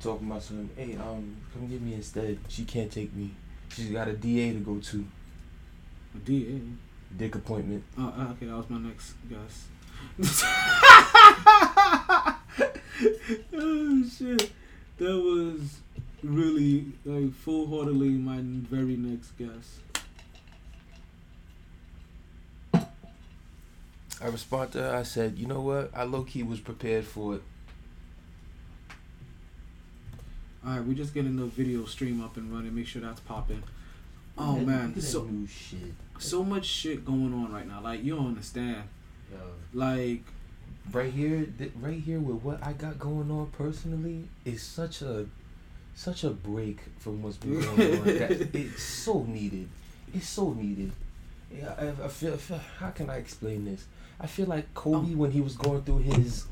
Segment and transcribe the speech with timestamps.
[0.00, 0.70] talking about something.
[0.76, 2.38] Hey, um, come get me instead.
[2.48, 3.30] She can't take me.
[3.70, 5.04] She's got a DA to go to.
[6.14, 6.60] A DA.
[7.16, 7.84] Dick appointment.
[7.96, 9.68] Oh, uh, okay, that was my next guess.
[13.54, 14.50] oh shit,
[14.98, 15.80] that was
[16.22, 19.80] really like full heartedly my very next guess.
[24.20, 24.96] I responded to her.
[24.96, 25.90] I said, you know what?
[25.94, 27.42] I low key was prepared for it.
[30.68, 32.74] All right, we're just getting the video stream up and running.
[32.74, 33.62] Make sure that's popping.
[34.36, 35.26] Oh man, so
[36.18, 37.80] so much shit going on right now.
[37.80, 38.82] Like you don't understand.
[39.32, 39.38] Yo.
[39.72, 40.24] Like
[40.92, 45.24] right here, th- right here with what I got going on personally is such a,
[45.94, 48.04] such a break from what's been going on.
[48.04, 49.70] That it's so needed.
[50.12, 50.92] It's so needed.
[51.50, 52.60] Yeah, I, I, feel, I feel.
[52.78, 53.86] How can I explain this?
[54.20, 56.44] I feel like Kobe um, when he was going through his,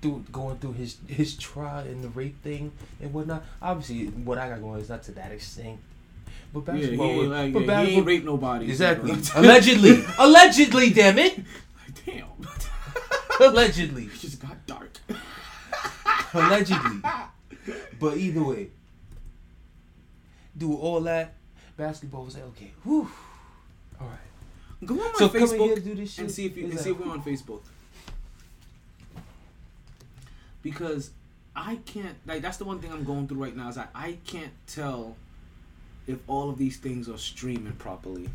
[0.00, 3.44] through going through his his trial and the rape thing and whatnot.
[3.60, 5.78] Obviously, what I got going is not to that extent.
[6.52, 8.64] But yeah, he basketball, ain't, was- like, but yeah, he basketball- ain't raped nobody.
[8.70, 9.10] exactly.
[9.34, 12.26] Allegedly, allegedly, damn it, Like, damn.
[13.40, 14.04] allegedly.
[14.04, 14.98] it just got dark.
[16.32, 17.00] allegedly.
[18.00, 18.68] But either way,
[20.56, 21.34] do all that.
[21.76, 23.08] Basketball was like, okay, whew.
[24.00, 24.86] All right.
[24.86, 26.24] Go on my So Facebook here to do this shit.
[26.24, 27.60] and see if you and see if we're on Facebook.
[30.68, 31.12] Because
[31.56, 34.18] I can't like that's the one thing I'm going through right now is I, I
[34.26, 35.16] can't tell
[36.06, 38.28] if all of these things are streaming properly.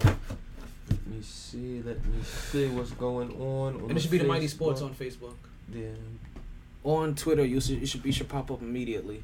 [0.00, 1.80] Let me see.
[1.80, 3.76] Let me see what's going on.
[3.76, 5.36] on And it should be the MyT Sports on Facebook.
[5.72, 5.90] Yeah.
[6.82, 9.22] On Twitter, you should it should it should pop up immediately.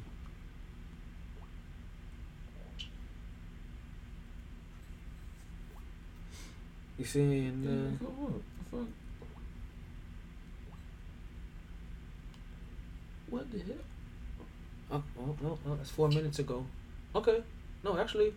[6.97, 8.43] You see, and, uh, Come on.
[8.71, 8.87] Fuck.
[13.29, 13.75] What the hell?
[14.91, 16.65] oh, oh, no, no, that's four minutes ago.
[17.15, 17.43] Okay,
[17.83, 18.33] no, actually,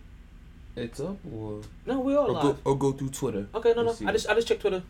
[0.76, 2.42] It's up or no, we are or live.
[2.42, 3.46] go, or go through Twitter.
[3.54, 3.94] Okay, no, no.
[4.06, 4.82] I just I just checked Twitter.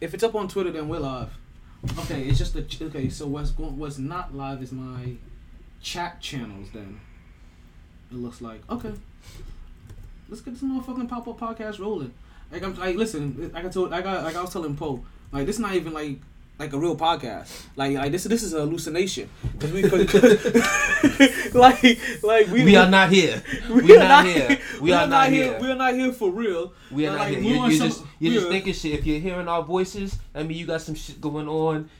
[0.00, 1.30] If it's up on Twitter, then we're live.
[2.00, 3.08] Okay, it's just the ch- okay.
[3.08, 5.12] So what's going what's not live is my
[5.80, 6.68] chat channels.
[6.72, 7.00] Then
[8.10, 8.92] it looks like okay.
[10.28, 12.12] Let's get this motherfucking pop up podcast rolling.
[12.50, 13.50] Like I'm like listen.
[13.54, 15.92] Like I told I got like I was telling Poe like this is not even
[15.92, 16.18] like
[16.58, 17.66] like a real podcast.
[17.76, 22.88] Like like this this is a hallucination because we cause, like like we We, are
[22.88, 23.42] not here.
[23.70, 24.58] we We are are not here.
[24.80, 25.44] We are not here.
[25.52, 25.60] here.
[25.60, 26.72] We are not here for real.
[26.90, 27.40] We are not like, here.
[27.40, 28.92] we You're, you're some- just you're just thinking shit.
[28.98, 31.90] If you're hearing our voices, I mean, you got some shit going on.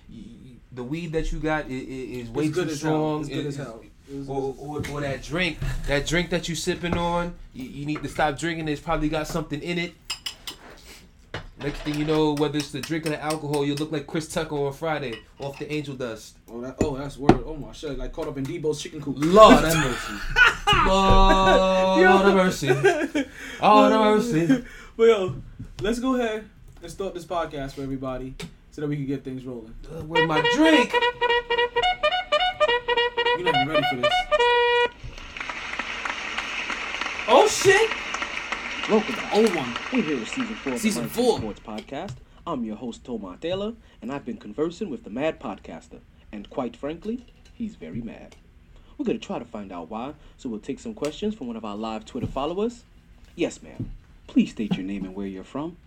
[0.73, 3.21] The weed that you got is, is way too strong.
[3.21, 3.83] It's good as hell.
[4.29, 8.09] Or, or, or that drink, that drink that you sipping on, you, you need to
[8.09, 8.69] stop drinking.
[8.69, 9.95] It's probably got something in it.
[11.67, 14.29] Next thing you know, whether it's the drink or the alcohol, you look like Chris
[14.29, 16.39] Tucker on Friday off the Angel Dust.
[16.49, 17.43] Oh, that, oh, that's word.
[17.45, 17.99] Oh my shit!
[17.99, 19.17] Like caught up in Debo's chicken coop.
[19.19, 20.13] Lord have mercy.
[20.87, 22.69] Lord have mercy.
[23.61, 24.65] Lord have mercy.
[24.97, 25.43] But yo,
[25.83, 26.49] let's go ahead
[26.83, 28.37] and start this podcast for everybody,
[28.71, 29.75] so that we can get things rolling.
[29.91, 30.93] Uh, Where my drink?
[33.39, 34.13] You're not even ready for this.
[37.27, 38.06] Oh shit!
[38.89, 39.75] Welcome to Old one.
[39.93, 41.39] We're here with season four of Season the Mindful four.
[41.39, 42.15] Sports Podcast.
[42.47, 45.99] I'm your host, Tomar Taylor, and I've been conversing with the Mad Podcaster.
[46.31, 48.37] And quite frankly, he's very mad.
[48.97, 51.57] We're going to try to find out why, so we'll take some questions from one
[51.57, 52.85] of our live Twitter followers.
[53.35, 53.91] Yes, ma'am.
[54.29, 55.79] Please state your name and where you're from.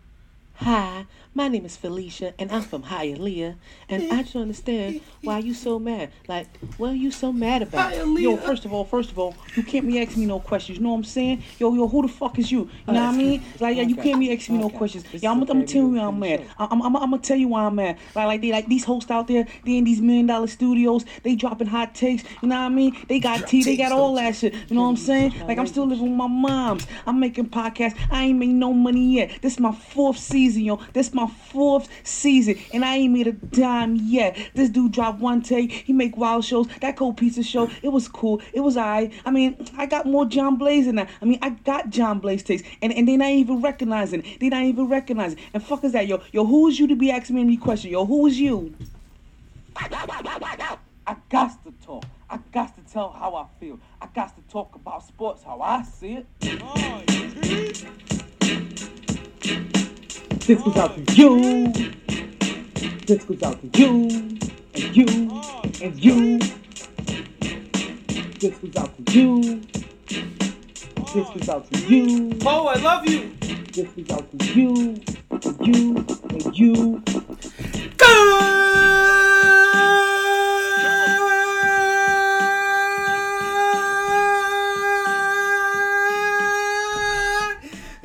[0.63, 3.55] Hi, my name is Felicia, and I'm from Hialeah,
[3.87, 6.11] and I just don't understand why you so mad.
[6.27, 7.95] Like, what are you so mad about?
[7.95, 10.77] Yo, first of all, first of all, you can't be asking me no questions.
[10.77, 11.43] You know what I'm saying?
[11.59, 12.69] Yo, yo, who the fuck is you?
[12.87, 13.45] You know what I mean?
[13.61, 14.77] Like, yeah, you can't be asking me no Okay.
[14.79, 15.05] questions.
[15.09, 16.39] This Yeah, I'm, is gonna- I'm gonna tell you why I'm can mad.
[16.39, 17.97] finish I'm, I'm, I'm gonna tell you why I'm mad.
[18.13, 21.35] Like, like they like these hosts out there, they in these million dollar studios, they
[21.35, 22.23] dropping hot takes.
[22.41, 22.97] You know what I mean?
[23.07, 24.53] They got tea, they got all that shit.
[24.69, 25.35] You know what I'm saying?
[25.47, 26.85] Like, I'm still living with my moms.
[27.05, 27.97] I'm making podcasts.
[28.11, 29.41] I ain't made no money yet.
[29.41, 30.79] This is my fourth season, yo.
[30.93, 34.37] This my fourth season, and I ain't made a dime yet.
[34.53, 35.71] This dude dropped one take.
[35.71, 36.67] He make wild shows.
[36.81, 38.41] That cold pizza show, it was cool.
[38.53, 39.11] It was alright.
[39.25, 41.09] I mean, I got more John Blaze than that.
[41.21, 44.23] I mean, I got John Blaze takes, and, and they not even recognizing.
[44.39, 45.39] They not even recognizing.
[45.53, 46.21] And fuck is that, yo?
[46.31, 47.91] Yo, who is you to be asking me any question?
[47.91, 48.73] Yo, who is you?
[51.09, 52.05] I got to talk.
[52.29, 53.79] I got to tell how I feel.
[53.99, 56.27] I got to talk about sports how I see it.
[56.39, 56.61] This
[60.57, 61.71] goes out to you.
[63.05, 64.09] This goes out to you.
[64.73, 65.05] And you.
[65.83, 66.39] And you.
[68.39, 69.61] This goes out to you.
[71.13, 72.35] This goes out to you.
[72.47, 73.31] Oh, I love you.
[73.73, 74.99] This goes out to you.
[75.29, 76.05] And you.
[76.29, 77.03] And you.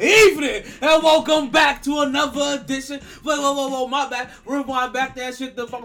[0.04, 3.00] evening and welcome back to another edition.
[3.22, 4.30] Whoa, whoa, whoa, whoa, my bad.
[4.44, 5.56] Rewind back that shit.
[5.56, 5.84] The fuck.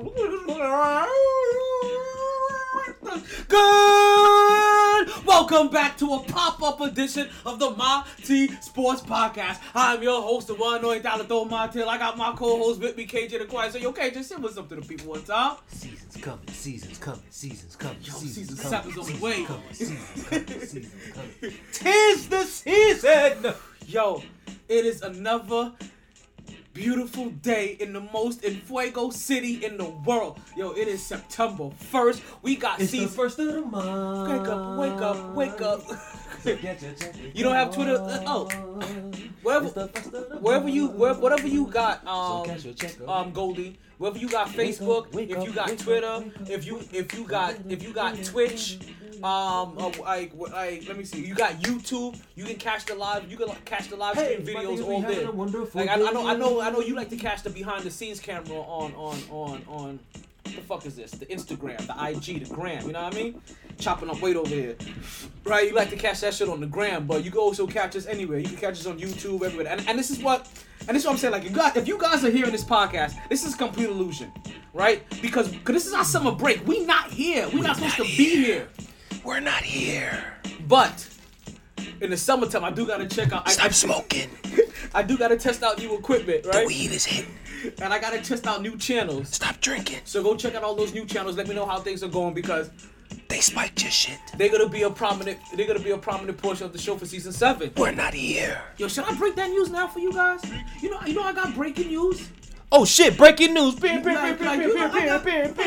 [3.48, 3.50] Good.
[5.26, 7.70] Welcome back to a pop-up edition of the
[8.26, 9.60] T Sports Podcast.
[9.74, 11.88] I'm your host, the one knowing dollar throw my tail.
[11.88, 13.72] I got my co-host with me, KJ the Quiet.
[13.72, 15.56] So yo, KJ, say what's up to the people one time.
[15.68, 19.46] Seasons coming, seasons coming, seasons coming, Yo, seasons season coming, seven's on the way.
[19.46, 21.54] coming, seasons coming, seasons coming.
[21.72, 23.54] Tis the season.
[23.88, 24.22] Yo,
[24.68, 25.72] it is another
[26.80, 30.40] beautiful day in the most in Fuego City in the world.
[30.56, 32.22] Yo, it is September 1st.
[32.42, 33.10] We got It's season.
[33.10, 34.30] first of the month.
[34.32, 35.82] Wake up, wake up, wake up.
[36.46, 37.14] Get your check.
[37.34, 37.96] You don't have Twitter?
[37.96, 38.48] Uh, oh.
[39.42, 40.98] Wherever, It's the first of the wherever you, month.
[40.98, 43.00] where, whatever you got, um, cash your check.
[43.02, 43.10] up.
[43.10, 43.78] um, Goldie.
[43.98, 47.92] Whether you got Facebook, if you got Twitter, if you if you got if you
[47.92, 48.80] got Twitch,
[49.22, 53.30] um, uh, like like let me see, you got YouTube, you can catch the live,
[53.30, 55.30] you can like, catch the live stream my videos all there.
[55.74, 57.92] Like I, I know I know I know you like to catch the behind the
[57.92, 60.00] scenes camera on on on on
[60.50, 61.12] what the fuck is this?
[61.12, 63.42] The Instagram, the IG, the gram, you know what I mean?
[63.78, 64.76] Chopping up weight over here.
[65.44, 67.96] Right, you like to catch that shit on the gram, but you can also catch
[67.96, 68.40] us anywhere.
[68.40, 69.68] You can catch us on YouTube, everywhere.
[69.68, 70.48] And, and this is what
[70.88, 71.34] and this is what I'm saying.
[71.34, 74.32] Like, you got, if you guys are hearing this podcast, this is complete illusion,
[74.74, 75.04] right?
[75.22, 76.66] Because cause this is our summer break.
[76.66, 77.48] We not here.
[77.54, 78.68] we're not supposed to be here.
[79.24, 80.36] We're not here.
[80.68, 81.08] But
[82.02, 83.48] in the summertime, I do gotta check out.
[83.48, 84.30] I, Stop smoking.
[84.94, 86.66] I do gotta test out new equipment, right?
[86.66, 87.36] weed is hitting.
[87.82, 89.30] And I gotta test out new channels.
[89.30, 90.00] Stop drinking.
[90.06, 91.36] So go check out all those new channels.
[91.38, 92.70] Let me know how things are going because
[93.28, 94.20] They spiked your shit.
[94.38, 95.40] they're gonna be a prominent.
[95.56, 97.72] They're gonna be a prominent portion of the show for season seven.
[97.78, 98.62] We're not here.
[98.78, 100.42] Yo, should I break that news now for you guys?
[100.82, 102.30] You know, you know, I got breaking news.
[102.72, 103.18] Oh shit!
[103.18, 103.76] Breaking news.
[103.76, 105.60] Bam, bam, bam.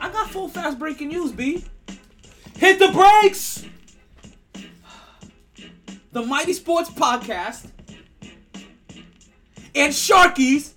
[0.00, 1.64] I got full fast breaking news, B.
[2.56, 3.64] Hit the brakes.
[6.12, 7.70] The MyT Sports Podcast
[9.78, 10.72] and Sharkies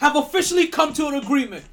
[0.00, 1.64] have officially come to an agreement.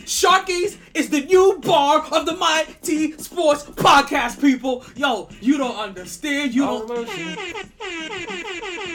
[0.00, 4.84] Sharkies is the new bar of the MyT Sports Podcast, people.
[4.96, 6.54] Yo, you don't understand.
[6.54, 7.06] You Lord don't.
[7.06, 7.36] mercy.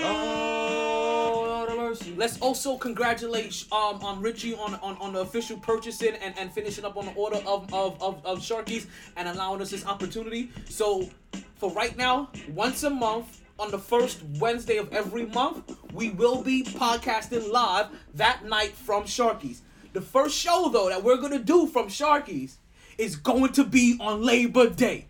[0.03, 2.13] Oh, Lord mercy.
[2.15, 6.85] Let's also congratulate um, um Richie on, on, on the official purchasing and, and finishing
[6.85, 10.51] up on the order of, of, of, of Sharkies and allowing us this opportunity.
[10.69, 11.09] So
[11.55, 16.41] for right now, once a month on the first Wednesday of every month, we will
[16.43, 19.61] be podcasting live that night from Sharkies.
[19.93, 22.55] The first show though that we're gonna do from Sharkies
[22.97, 25.07] is going to be on Labor Day.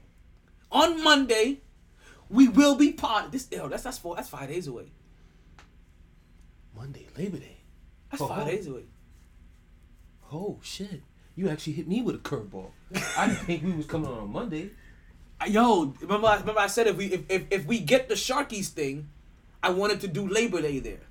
[0.72, 1.62] On Monday,
[2.30, 3.32] we will be pod.
[3.32, 4.92] This yo, that's that's four, that's five days away.
[6.76, 7.58] Monday, Labor Day.
[8.12, 8.52] That's Oh, five oh.
[8.52, 8.84] days away.
[10.32, 11.02] Oh shit!
[11.36, 12.70] You actually hit me with a curveball.
[13.18, 14.72] I didn't think we was coming on Monday.
[15.48, 18.68] Yo, remember, I- remember I said if we if, if, if we get the Sharkies
[18.70, 19.10] thing,
[19.62, 21.02] I wanted to do Labor Day there.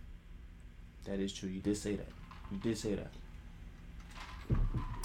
[1.04, 1.48] That is true.
[1.48, 2.08] You did say that.
[2.50, 3.10] You did say that.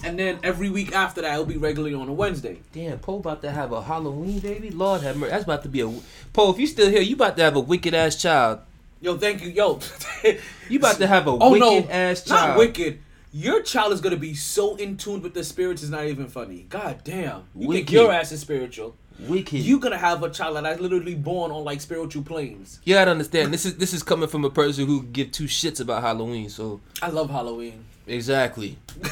[0.04, 2.60] And then every week after that, it'll be regularly on a Wednesday.
[2.72, 4.70] Damn, Poe about to have a Halloween baby.
[4.72, 5.32] Lord have mercy.
[5.32, 5.90] That's about to be a
[6.32, 6.52] Poe.
[6.52, 8.60] If you still here, you about to have a wicked ass child.
[9.02, 9.50] Yo, thank you.
[9.50, 9.80] Yo,
[10.70, 12.50] You about to have a oh no, ass child.
[12.52, 13.00] not wicked.
[13.32, 15.82] Your child is gonna be so in tune with the spirits.
[15.84, 16.66] It's not even funny.
[16.70, 17.92] God damn, you think Wicked.
[17.92, 18.96] your ass is spiritual?
[19.28, 19.60] Wicked.
[19.60, 22.80] You gonna have a child that's literally born on like spiritual planes.
[22.84, 23.54] You gotta understand.
[23.54, 26.50] This is this is coming from a person who give two shits about Halloween.
[26.50, 27.84] So I love Halloween.
[28.08, 28.78] exactly.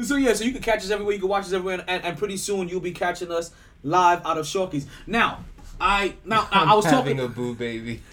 [0.00, 1.14] so yeah, so you can catch us everywhere.
[1.14, 3.50] You can watch us everywhere, and, and pretty soon you'll be catching us
[3.82, 4.86] live out of Sharkies.
[5.06, 5.44] Now,
[5.80, 7.32] I now I, I was having talking.
[7.32, 8.00] a boo baby.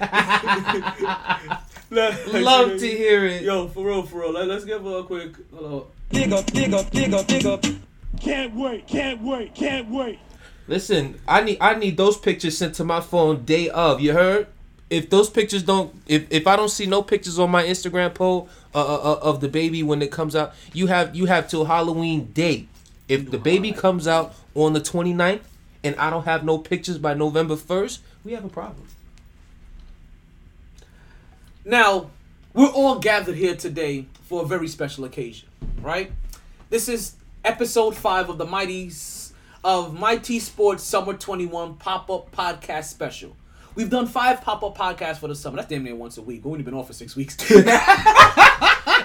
[1.92, 3.44] Love Love to hear it.
[3.44, 4.32] Yo, for real, for real.
[4.34, 5.34] Let, us give her a quick.
[5.54, 5.88] Hello.
[6.12, 7.64] Dig up, dig up, dig up, dig up.
[8.20, 10.20] Can't wait, can't wait, can't wait.
[10.68, 14.02] Listen, I need I need those pictures sent to my phone day of.
[14.02, 14.48] You heard?
[14.90, 18.50] If those pictures don't, if if I don't see no pictures on my Instagram poll
[18.76, 21.66] uh, uh, uh, of the baby when it comes out, you have you have till
[21.66, 22.68] Halloween day.
[23.08, 25.42] If the baby comes out on the 29th
[25.84, 28.86] and I don't have no pictures by November 1st, we have a problem.
[31.66, 32.12] Now,
[32.54, 35.50] we're all gathered here today for a very special occasion,
[35.82, 36.12] right?
[36.70, 38.92] This is episode five of the Mighty
[39.64, 43.36] of MyT Sports Summer 21 pop-up podcast special.
[43.76, 45.58] We've done five pop-up podcasts for the summer.
[45.58, 46.44] That's damn near once a week.
[46.44, 47.38] We've only been off for six weeks.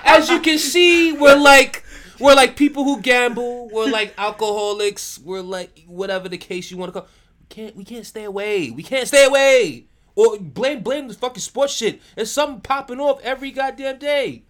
[0.04, 1.84] As you can see, we're like
[2.18, 3.68] we're like people who gamble.
[3.70, 5.18] We're like alcoholics.
[5.18, 7.08] We're like whatever the case you want to call.
[7.40, 8.70] We can't we can't stay away.
[8.70, 9.86] We can't stay away.
[10.16, 12.00] Or blame blame the fucking sports shit.
[12.14, 14.44] There's something popping off every goddamn day.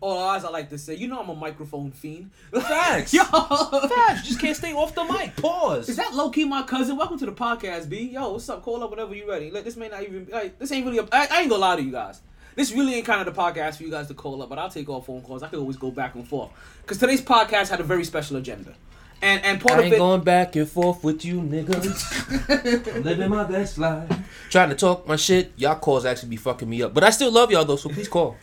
[0.00, 2.30] Or as I like to say, you know I'm a microphone fiend.
[2.52, 3.12] Facts.
[3.14, 4.20] Yo, Facts.
[4.22, 5.34] You just can't stay off the mic.
[5.36, 5.88] Pause.
[5.88, 6.96] is that low key my cousin?
[6.96, 8.02] Welcome to the podcast, B.
[8.12, 8.62] Yo, what's up?
[8.62, 9.50] Call up whenever you ready.
[9.50, 10.98] Like, this may not even like this ain't really.
[10.98, 12.20] A, I, I ain't gonna lie to you guys.
[12.54, 14.70] This really ain't kind of the podcast for you guys to call up, but I'll
[14.70, 15.42] take all phone calls.
[15.42, 16.50] I can always go back and forth
[16.82, 18.74] because today's podcast had a very special agenda,
[19.20, 19.98] and and part I of ain't it.
[19.98, 22.86] going back and forth with you niggas.
[22.96, 24.08] I'm living my best life.
[24.48, 25.52] Trying to talk my shit.
[25.56, 26.94] Y'all calls actually be fucking me up.
[26.94, 28.36] But I still love y'all though, so please call.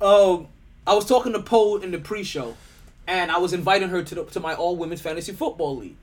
[0.00, 0.48] Um,
[0.86, 2.56] I was talking to Poe in the pre-show,
[3.06, 5.96] and I was inviting her to the, to my all women's fantasy football league,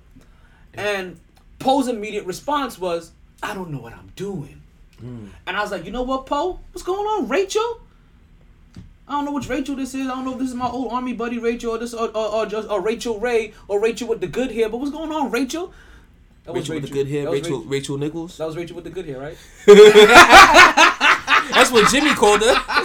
[0.73, 1.19] and
[1.59, 3.11] Poe's immediate response was,
[3.41, 4.61] "I don't know what I'm doing,"
[4.99, 5.27] hmm.
[5.47, 6.59] and I was like, "You know what, Poe?
[6.71, 7.79] What's going on, Rachel?"
[9.07, 10.07] I don't know which Rachel this is.
[10.07, 12.27] I don't know if this is my old army buddy Rachel or this or, or,
[12.27, 14.69] or just or Rachael Ray or Rachel with the good hair.
[14.69, 15.73] But what's going on, Rachel?
[16.45, 17.29] That Rachel, with the good hair.
[17.29, 18.37] Was Rachel, Rachel Nichols.
[18.37, 19.37] That was Rachel with the good hair, right?
[21.53, 22.53] That's what Jimmy called her.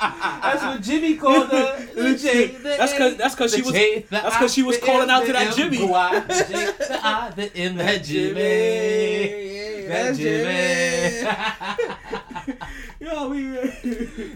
[0.00, 1.86] That's what Jimmy called her.
[1.94, 4.52] The J, the That's A, 'cause- that's 'cause the she was- J, the that's 'cause
[4.54, 5.78] she was calling M, out to that M, Jimmy.
[5.78, 9.86] the Y, the I, the M, that Jimmy.
[9.88, 11.86] That Jimmy.
[13.00, 13.42] Yo, we.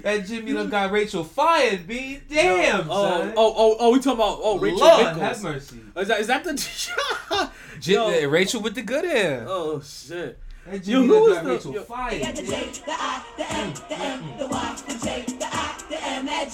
[0.03, 2.21] That Jimmy done got Rachel fired, B.
[2.29, 3.33] Damn, oh, son.
[3.37, 5.21] oh, oh, oh, we talking about oh Rachel Lord, Nichols.
[5.23, 5.81] have mercy.
[5.97, 6.55] Is that is that the?
[7.81, 8.29] J- Yo.
[8.29, 9.45] Rachel with the good hair.
[9.49, 10.39] oh shit.
[10.67, 12.23] That Yo, Jimmy who done was got the- Rachel yo- fired.
[12.23, 12.49] Got the J,
[12.87, 16.51] the I, the M, the M, the Y, the J, the I, the M, that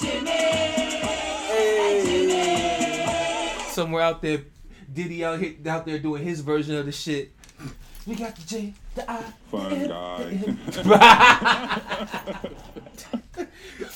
[3.57, 3.71] Jimmy.
[3.73, 4.43] Somewhere out there,
[4.93, 7.33] Diddy out here out there doing his version of the shit.
[8.07, 10.39] We got the J, the I, Fun guy.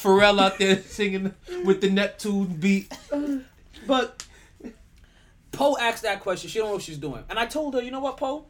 [0.02, 2.92] Pharrell out there singing with the Neptune beat.
[3.86, 4.26] But
[5.52, 6.50] Poe asked that question.
[6.50, 8.46] She don't know what she's doing, and I told her, you know what, Poe?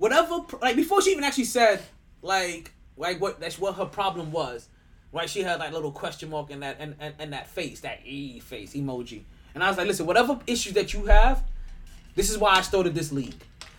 [0.00, 1.82] Whatever, like before she even actually said
[2.22, 4.68] like like what that's what her problem was.
[5.12, 8.00] Right, she had like little question mark in that and, and, and that face, that
[8.06, 9.24] e face emoji.
[9.54, 11.42] And I was like, listen, whatever issues that you have,
[12.14, 13.34] this is why I started this league.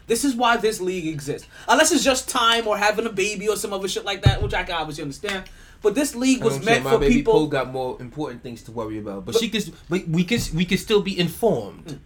[0.06, 1.48] This is why this league exists.
[1.68, 4.54] Unless it's just time or having a baby or some other shit like that, which
[4.54, 5.46] I can obviously understand.
[5.82, 7.34] But this league was meant for baby people.
[7.34, 9.62] Poe got more important things to worry about, but, she can.
[9.90, 10.40] But we can.
[10.54, 11.86] We can still be informed.
[11.86, 12.00] Mm.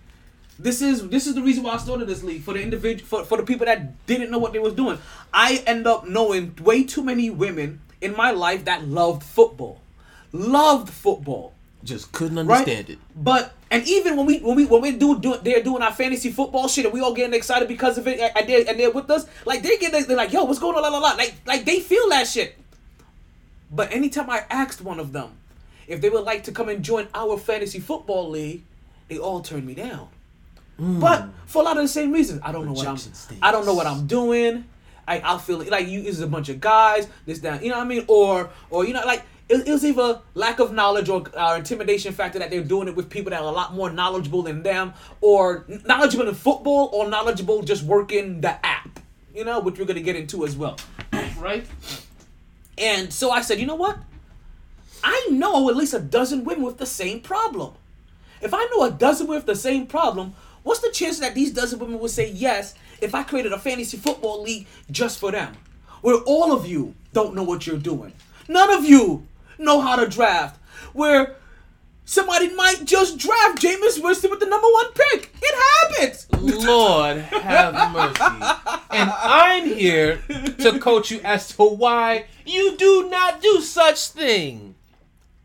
[0.57, 3.25] This is this is the reason why I started this league for the individual for,
[3.25, 4.97] for the people that didn't know what they was doing.
[5.33, 9.81] I end up knowing way too many women in my life that loved football,
[10.31, 12.59] loved football, Just couldn't right?
[12.59, 12.99] understand it.
[13.15, 16.31] But and even when we when we when we do, do they're doing our fantasy
[16.31, 19.09] football shit and we all getting excited because of it and they're, and they're with
[19.09, 21.65] us like they get they're like yo what's going on la la la like like
[21.65, 22.57] they feel that shit.
[23.69, 25.31] But anytime I asked one of them
[25.87, 28.63] if they would like to come and join our fantasy football league,
[29.09, 30.07] they all turned me down.
[30.77, 32.95] But for a lot of the same reasons, I don't know what I'm.
[32.95, 33.37] Rejection.
[33.41, 34.65] I don't know what I'm doing.
[35.07, 37.07] I I feel like you is a bunch of guys.
[37.25, 39.85] This down, you know what I mean, or or you know like it, it was
[39.85, 43.41] either lack of knowledge or uh, intimidation factor that they're doing it with people that
[43.41, 48.41] are a lot more knowledgeable than them, or knowledgeable in football, or knowledgeable just working
[48.41, 48.99] the app.
[49.33, 50.77] You know, which we're gonna get into as well,
[51.37, 51.65] right?
[52.77, 53.97] And so I said, you know what?
[55.03, 57.73] I know at least a dozen women with the same problem.
[58.41, 61.79] If I know a dozen with the same problem, what's the chance that these dozen
[61.79, 65.55] women would say yes if I created a fantasy football league just for them?
[66.01, 68.11] Where all of you don't know what you're doing.
[68.49, 69.25] None of you
[69.57, 70.59] know how to draft.
[70.91, 71.37] Where
[72.03, 75.33] somebody might just draft Jameis Winston with the number one pick.
[75.41, 75.55] It
[75.91, 76.27] happens.
[76.41, 78.23] Lord have mercy.
[78.91, 80.17] And I'm here
[80.59, 84.75] to coach you as to why you do not do such thing.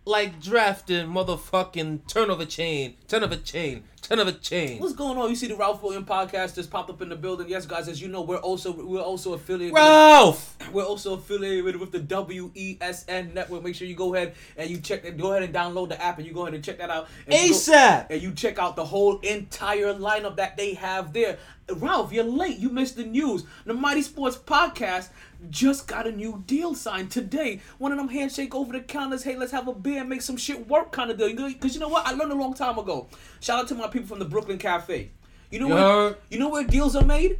[0.05, 3.85] Like drafting motherfucking turn of a chain, turn of a chain,
[4.19, 4.81] of a chain.
[4.81, 5.29] What's going on?
[5.31, 7.49] You see the Ralph William podcast just popped up in the building.
[7.49, 9.75] Yes, guys, as you know, we're also we're also affiliated.
[9.75, 10.57] with- Ralph!
[10.73, 13.63] We're also affiliated with the WESN network.
[13.63, 15.17] Make sure you go ahead and you check that.
[15.17, 17.09] Go ahead and download the app and you go ahead and check that out.
[17.27, 18.07] And you go- ASAP!
[18.11, 21.39] and you check out the whole entire lineup that they have there.
[21.73, 22.59] Ralph, you're late.
[22.59, 23.45] You missed the news.
[23.65, 25.11] The MyT Sports Podcast
[25.49, 27.61] just got a new deal signed today.
[27.79, 29.23] One of them handshake over the counters.
[29.23, 31.35] Hey, let's have a beer and make some shit work kind of deal.
[31.35, 32.07] Because you know what?
[32.07, 33.09] I learned a long time ago.
[33.41, 35.11] Shout out to my people from the Brooklyn Cafe.
[35.51, 36.17] You know where?
[36.31, 37.39] You know where deals are made?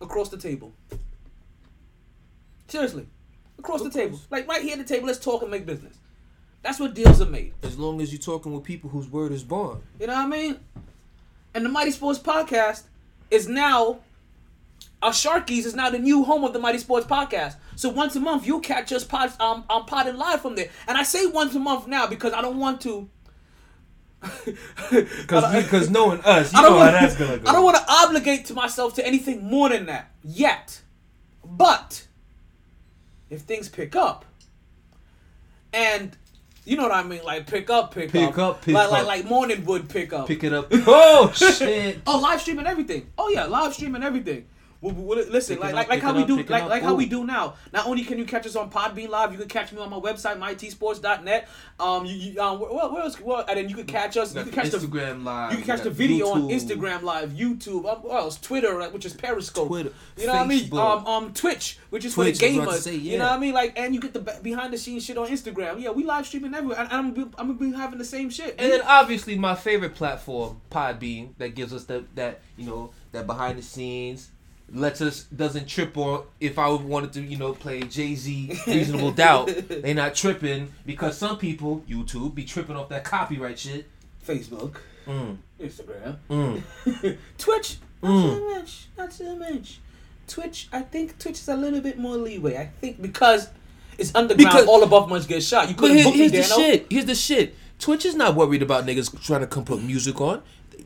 [0.00, 0.72] Across the table.
[2.66, 3.06] Seriously,
[3.58, 4.18] across the table.
[4.30, 5.06] Like right here at the table.
[5.06, 5.98] Let's talk and make business.
[6.62, 7.54] That's where deals are made.
[7.62, 9.82] As long as you're talking with people whose word is bond.
[10.00, 10.60] You know what I mean?
[11.54, 12.84] And the MyT Sports Podcast
[13.30, 13.98] is now
[15.02, 17.56] our Sharkies is now the new home of the MyT Sports Podcast.
[17.76, 20.68] So once a month you'll catch us pod um potting live from there.
[20.86, 23.08] And I say once a month now because I don't want to
[24.90, 27.50] Because because knowing us, you I don't know want, how that's gonna go.
[27.50, 30.80] I don't want to obligate to myself to anything more than that yet.
[31.44, 32.06] But
[33.30, 34.24] if things pick up
[35.72, 36.16] and
[36.64, 37.24] You know what I mean?
[37.24, 39.06] Like pick up, pick, Pick up, up, pick like, like up.
[39.08, 40.28] like morning wood pick up.
[40.28, 40.72] Pick it up.
[40.86, 42.00] Oh shit.
[42.06, 43.10] Oh, live stream and everything.
[43.18, 44.46] Oh yeah, live stream and everything.
[44.82, 46.68] Well, well, listen, like like, up, like pick how we up, do, like up.
[46.68, 47.54] like how we do now.
[47.72, 49.98] Not only can you catch us on Podbean Live, you can catch me on my
[49.98, 51.48] website, mytsports.net.
[51.78, 53.20] Um, you, you um, where, where else?
[53.20, 54.34] Well, and then you can catch us.
[54.34, 55.52] You can catch the Instagram live.
[55.52, 58.40] you can catch the video on Instagram Live, YouTube, um, what else?
[58.40, 59.68] Twitter, like, which is Periscope.
[59.68, 60.64] Twitter, You know what I mean?
[60.64, 60.98] Facebook.
[60.98, 62.82] Um, um, Twitch, which is Twitch, for the was about to gamers.
[62.82, 63.54] say, You know what I mean?
[63.54, 65.80] Like, and you get the behind the scenes shit on Instagram.
[65.80, 68.56] Yeah, we live streaming everywhere, and, and I'm I'm gonna be having the same shit.
[68.58, 73.28] And then obviously my favorite platform, Podbean, that gives us the that you know that
[73.28, 74.31] behind the scenes
[74.72, 79.12] lets us doesn't trip on if I wanted to you know play Jay Z Reasonable
[79.12, 79.48] Doubt.
[79.68, 83.86] They not tripping because some people YouTube be tripping off that copyright shit.
[84.26, 84.76] Facebook,
[85.06, 86.62] Mm, Instagram, mm.
[87.38, 88.36] Twitch, not Mm.
[88.36, 89.78] so much, not much.
[90.28, 92.56] Twitch, I think Twitch is a little bit more leeway.
[92.56, 93.50] I think because
[93.98, 95.68] it's underground, Because- all above must get shot.
[95.68, 96.54] You couldn't here- book me, here's the Dano.
[96.56, 96.86] shit.
[96.88, 97.56] Here's the shit.
[97.80, 100.40] Twitch is not worried about niggas trying to come put music on.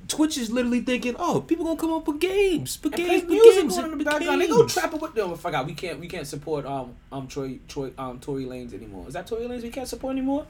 [0.09, 3.63] Twitch is literally thinking, oh, people gonna come up with games, And games, with music
[3.63, 4.41] games, in the background.
[4.41, 4.57] They games.
[4.59, 5.33] go trapping with them.
[5.33, 5.67] If I forgot.
[5.67, 5.99] We can't.
[6.01, 9.05] We can't support um um Troy Troy um Tory Lanez anymore.
[9.09, 10.47] Is that Tory Lanez we can't support anymore?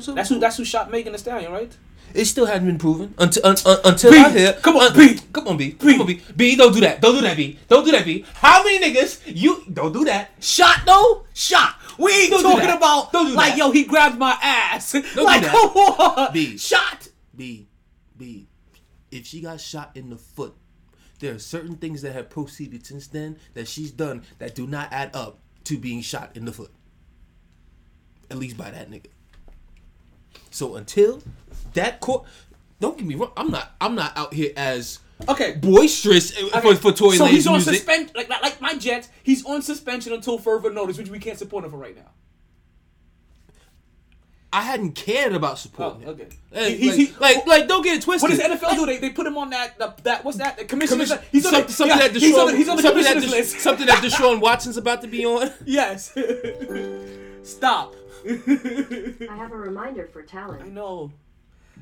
[0.00, 0.38] So- That's who.
[0.38, 1.76] That's who shot Megan Thee Stallion, right?
[2.14, 4.52] It still hasn't been proven until un, un, until B, I hear.
[4.54, 5.20] come on, un- B.
[5.30, 6.56] come on, B, come on, B, B.
[6.56, 7.02] Don't do that.
[7.02, 7.58] Don't do that, B.
[7.68, 8.24] Don't do that, B.
[8.34, 10.30] How many niggas you don't do that?
[10.40, 11.24] Shot though.
[11.34, 11.74] Shot.
[11.98, 12.76] We ain't Don't talking that.
[12.78, 13.58] about Don't do like that.
[13.58, 14.92] yo he grabbed my ass.
[14.92, 15.50] do like that.
[15.52, 16.32] come on.
[16.32, 16.56] B.
[16.56, 17.08] Shot.
[17.36, 17.66] B,
[18.16, 18.46] B.
[19.10, 20.54] If she got shot in the foot,
[21.20, 24.92] there are certain things that have proceeded since then that she's done that do not
[24.92, 26.70] add up to being shot in the foot.
[28.30, 29.06] At least by that nigga.
[30.50, 31.22] So until
[31.74, 32.24] that court,
[32.80, 33.32] don't get me wrong.
[33.36, 33.72] I'm not.
[33.80, 35.54] I'm not out here as Okay.
[35.56, 37.86] boisterous Okay, for for Tory so he's on music.
[37.88, 39.08] like, like like my Jets.
[39.22, 42.10] He's on suspension until further notice, which we can't support him for right now.
[44.50, 46.08] I hadn't cared about Oh, supporting him.
[46.08, 46.28] okay.
[46.50, 48.30] Hey, He- like, he- like, like, don't get it twisted.
[48.30, 48.86] What does NFL do?
[48.86, 50.56] They, they put him on that the, that what's that?
[50.56, 52.76] The commissioner's Commission- he's on something, the, something yeah, that he's on the, he's on
[52.76, 53.60] the something that commissioner's Desha- list.
[53.60, 55.50] something that Deshaun Watson's about to be on.
[55.66, 56.12] yes.
[57.42, 57.94] Stop.
[58.26, 60.62] I have a reminder for talent.
[60.62, 61.12] I know.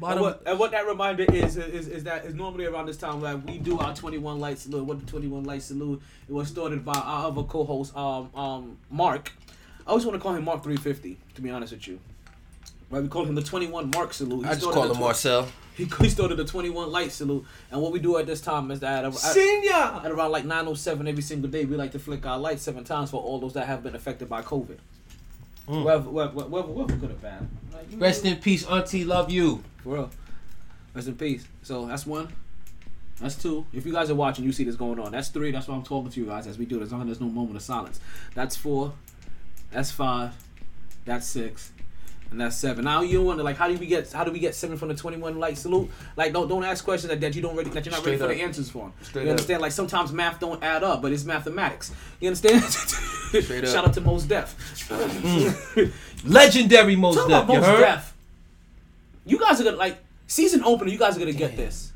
[0.03, 3.23] And what, and what that reminder is, is is that is normally around this time
[3.23, 4.85] like we do our 21 light salute.
[4.85, 6.03] What the 21 light salute?
[6.29, 9.33] It was started by our other co-host, um, um, Mark.
[9.87, 11.17] I always want to call him Mark 350.
[11.37, 11.99] To be honest with you,
[12.91, 13.03] right?
[13.03, 14.45] We call him the 21 Mark salute.
[14.45, 15.49] He I just started call the him tw- Marcel.
[15.77, 18.81] He, he started the 21 light salute, and what we do at this time is
[18.81, 19.75] that at, at, Senior.
[19.75, 23.11] at around like 9:07 every single day, we like to flick our lights seven times
[23.11, 24.79] for all those that have been affected by COVID.
[25.69, 25.83] Hmm.
[25.83, 27.51] Whoever, whoever, whoever, whoever could have been.
[27.75, 29.05] Like, Rest know, in peace, Auntie.
[29.05, 29.63] Love you.
[29.83, 30.11] for real.
[30.95, 31.47] Rest in peace.
[31.63, 32.29] So that's one.
[33.21, 33.67] That's two.
[33.75, 35.13] If you guys are watching, you see this going on.
[35.13, 35.51] That's three.
[35.51, 36.89] That's why I'm talking to you guys as we do this.
[36.89, 38.01] There's no moment of silence.
[38.35, 38.95] That's four.
[39.71, 40.33] That's five.
[41.05, 41.71] That's six.
[42.31, 42.85] And that's seven.
[42.85, 44.95] Now you wonder like how do we get how do we get seven from the
[44.95, 45.91] twenty one light salute?
[46.17, 48.29] Like don't don't ask questions that, that you don't ready that you're not ready Straight
[48.29, 48.93] for the answers for.
[49.03, 49.33] Straight you up.
[49.33, 49.63] understand?
[49.63, 51.93] Like sometimes math don't add up, but it's mathematics.
[52.21, 52.63] You understand?
[52.65, 53.71] Straight up.
[53.71, 54.55] Shout out to Mos Def.
[54.89, 55.93] Mm.
[56.25, 57.55] Legendary most Talk about Def.
[57.55, 57.81] You Most heard?
[57.81, 58.15] Def.
[59.25, 60.91] You guys are gonna like season opener.
[60.91, 61.93] You guys are gonna get this.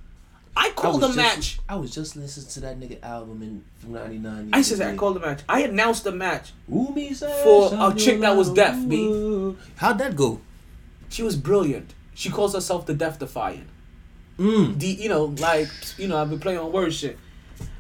[0.57, 1.59] I I called was the just- match.
[1.69, 4.51] I was just listening to that nigga album in from '99.
[4.53, 5.41] I said I called the match.
[5.49, 6.53] I announced the match.
[6.69, 6.93] for
[7.43, 8.75] for a chick that was deaf,
[9.77, 10.41] How'd that go?
[11.09, 11.95] She was brilliant.
[12.15, 13.67] She calls herself the Death Defiant.
[14.39, 14.79] Mm.
[14.79, 17.19] The you know like you know I've been playing on word shit.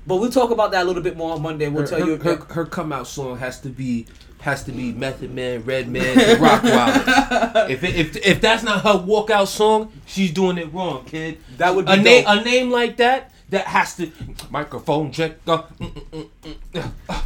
[0.06, 1.68] But we'll talk about that a little bit more on Monday.
[1.68, 2.16] We'll Her, tell her, you.
[2.16, 4.06] her, her come out song has to be
[4.40, 7.70] has to be Method Man, Redman, and Rockwild.
[7.70, 11.38] if, it, if if that's not her walkout song, she's doing it wrong, kid.
[11.58, 12.40] That would be a name dope.
[12.40, 14.10] a name like that that has to
[14.50, 15.36] microphone check.
[15.46, 17.22] Uh, mm, mm, mm, uh,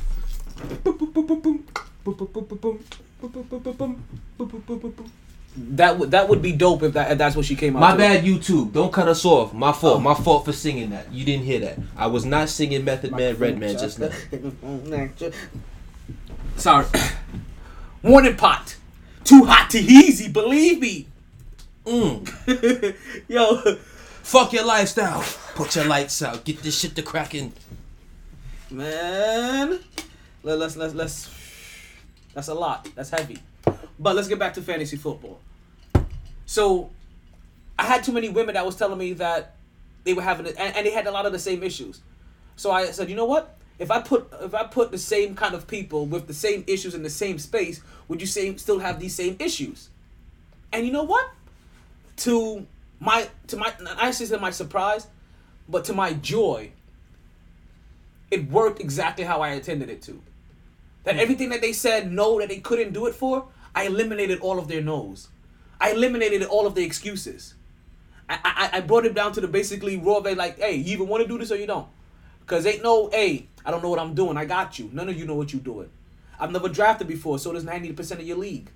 [5.57, 7.81] that would that would be dope if that if that's what she came out.
[7.81, 7.98] My to.
[7.98, 8.72] bad, YouTube.
[8.72, 9.55] Don't cut us off.
[9.55, 9.72] My oh.
[9.72, 9.96] fault.
[9.96, 10.00] Oh.
[10.00, 11.12] My fault for singing that.
[11.12, 11.79] You didn't hear that.
[11.96, 14.11] I was not singing Method Man, Redman just now.
[16.57, 16.87] Sorry.
[18.03, 18.77] Warning pot.
[19.25, 20.29] Too hot to easy.
[20.29, 21.07] Believe me.
[21.85, 22.97] Mm.
[23.29, 23.77] Yo.
[24.23, 25.23] Fuck your lifestyle.
[25.55, 26.45] Put your lights out.
[26.45, 27.53] Get this shit to cracking.
[28.71, 29.79] Man,
[30.43, 31.31] let, let's let's let's.
[32.33, 32.88] That's a lot.
[32.95, 33.38] That's heavy.
[33.99, 35.40] But let's get back to fantasy football.
[36.47, 36.90] So,
[37.79, 39.55] I had too many women that was telling me that
[40.05, 42.01] they were having it, and, and they had a lot of the same issues.
[42.57, 43.57] So I said, you know what?
[43.79, 46.95] If I put if I put the same kind of people with the same issues
[46.95, 49.89] in the same space, would you say still have these same issues?
[50.73, 51.29] And you know what?
[52.19, 52.67] To
[53.01, 55.09] my to my I say to my surprise,
[55.69, 56.71] but to my joy,
[58.31, 60.23] it worked exactly how I intended it to.
[61.05, 61.21] That hmm.
[61.21, 64.69] everything that they said no that they couldn't do it for, I eliminated all of
[64.69, 65.29] their no's.
[65.81, 67.55] I eliminated all of the excuses.
[68.29, 68.39] I,
[68.73, 71.23] I, I brought it down to the basically raw way, like, hey, you even want
[71.23, 71.89] to do this or you don't?
[72.41, 74.37] Because ain't no, hey, I don't know what I'm doing.
[74.37, 74.90] I got you.
[74.92, 75.88] None of you know what you're doing.
[76.38, 78.70] I've never drafted before, so does 90% of your league.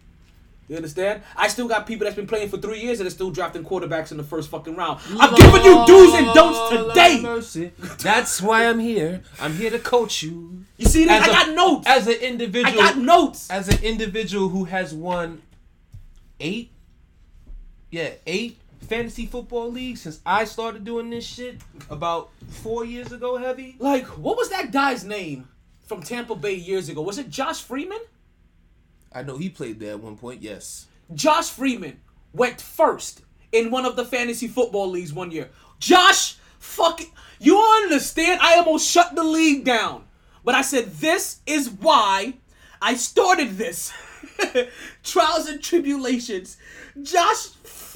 [0.68, 1.22] You understand?
[1.34, 4.10] I still got people that's been playing for three years that are still drafting quarterbacks
[4.10, 5.00] in the first fucking round.
[5.18, 7.20] I'm giving you do's and don'ts today.
[7.22, 7.72] mercy.
[8.02, 9.22] That's why I'm here.
[9.40, 10.64] I'm here to coach you.
[10.76, 11.22] You see this?
[11.22, 11.86] I a- got notes.
[11.88, 12.82] As an individual.
[12.82, 13.50] I got notes.
[13.50, 15.40] as an individual who has won
[16.38, 16.70] eight,
[17.90, 21.60] yeah, eight fantasy football leagues since I started doing this shit
[21.90, 23.36] about four years ago.
[23.36, 23.76] Heavy.
[23.78, 25.48] Like, what was that guy's name
[25.86, 27.02] from Tampa Bay years ago?
[27.02, 28.00] Was it Josh Freeman?
[29.12, 30.42] I know he played there at one point.
[30.42, 30.86] Yes.
[31.14, 32.00] Josh Freeman
[32.32, 35.48] went first in one of the fantasy football leagues one year.
[35.78, 37.10] Josh, fucking,
[37.40, 38.40] you understand?
[38.42, 40.04] I almost shut the league down.
[40.44, 42.34] But I said, this is why
[42.80, 43.92] I started this.
[45.02, 46.56] Trials and tribulations.
[47.02, 47.48] Josh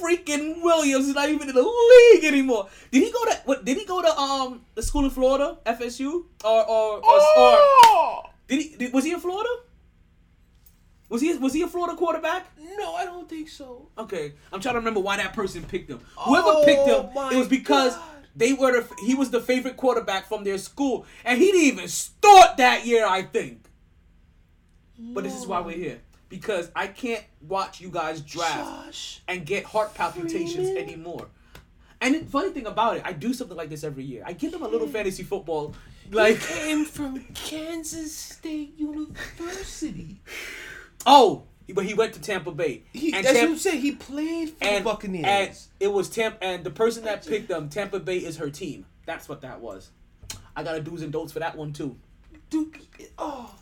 [0.03, 2.67] freaking Williams is not even in the league anymore.
[2.91, 3.65] Did he go to what?
[3.65, 8.61] Did he go to um the school in Florida, FSU, or or, or, or did
[8.61, 8.75] he?
[8.75, 9.49] Did, was he in Florida?
[11.09, 12.47] Was he was he a Florida quarterback?
[12.77, 13.89] No, I don't think so.
[13.97, 15.99] Okay, I'm trying to remember why that person picked him.
[16.17, 18.03] Whoever picked him, it was because God.
[18.35, 21.87] they were the, he was the favorite quarterback from their school, and he didn't even
[21.87, 23.67] start that year, I think.
[24.97, 25.99] But this is why we're here
[26.33, 29.21] because I can't watch you guys draft Josh.
[29.27, 30.77] and get heart palpitations Freeman.
[30.77, 31.27] anymore.
[32.01, 34.23] And the funny thing about it, I do something like this every year.
[34.25, 35.75] I give them a little fantasy football,
[36.09, 40.21] like He came from Kansas State University.
[41.05, 42.81] oh, but he went to Tampa Bay.
[42.93, 43.81] He, And that's what I'm saying.
[43.81, 45.25] He played for and the Buccaneers.
[45.27, 48.87] And it was Tampa, and the person that picked them, Tampa Bay is her team.
[49.05, 49.91] That's what that was.
[50.55, 51.95] I got a do's and don'ts for that one too.
[52.49, 52.75] Dude,
[53.19, 53.53] oh.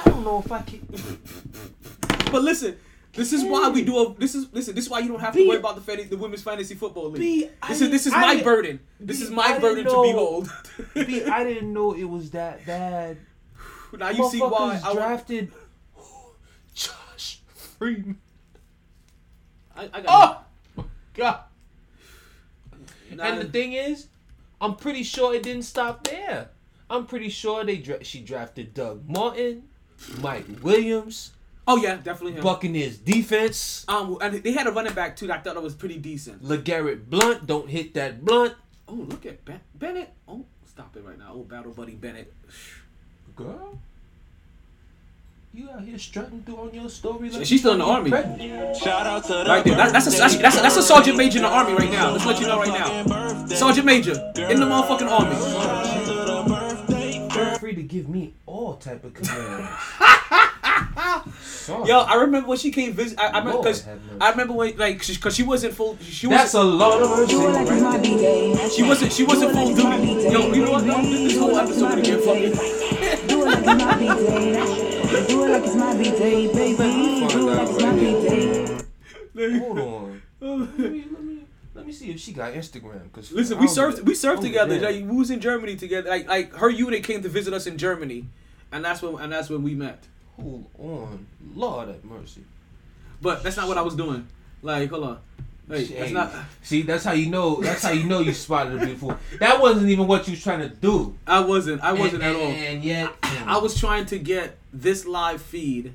[0.00, 0.86] I don't know if I can.
[2.32, 2.76] But listen,
[3.12, 4.14] this is why we do a.
[4.14, 4.74] This is listen.
[4.74, 7.10] This is why you don't have to worry about the fantasy, the women's fantasy football
[7.10, 7.20] league.
[7.20, 8.80] B, I this is this is I my burden.
[8.98, 10.50] This is my burden to behold.
[10.94, 13.18] B, I didn't know it was that bad.
[13.96, 15.52] now you see why I, drafted
[16.74, 18.18] Josh Freeman.
[19.76, 20.46] I, I got.
[20.78, 20.84] Oh
[21.14, 21.40] God!
[23.10, 24.06] Nah, And the thing is,
[24.60, 26.50] I'm pretty sure it didn't stop there.
[26.88, 29.64] I'm pretty sure they dra- she drafted Doug Martin,
[30.20, 31.32] Mike Williams,
[31.68, 32.42] oh yeah, definitely him.
[32.42, 35.26] Buccaneers defense, Um, and they had a running back too.
[35.26, 36.42] That I thought that was pretty decent.
[36.42, 37.46] LeGarrette Blount.
[37.46, 38.54] Don't hit that blunt,
[38.88, 40.10] Oh, look at ben- Bennett.
[40.26, 41.32] Oh, stop it right now.
[41.34, 42.32] Oh, battle buddy Bennett.
[43.36, 43.78] girl.
[45.52, 48.08] You out here strutting through on your story like She's still in the army.
[48.08, 48.76] pregnant.
[48.76, 49.74] Shout out to Right there.
[49.76, 52.12] That, that's, a, that's, that's, a, that's a sergeant major in the army right now.
[52.12, 53.46] Let's let you know right now.
[53.46, 55.99] Sergeant major in the motherfucking army.
[57.80, 59.70] Feel to give me all type of commands.
[61.42, 61.88] Sorry.
[61.88, 63.18] Yo, I remember when she came visit.
[63.18, 64.00] I, I remember because have.
[64.20, 65.96] I remember when like because she wasn't full.
[66.00, 66.76] She That's a wasn't.
[66.76, 67.32] lot of mercy.
[67.32, 68.68] Do it like it's my B-day.
[68.74, 69.12] She wasn't.
[69.12, 70.30] She wasn't full duty.
[70.30, 70.84] Yo, you know what?
[70.86, 72.20] Don't do this whole episode again.
[72.20, 73.28] Fuck it.
[73.28, 75.26] Do it like it's my B-day.
[75.28, 77.28] Do it like it's my B-day, baby.
[77.28, 77.92] Do it like it's my
[79.34, 79.58] B-day.
[79.58, 80.22] Hold on.
[80.40, 81.39] Let me, let me
[81.80, 83.10] let me see if she got Instagram.
[83.10, 84.06] Cause Listen, we served.
[84.06, 84.78] We served together.
[84.78, 84.92] get.
[84.92, 86.10] Like we was in Germany together.
[86.10, 88.26] Like like her unit came to visit us in Germany,
[88.70, 90.04] and that's when and that's when we met.
[90.36, 92.44] Hold on, Lord have mercy.
[93.22, 94.28] But that's not what I was doing.
[94.60, 95.18] Like hold on.
[95.68, 96.34] Wait, that's not.
[96.62, 97.62] See, that's how you know.
[97.62, 99.18] That's how you know you spotted it before.
[99.38, 101.16] That wasn't even what you was trying to do.
[101.26, 101.80] I wasn't.
[101.80, 102.50] I wasn't and, at all.
[102.50, 105.94] And yet, I was trying to get this live feed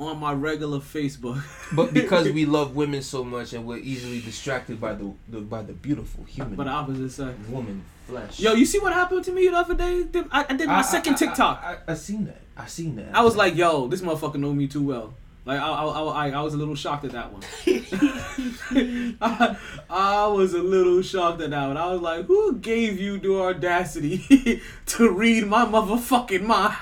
[0.00, 1.42] on my regular Facebook.
[1.74, 5.62] But because we love women so much and we're easily distracted by the, the by
[5.62, 7.38] the beautiful human but the opposite sex.
[7.48, 8.40] woman flesh.
[8.40, 10.04] Yo, you see what happened to me the other day?
[10.30, 11.62] I, I did my I- second I- TikTok.
[11.62, 12.40] I, I, seen that.
[12.56, 13.14] I seen that.
[13.14, 15.14] I was like, yo, this motherfucker know me too well.
[15.46, 17.42] Like I, I, I, I was a little shocked at that one.
[19.20, 19.56] I,
[19.90, 21.76] I was a little shocked at that one.
[21.76, 26.74] I was like, who gave you the audacity to read my motherfucking mind?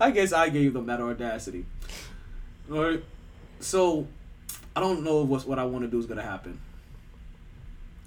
[0.00, 1.64] I guess I gave them that audacity.
[2.70, 3.02] All right.
[3.60, 4.06] So
[4.74, 6.60] I don't know what's what I want to do is gonna happen.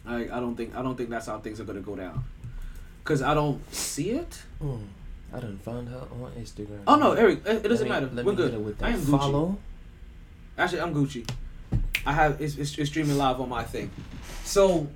[0.05, 2.23] I I don't think I don't think that's how things are gonna go down.
[3.03, 4.41] Cause I don't see it.
[4.62, 4.79] Mm,
[5.33, 6.79] I didn't find her on Instagram.
[6.88, 8.09] Oh no, Eric, it, it doesn't me- matter.
[8.23, 8.51] We're good.
[8.51, 9.12] hit her with I am Gucci.
[9.12, 9.57] follow.
[10.57, 11.29] Actually, I'm Gucci.
[12.05, 13.89] I have it's, it's, it's streaming live on my thing.
[14.43, 14.88] So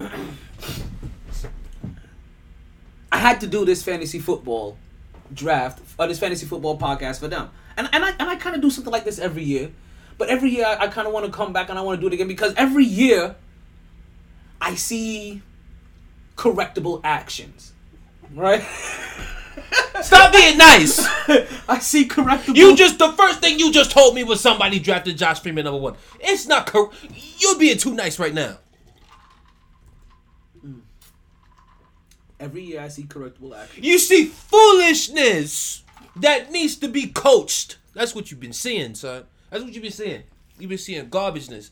[3.24, 4.76] had to do this fantasy football
[5.32, 7.48] draft or this fantasy football podcast for them.
[7.74, 9.72] And and I and I kind of do something like this every year.
[10.18, 12.00] But every year I, I kind of want to come back and I want to
[12.02, 13.34] do it again because every year
[14.60, 15.40] I see
[16.36, 17.72] correctable actions.
[18.34, 18.62] Right?
[20.02, 20.98] Stop being nice.
[21.68, 22.56] I see correctable.
[22.56, 25.80] You just the first thing you just told me was somebody drafted Josh Freeman number
[25.80, 25.96] one.
[26.20, 26.94] It's not correct.
[27.38, 28.58] You're being too nice right now.
[32.44, 33.82] Every year I see correctable action.
[33.82, 35.82] You see foolishness
[36.16, 37.78] that needs to be coached.
[37.94, 39.24] That's what you've been seeing, son.
[39.50, 40.22] That's what you've been seeing.
[40.58, 41.70] You've been seeing garbageness.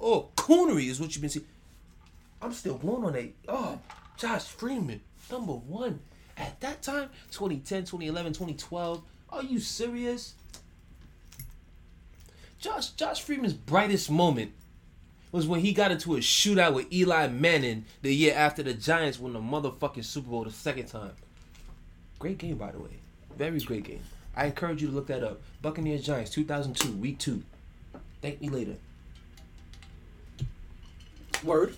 [0.00, 1.46] Oh, coonery is what you've been seeing.
[2.40, 3.32] I'm still blown on that.
[3.48, 3.78] Oh,
[4.16, 5.00] Josh Freeman,
[5.30, 6.00] number one.
[6.36, 9.02] At that time, 2010, 2011, 2012.
[9.30, 10.34] Are you serious?
[12.58, 14.52] Josh Josh Freeman's brightest moment
[15.30, 19.18] was when he got into a shootout with Eli Manning the year after the Giants
[19.18, 21.12] won the motherfucking Super Bowl the second time.
[22.18, 22.98] Great game, by the way.
[23.36, 24.02] Very great game.
[24.34, 25.40] I encourage you to look that up.
[25.62, 27.42] Buccaneers Giants 2002, week two.
[28.22, 28.76] Thank me later.
[31.44, 31.76] Word.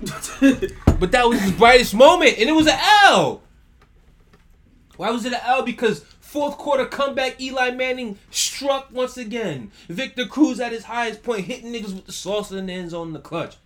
[1.00, 3.42] But that was his brightest moment, and it was an L.
[4.98, 5.62] Why was it an L?
[5.62, 9.72] Because fourth quarter comeback, Eli Manning struck once again.
[9.88, 13.08] Victor Cruz at his highest point, hitting niggas with the sauce in the end zone
[13.08, 13.56] in the clutch.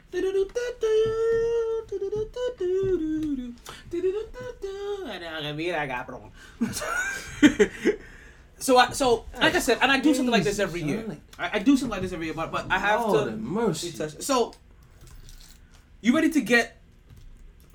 [8.58, 11.18] so I so like I said, and I do something like this every year.
[11.38, 13.90] I, I do something like this every year, but but I have Lord to mercy.
[13.90, 14.54] So
[16.00, 16.80] you ready to get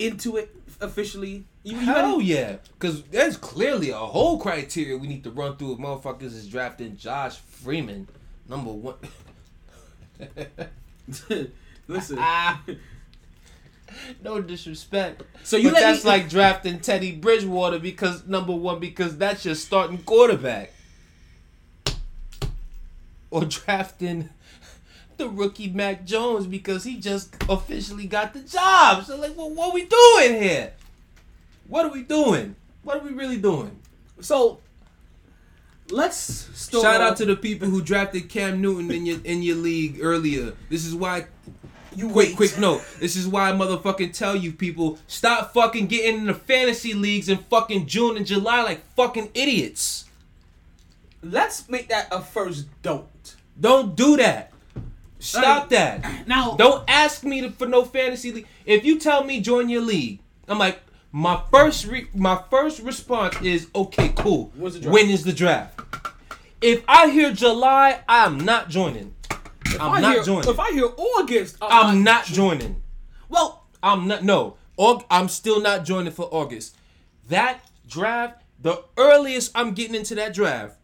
[0.00, 1.44] into it officially?
[1.62, 2.24] You, you Hell ready?
[2.24, 6.48] yeah, because there's clearly a whole criteria we need to run through if motherfuckers is
[6.48, 8.08] drafting Josh Freeman,
[8.48, 8.94] number one.
[11.88, 12.18] Listen.
[14.22, 15.22] no disrespect.
[15.42, 19.98] So you that's me- like drafting Teddy Bridgewater because number one because that's your starting
[19.98, 20.72] quarterback,
[23.30, 24.30] or drafting
[25.20, 29.04] the rookie Mac Jones because he just officially got the job.
[29.04, 30.72] So like, well, what are we doing here?
[31.68, 32.56] What are we doing?
[32.82, 33.78] What are we really doing?
[34.20, 34.58] So
[35.90, 39.98] let's Shout out to the people who drafted Cam Newton in your in your league
[40.00, 40.54] earlier.
[40.70, 41.26] This is why.
[41.94, 42.36] you Quick, wait.
[42.36, 42.82] quick note.
[42.98, 47.28] This is why I motherfucking tell you people stop fucking getting in the fantasy leagues
[47.28, 50.06] in fucking June and July like fucking idiots.
[51.22, 53.36] Let's make that a first don't.
[53.60, 54.50] Don't do that.
[55.20, 56.26] Stop Like, that.
[56.26, 58.46] Now Don't ask me to, for no fantasy league.
[58.66, 60.80] If you tell me join your league, I'm like
[61.12, 64.52] my first re- my first response is okay, cool.
[64.56, 64.92] When's the draft?
[64.94, 65.80] When is the draft?
[66.60, 69.14] If I hear July, I'm not joining.
[69.66, 70.48] if I'm I not hear, joining.
[70.50, 72.82] If I hear August, I'm not joining.
[73.28, 74.24] Well, I'm not.
[74.24, 76.76] No, Aug- I'm still not joining for August.
[77.28, 80.76] That draft, the earliest I'm getting into that draft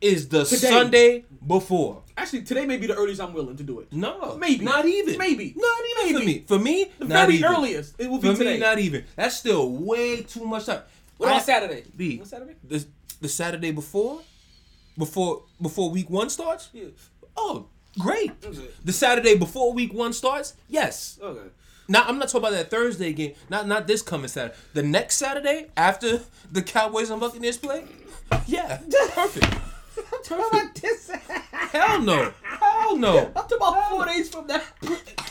[0.00, 0.68] is the Today.
[0.68, 2.02] Sunday before.
[2.16, 3.92] Actually, today may be the earliest I'm willing to do it.
[3.92, 4.64] No, Maybe.
[4.64, 5.18] not even.
[5.18, 5.54] Maybe.
[5.56, 6.44] not even for me.
[6.46, 7.50] For me, The not very even.
[7.54, 8.54] earliest it will be For today.
[8.54, 9.04] me, not even.
[9.16, 10.82] That's still way too much time.
[11.18, 11.84] what I- about Saturday?
[11.96, 12.18] B.
[12.18, 12.54] What Saturday?
[12.64, 12.84] The
[13.20, 14.20] the Saturday before,
[14.98, 16.68] before before week one starts.
[16.72, 16.86] Yeah.
[17.36, 17.66] Oh,
[17.98, 18.32] great.
[18.44, 18.68] Okay.
[18.84, 20.54] The Saturday before week one starts.
[20.68, 21.18] Yes.
[21.22, 21.48] Okay.
[21.88, 23.34] Now I'm not talking about that Thursday game.
[23.48, 24.54] Not not this coming Saturday.
[24.74, 27.84] The next Saturday after the Cowboys and Buccaneers play.
[28.46, 28.80] Yeah,
[29.14, 29.46] perfect.
[31.50, 32.32] Hell no.
[32.42, 33.30] Hell no.
[33.36, 34.62] Up to about four days from now.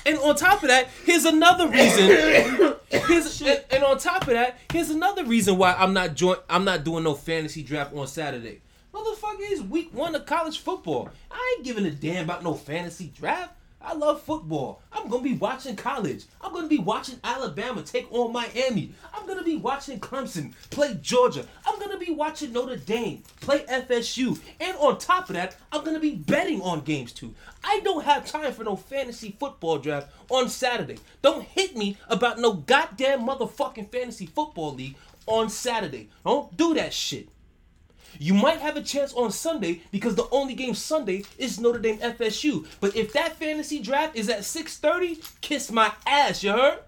[0.05, 2.75] And on top of that, here's another reason.
[3.07, 6.37] Here's, and, and on top of that, here's another reason why I'm not join.
[6.49, 8.61] I'm not doing no fantasy draft on Saturday.
[8.93, 11.09] Motherfucker, it's week one of college football.
[11.29, 13.53] I ain't giving a damn about no fantasy draft.
[13.85, 14.81] I love football.
[14.91, 16.25] I'm gonna be watching college.
[16.41, 18.93] I'm gonna be watching Alabama take on Miami.
[19.13, 21.45] I'm gonna be watching Clemson play Georgia.
[21.67, 24.39] I'm gonna be watching Notre Dame play FSU.
[24.59, 27.35] And on top of that, I'm gonna be betting on games too.
[27.63, 30.97] I don't have time for no fantasy football draft on Saturday.
[31.21, 34.95] Don't hit me about no goddamn motherfucking fantasy football league
[35.27, 36.09] on Saturday.
[36.25, 37.29] Don't do that shit.
[38.19, 41.97] You might have a chance on Sunday because the only game Sunday is Notre Dame
[41.99, 42.67] FSU.
[42.79, 46.79] But if that fantasy draft is at 6:30, kiss my ass, you heard?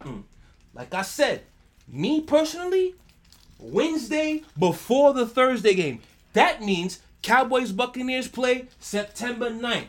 [0.00, 0.24] Mm.
[0.74, 1.44] Like I said,
[1.88, 2.94] me personally,
[3.58, 6.00] Wednesday before the Thursday game.
[6.32, 9.86] That means Cowboys Buccaneers play September 9th.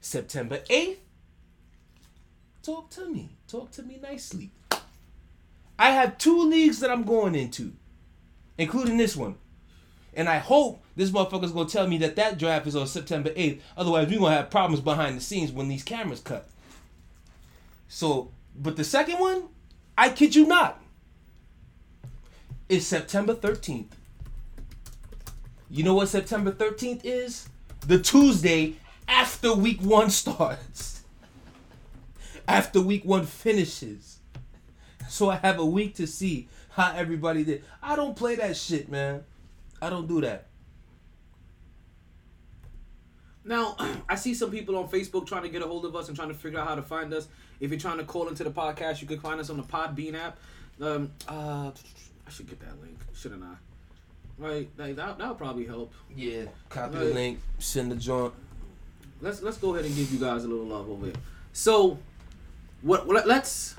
[0.00, 0.96] September 8th,
[2.62, 3.30] talk to me.
[3.46, 4.50] Talk to me nicely.
[5.78, 7.72] I have two leagues that I'm going into
[8.58, 9.36] including this one.
[10.14, 13.60] And I hope this motherfucker's gonna tell me that that draft is on September 8th.
[13.76, 16.48] Otherwise, we're gonna have problems behind the scenes when these cameras cut.
[17.88, 19.44] So, but the second one,
[19.96, 20.82] I kid you not,
[22.68, 23.92] is September 13th.
[25.70, 27.48] You know what September 13th is?
[27.86, 28.76] The Tuesday
[29.08, 31.02] after week one starts.
[32.48, 34.11] After week one finishes.
[35.18, 37.64] So I have a week to see how everybody did.
[37.82, 39.24] I don't play that shit, man.
[39.82, 40.46] I don't do that.
[43.44, 43.76] Now,
[44.08, 46.30] I see some people on Facebook trying to get a hold of us and trying
[46.30, 47.28] to figure out how to find us.
[47.60, 50.14] If you're trying to call into the podcast, you can find us on the Podbean
[50.14, 50.38] app.
[50.80, 51.72] Um, uh,
[52.26, 53.54] I should get that link, shouldn't I?
[54.38, 55.92] Right, like that that'll probably help.
[56.16, 56.44] Yeah.
[56.70, 57.04] Copy Right.
[57.04, 57.40] the link.
[57.58, 58.32] Send the joint.
[59.20, 61.14] Let's let's go ahead and give you guys a little love over here.
[61.52, 61.98] So,
[62.80, 63.06] what?
[63.06, 63.76] what let's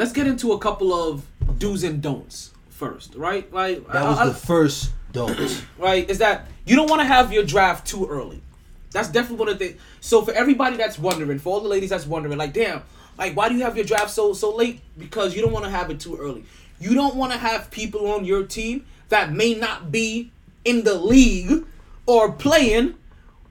[0.00, 1.22] let's get into a couple of
[1.58, 3.52] do's and don'ts first, right?
[3.52, 5.38] Like That was I- I- the first don't.
[5.78, 6.08] right?
[6.08, 8.40] Is that you don't want to have your draft too early.
[8.92, 9.80] That's definitely one of the things.
[10.00, 12.82] So for everybody that's wondering, for all the ladies that's wondering, like, damn,
[13.18, 14.80] like, why do you have your draft so so late?
[14.98, 16.44] Because you don't want to have it too early.
[16.80, 20.32] You don't want to have people on your team that may not be
[20.64, 21.66] in the league
[22.06, 22.94] or playing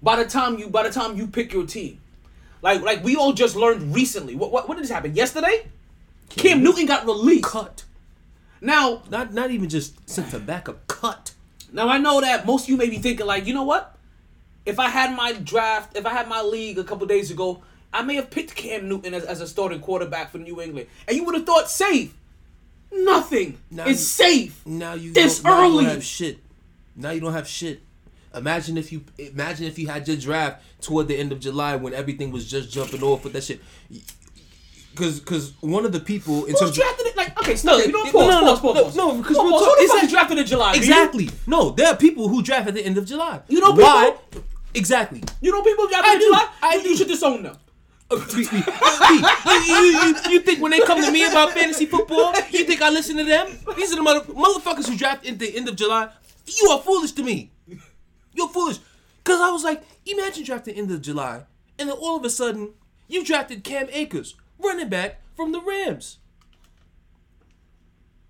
[0.01, 1.99] by the time you by the time you pick your team.
[2.63, 4.35] Like like we all just learned recently.
[4.35, 5.67] What what, what did this happen yesterday?
[6.29, 7.43] Cam Newton got released.
[7.45, 7.83] Cut.
[8.61, 10.87] Now Not not even just sent to backup.
[10.87, 11.33] Cut.
[11.71, 13.95] Now I know that most of you may be thinking like, you know what?
[14.65, 17.63] If I had my draft, if I had my league a couple days ago,
[17.93, 21.15] I may have picked Cam Newton as, as a starting quarterback for New England, and
[21.17, 22.13] you would have thought safe.
[22.91, 23.57] Nothing.
[23.71, 24.65] Now it's you- safe.
[24.65, 25.85] Now you This now you don't early.
[25.85, 26.39] have shit.
[26.95, 27.81] Now you don't have shit.
[28.35, 31.93] Imagine if you imagine if you had your draft toward the end of July when
[31.93, 33.61] everything was just jumping off with that shit.
[34.99, 37.15] Because because one of the people in Who's terms of drafted it?
[37.15, 37.77] Like, okay, stop.
[37.79, 38.95] No, you no, pause, no, no, pause, pause, no, pause.
[38.97, 39.65] no, because Pause, real pause.
[39.65, 40.73] talk, Who the fuck drafted in July?
[40.75, 43.41] Exactly no there are people who draft at the end of July.
[43.47, 44.12] You know why?
[44.31, 44.43] people-
[44.75, 45.23] Exactly.
[45.41, 46.21] You know people drafted I in.
[46.21, 46.47] July?
[46.62, 46.89] I you, do.
[46.89, 47.55] you should disown them.
[48.09, 48.55] B, B, B,
[49.67, 53.15] you, you, think when they come to me about fantasy football, you think I listen
[53.17, 53.47] to them?
[53.77, 56.09] These are the mother, motherfuckers who draft at the end of July.
[56.62, 57.51] You are foolish to me.
[58.33, 58.79] You're foolish.
[59.23, 61.43] Because I was like, imagine drafting the end of July,
[61.77, 62.73] and then all of a sudden,
[63.07, 66.19] you drafted Cam Akers, running back from the Rams.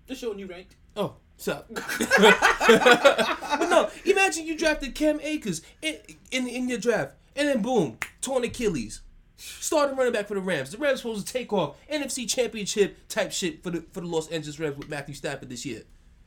[0.06, 0.76] Just showing you ranked.
[0.96, 1.68] Oh, sup?
[1.72, 5.98] but no, imagine you drafted Cam Akers in,
[6.30, 9.02] in in your draft, and then boom, torn Achilles.
[9.36, 10.70] Starting running back for the Rams.
[10.70, 14.28] The Rams supposed to take off NFC Championship type shit for the for the Los
[14.28, 15.82] Angeles Rams with Matthew Stafford this year,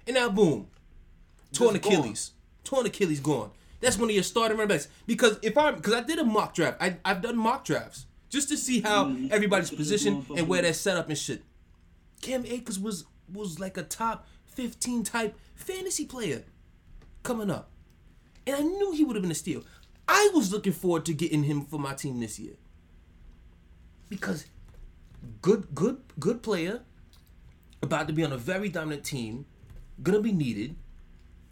[0.08, 0.68] and now boom,
[1.52, 1.94] torn Just gone.
[1.94, 2.32] Achilles,
[2.64, 3.52] torn Achilles gone.
[3.82, 4.88] That's one of your starting running backs.
[5.06, 8.50] Because if I because I did a mock draft, I I've done mock drafts just
[8.50, 11.44] to see how everybody's positioned and where they're set up and shit.
[12.22, 16.44] Cam Akers was was like a top 15 type fantasy player
[17.22, 17.70] coming up.
[18.48, 19.64] And I knew he would have been a steal.
[20.08, 22.56] I was looking forward to getting him for my team this year.
[24.10, 24.48] Because
[25.44, 26.82] good good good player
[27.84, 29.46] about to be on a very dominant team,
[30.02, 30.76] gonna be needed.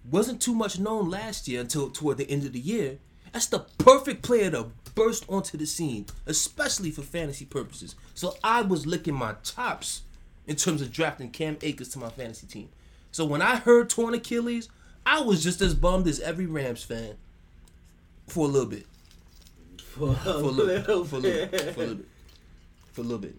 [0.10, 2.98] Wasn't too much known last year until toward the end of the year.
[3.34, 7.96] That's the perfect player to burst onto the scene, especially for fantasy purposes.
[8.14, 10.02] So I was licking my chops
[10.48, 12.70] in terms of drafting Cam Akers to my fantasy team.
[13.12, 14.70] So when I heard torn Achilles,
[15.06, 17.16] I was just as bummed as every Rams fan
[18.28, 18.86] for a little bit.
[19.78, 20.86] For a For a little bit.
[20.86, 21.74] For a little bit.
[21.74, 22.08] For a little bit.
[22.94, 23.36] For a little bit.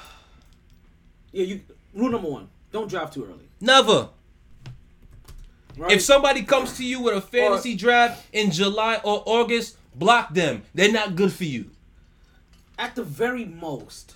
[1.35, 1.61] Yeah, you.
[1.95, 3.49] Rule number one: don't draft too early.
[3.59, 4.11] Never.
[5.77, 5.93] Right?
[5.93, 10.63] If somebody comes to you with a fantasy draft in July or August, block them.
[10.75, 11.71] They're not good for you.
[12.79, 14.15] at the very most,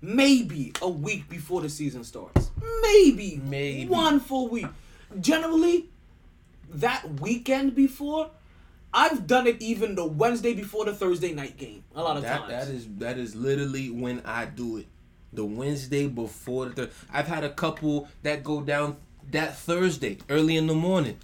[0.00, 2.50] maybe a week before the season starts.
[2.82, 3.40] Maybe.
[3.44, 3.88] Maybe.
[3.88, 4.66] One full week.
[5.20, 5.88] Generally,
[6.70, 8.30] that weekend before,
[8.92, 11.84] I've done it even the Wednesday before the Thursday night game.
[11.94, 12.50] A lot of That times.
[12.50, 14.86] that is that is literally when I do it.
[15.32, 16.90] The Wednesday before the.
[17.12, 18.96] I've had a couple that go down
[19.30, 21.18] that Thursday early in the morning.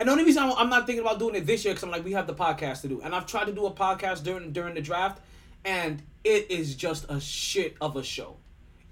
[0.00, 1.90] And the only reason I'm, I'm not thinking about doing it this year because I'm
[1.90, 4.52] like, we have the podcast to do, and I've tried to do a podcast during
[4.52, 5.20] during the draft,
[5.64, 8.36] and it is just a shit of a show.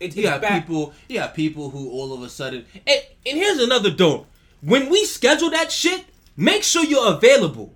[0.00, 0.62] It, it's got bad.
[0.62, 2.66] people, you got people who all of a sudden.
[2.74, 4.26] And, and here's another don't.
[4.60, 6.04] When we schedule that shit,
[6.36, 7.72] make sure you're available.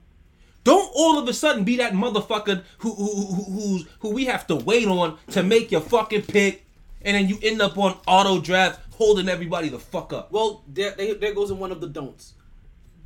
[0.65, 4.47] Don't all of a sudden be that motherfucker who who who who's, who we have
[4.49, 6.67] to wait on to make your fucking pick,
[7.03, 10.31] and then you end up on auto draft holding everybody the fuck up.
[10.31, 12.35] Well, there, there, goes in one of the don'ts.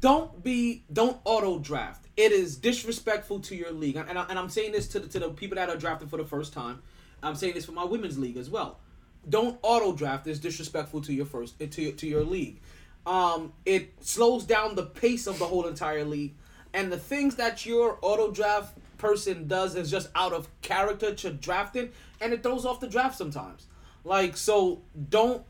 [0.00, 2.08] Don't be, don't auto draft.
[2.16, 5.20] It is disrespectful to your league, and, I, and I'm saying this to the, to
[5.20, 6.82] the people that are drafting for the first time.
[7.22, 8.80] I'm saying this for my women's league as well.
[9.28, 10.26] Don't auto draft.
[10.26, 12.60] It's disrespectful to your first to your, to your league.
[13.06, 16.34] Um, it slows down the pace of the whole entire league,
[16.72, 21.30] and the things that your auto draft person does is just out of character to
[21.30, 21.90] drafting,
[22.20, 23.68] and it throws off the draft sometimes.
[24.02, 25.44] Like so, don't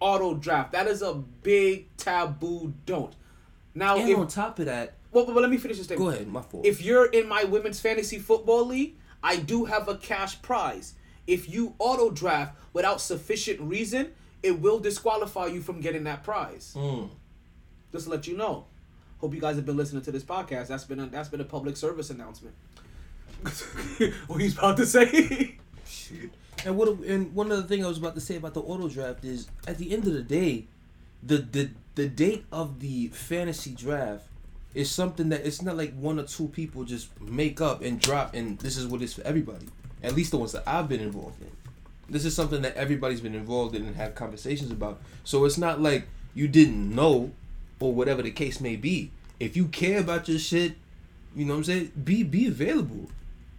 [0.00, 0.72] auto draft.
[0.72, 2.74] That is a big taboo.
[2.86, 3.14] Don't.
[3.74, 6.10] Now, And if, on top of that, well, but let me finish this statement.
[6.10, 6.66] go ahead, my fault.
[6.66, 10.94] If you're in my women's fantasy football league, I do have a cash prize.
[11.26, 16.74] if you auto draft without sufficient reason, it will disqualify you from getting that prize.
[16.76, 17.08] Mm.
[17.92, 18.66] Just to let you know.
[19.20, 20.66] Hope you guys have been listening to this podcast.
[20.66, 22.54] That's been a, that's been a public service announcement.
[24.26, 25.56] what he's about to say?
[26.64, 29.24] And what and one other thing I was about to say about the auto draft
[29.24, 30.66] is at the end of the day,
[31.22, 34.24] the the the date of the fantasy draft
[34.74, 38.34] is something that it's not like one or two people just make up and drop
[38.34, 39.66] and this is what it's for everybody.
[40.02, 41.50] At least the ones that I've been involved in.
[42.08, 45.00] This is something that everybody's been involved in and have conversations about.
[45.22, 47.32] So it's not like you didn't know
[47.80, 49.10] or whatever the case may be.
[49.38, 50.76] If you care about your shit,
[51.36, 51.92] you know what I'm saying?
[52.02, 53.10] Be be available.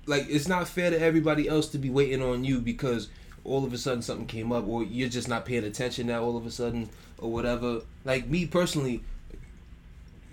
[0.06, 3.10] Like it's not fair to everybody else to be waiting on you because
[3.44, 6.36] all of a sudden something came up or you're just not paying attention now all
[6.36, 7.82] of a sudden or whatever.
[8.04, 9.04] Like me personally,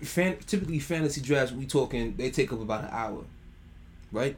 [0.01, 3.23] fan, typically fantasy drafts we talking they take up about an hour,
[4.11, 4.35] right?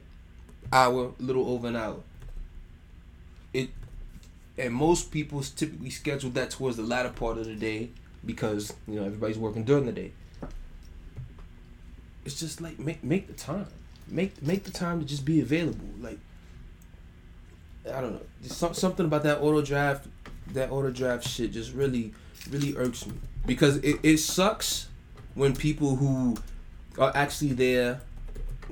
[0.72, 2.02] Hour, little over an hour.
[3.54, 3.70] It
[4.58, 7.90] and most people typically schedule that towards the latter part of the day
[8.26, 10.12] because you know everybody's working during the day.
[12.26, 13.68] It's just like make make the time,
[14.08, 15.88] make make the time to just be available.
[16.00, 16.20] Like
[17.92, 20.08] I don't know, just some, something about that auto draft,
[20.54, 22.14] that auto draft shit just really
[22.50, 23.14] really irks me
[23.46, 24.88] because it, it sucks
[25.34, 26.38] when people who
[26.98, 28.02] are actually there,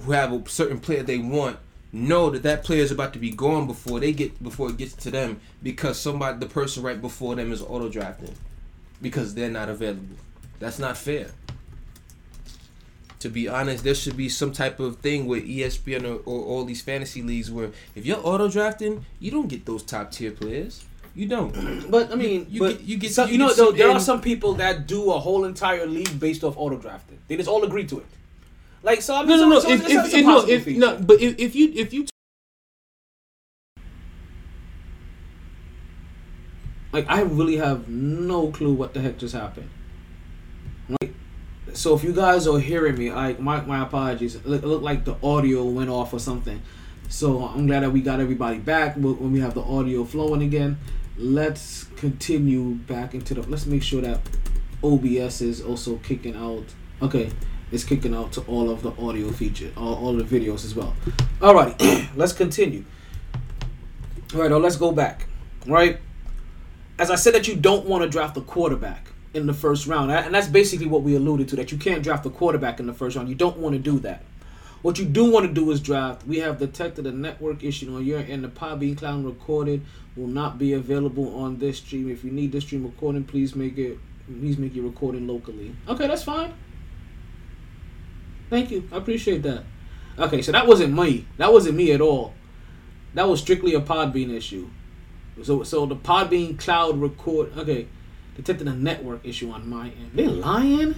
[0.01, 1.57] who have a certain player they want,
[1.91, 4.93] know that that player is about to be gone before they get before it gets
[4.93, 8.33] to them because somebody the person right before them is auto drafting
[9.01, 10.15] because they're not available.
[10.59, 11.27] That's not fair.
[13.23, 16.65] To be honest, there should be some type of thing with ESPN or, or all
[16.65, 20.83] these fantasy leagues where if you're auto drafting, you don't get those top tier players.
[21.15, 21.53] You don't.
[21.89, 23.99] But I mean, You but get- you get- some- you you know, though, there are
[24.01, 27.17] some people that do a whole entire league based off auto drafting.
[27.29, 28.05] They just all agree to it.
[28.83, 29.59] Like so, I mean, No, no, no.
[29.61, 32.05] so, If, if, if, no, if, no, but if, if you if you
[36.91, 39.69] like I really have no clue what the heck just happened.
[40.89, 41.13] Like,
[41.73, 44.35] so if you guys are hearing me, I my my apologies.
[44.35, 46.61] It look, it looked like the audio went off or something.
[47.09, 50.41] So I'm glad that we got everybody back wh- when we have the audio flowing
[50.41, 50.77] again.
[51.17, 53.41] Let's continue back into the.
[53.43, 54.19] Let's make sure that
[54.83, 56.65] OBS is also kicking out.
[57.01, 57.31] Okay,
[57.71, 60.95] it's kicking out to all of the audio feature, all, all the videos as well.
[61.39, 62.85] Alrighty, let's continue.
[64.33, 65.27] All right, now let's go back.
[65.67, 65.99] Right
[66.99, 70.11] as I said that you don't want to draft a quarterback in the first round,
[70.11, 72.93] and that's basically what we alluded to that you can't draft a quarterback in the
[72.93, 73.29] first round.
[73.29, 74.23] You don't want to do that.
[74.83, 76.27] What you do want to do is draft.
[76.27, 78.43] We have detected a network issue on your end.
[78.43, 79.81] The Podbean Clown recorded
[80.15, 82.11] will not be available on this stream.
[82.11, 83.97] If you need this stream recording, please make it.
[84.27, 85.75] Please make your recording locally.
[85.87, 86.53] Okay, that's fine.
[88.49, 88.87] Thank you.
[88.91, 89.63] I appreciate that.
[90.19, 91.25] Okay, so that wasn't me.
[91.37, 92.33] That wasn't me at all.
[93.13, 94.69] That was strictly a Podbean issue.
[95.43, 97.87] So so the Podbean cloud record okay.
[98.35, 100.11] Detected a network issue on my end.
[100.13, 100.95] They lying?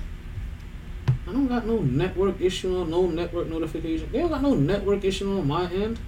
[1.28, 4.12] I don't got no network issue on no network notification.
[4.12, 6.00] They don't got no network issue on my end.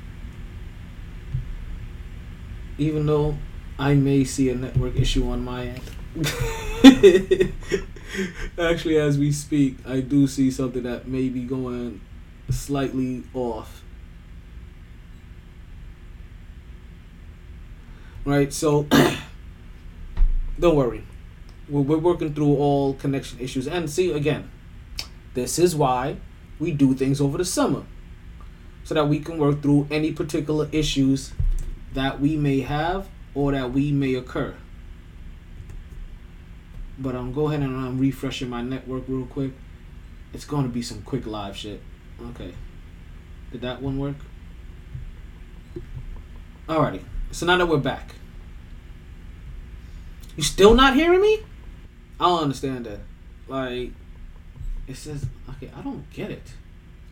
[2.78, 3.38] Even though
[3.80, 5.82] I may see a network issue on my end.
[8.60, 12.02] Actually, as we speak, I do see something that may be going
[12.50, 13.84] slightly off.
[18.28, 18.52] right?
[18.54, 18.84] So
[20.60, 21.04] don't worry,
[21.70, 23.68] we're, we're working through all connection issues.
[23.68, 24.50] And see again,
[25.34, 26.18] this is why
[26.60, 27.84] we do things over the summer,
[28.84, 31.34] so that we can work through any particular issues
[31.94, 34.56] that we may have or that we may occur.
[37.00, 39.52] But I'm go ahead and I'm refreshing my network real quick.
[40.34, 41.82] It's going to be some quick live shit.
[42.30, 42.54] Okay.
[43.52, 44.16] Did that one work?
[46.68, 47.04] Alrighty.
[47.32, 48.16] So now that we're back.
[50.36, 51.44] You still not hearing me?
[52.20, 53.00] I don't understand that.
[53.48, 53.92] Like,
[54.88, 56.54] it says, okay, I don't get it.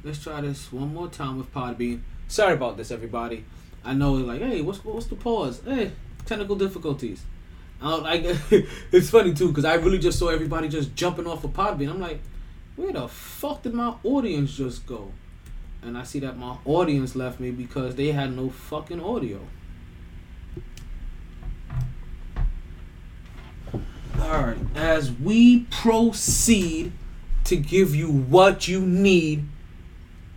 [0.04, 2.02] Let's try this one more time with Podbean.
[2.28, 3.46] Sorry about this, everybody.
[3.84, 5.62] I know, like, hey, what's what's the pause?
[5.64, 5.92] Hey,
[6.26, 7.24] technical difficulties.
[7.82, 8.24] I don't like.
[8.92, 11.90] it's funny too, cause I really just saw everybody just jumping off of Podbean.
[11.90, 12.20] I'm like,
[12.76, 15.12] where the fuck did my audience just go?
[15.82, 19.40] And I see that my audience left me because they had no fucking audio.
[24.20, 26.92] Alright, as we proceed
[27.46, 29.46] to give you what you need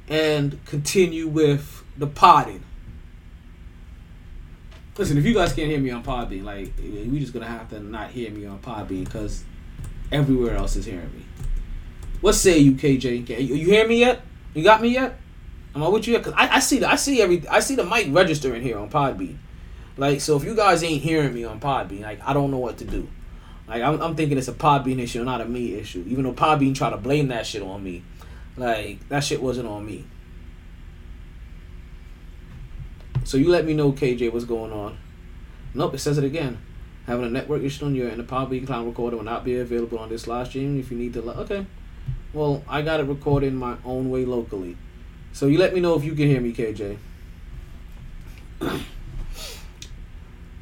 [0.09, 2.63] and continue with the potting.
[4.97, 7.81] Listen, if you guys can't hear me on Podbean, like we just gonna have to
[7.81, 9.45] not hear me on Podbean because
[10.11, 11.25] everywhere else is hearing me.
[12.21, 13.29] What say you, KJ?
[13.29, 14.23] You, you hear me yet?
[14.55, 15.19] You got me yet?
[15.75, 16.25] Am I with you yet?
[16.25, 18.91] Cause I, I see the I see every I see the mic registering here on
[18.91, 19.39] Podbean.
[19.97, 22.79] Like, so if you guys ain't hearing me on Podbean, like, I don't know what
[22.79, 23.09] to do.
[23.69, 26.05] Like, I'm, I'm thinking it's a Podbean issue, not a me issue.
[26.09, 28.03] Even though Podbean try to blame that shit on me,
[28.57, 30.05] like that shit wasn't on me.
[33.25, 34.97] So you let me know, KJ, what's going on.
[35.75, 36.59] Nope, it says it again.
[37.07, 39.99] Having a network issue on your end, the Podbean cloud recorder will not be available
[39.99, 40.81] on this live stream.
[40.81, 41.67] If you need to, okay.
[42.33, 44.77] Well, I got it recorded my own way locally.
[45.33, 46.99] So you let me know if you can hear me, KJ.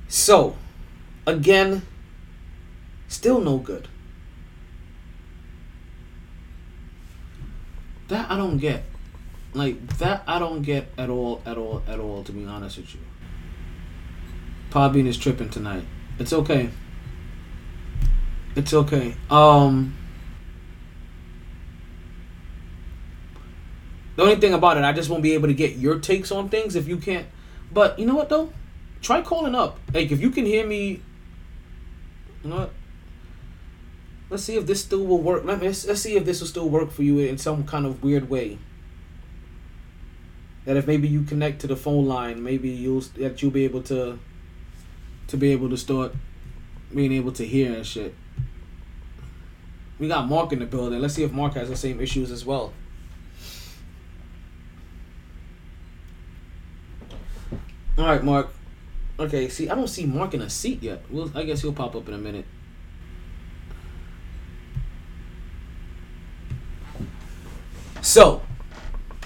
[0.08, 0.56] so,
[1.26, 1.82] again,
[3.16, 3.88] still no good.
[8.08, 8.84] That I don't get.
[9.54, 12.22] Like that I don't get at all, at all, at all.
[12.24, 13.00] To be honest with you,
[14.70, 15.84] Podbean is tripping tonight.
[16.18, 16.68] It's okay.
[18.54, 19.14] It's okay.
[19.30, 19.96] Um.
[24.16, 26.48] The only thing about it, I just won't be able to get your takes on
[26.48, 27.26] things if you can't.
[27.72, 28.52] But you know what though?
[29.00, 29.78] Try calling up.
[29.92, 31.00] Like if you can hear me.
[32.44, 32.72] You know what?
[34.28, 35.44] Let's see if this still will work.
[35.44, 38.28] Let's, let's see if this will still work for you in some kind of weird
[38.28, 38.58] way.
[40.64, 43.82] That if maybe you connect to the phone line, maybe you'll that you'll be able
[43.82, 44.18] to.
[45.28, 46.14] To be able to start
[46.94, 48.14] being able to hear and shit.
[49.98, 51.00] We got Mark in the building.
[51.00, 52.72] Let's see if Mark has the same issues as well.
[57.98, 58.50] All right, Mark.
[59.18, 61.02] Okay, see, I don't see Mark in a seat yet.
[61.10, 62.44] Well, I guess he'll pop up in a minute.
[68.06, 68.40] So,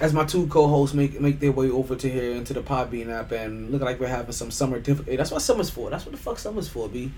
[0.00, 3.30] as my two co-hosts make make their way over to here into the Podbean app
[3.30, 5.16] and look like we're having some summer difficulty.
[5.16, 5.90] That's what summer's for.
[5.90, 7.12] That's what the fuck summer's for, b.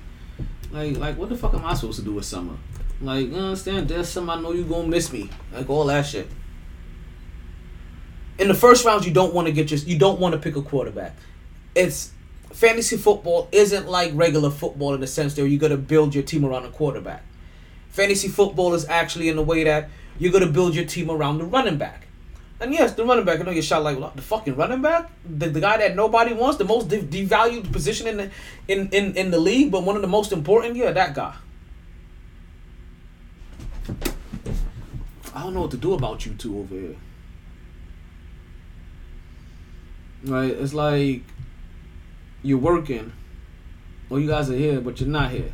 [0.72, 2.56] Like, like what the fuck am I supposed to do with summer?
[3.00, 3.86] Like, you understand?
[3.86, 5.30] There's some I know you gonna miss me.
[5.52, 6.28] Like all that shit.
[8.40, 10.56] In the first round, you don't want to get your you don't want to pick
[10.56, 11.14] a quarterback.
[11.76, 12.10] It's
[12.50, 16.44] fantasy football isn't like regular football in the sense that you're gonna build your team
[16.44, 17.22] around a quarterback.
[17.90, 21.44] Fantasy football is actually in the way that you're gonna build your team around the
[21.44, 22.06] running back.
[22.60, 23.40] And yes, the running back.
[23.40, 26.58] I know you shot like the fucking running back, the, the guy that nobody wants,
[26.58, 28.30] the most de- devalued position in the
[28.68, 30.76] in, in in the league, but one of the most important.
[30.76, 31.34] Yeah, that guy.
[35.34, 36.96] I don't know what to do about you two over here.
[40.24, 41.22] Right, it's like
[42.44, 43.12] you're working,
[44.08, 45.52] or you guys are here, but you're not here.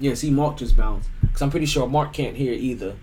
[0.00, 1.08] Yeah, see, Mark just bounced.
[1.20, 2.96] Because I'm pretty sure Mark can't hear either.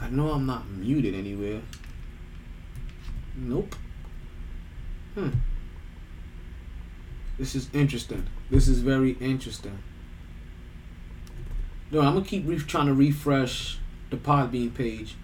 [0.00, 1.60] I know I'm not muted anywhere.
[3.36, 3.74] Nope.
[5.14, 5.30] Hmm.
[7.38, 8.26] This is interesting.
[8.50, 9.78] This is very interesting.
[11.90, 13.78] No, I'm gonna keep re- trying to refresh
[14.10, 15.14] the Podbean page,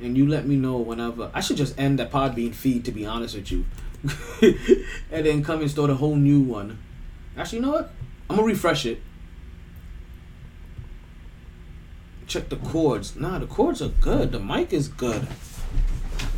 [0.00, 1.30] and you let me know whenever.
[1.34, 3.64] I should just end that Podbean feed, to be honest with you,
[5.10, 6.78] and then come and start a whole new one.
[7.38, 7.90] Actually, you know what?
[8.28, 9.00] I'm gonna refresh it.
[12.26, 13.16] Check the chords.
[13.16, 14.32] Nah, the chords are good.
[14.32, 15.26] The mic is good.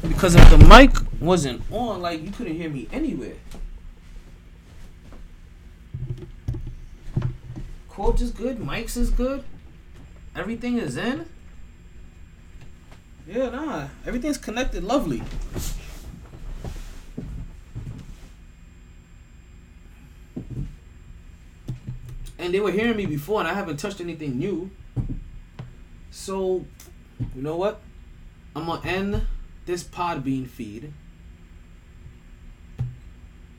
[0.02, 3.34] Because if the mic wasn't on, like you couldn't hear me anywhere.
[7.88, 8.58] Chords is good.
[8.58, 9.42] Mics is good.
[10.36, 11.26] Everything is in.
[13.26, 13.88] Yeah, nah.
[14.06, 14.84] Everything's connected.
[14.84, 15.22] Lovely.
[22.40, 24.70] And they were hearing me before, and I haven't touched anything new.
[26.10, 26.64] So,
[27.34, 27.80] you know what?
[28.56, 29.26] I'm gonna end
[29.66, 30.92] this Podbean feed,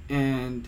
[0.10, 0.68] and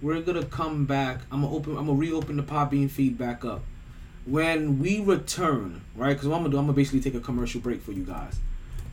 [0.00, 1.20] we're gonna come back.
[1.30, 1.76] I'm gonna open.
[1.76, 3.62] I'm gonna reopen the Podbean feed back up.
[4.24, 6.14] When we return, right?
[6.14, 8.38] Because what I'm gonna do, I'm gonna basically take a commercial break for you guys.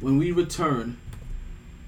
[0.02, 0.98] When we return,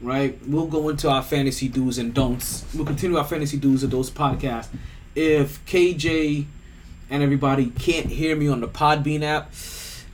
[0.04, 0.38] right?
[0.48, 2.66] We'll go into our fantasy do's and don'ts.
[2.76, 4.68] We'll continue our fantasy do's and don'ts podcast.
[5.16, 6.46] If KJ
[7.10, 9.52] and everybody can't hear me on the Podbean app,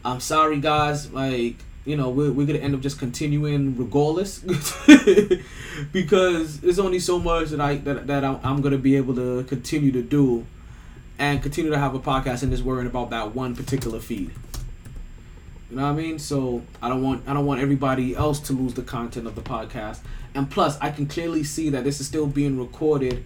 [0.03, 1.11] I'm sorry, guys.
[1.11, 4.39] Like, you know, we're, we're gonna end up just continuing regardless
[5.91, 9.43] because there's only so much that I that, that I'm, I'm gonna be able to
[9.45, 10.45] continue to do
[11.17, 14.31] and continue to have a podcast and just worrying about that one particular feed.
[15.69, 16.19] You know what I mean?
[16.19, 19.41] So I don't want I don't want everybody else to lose the content of the
[19.41, 19.99] podcast.
[20.33, 23.23] And plus, I can clearly see that this is still being recorded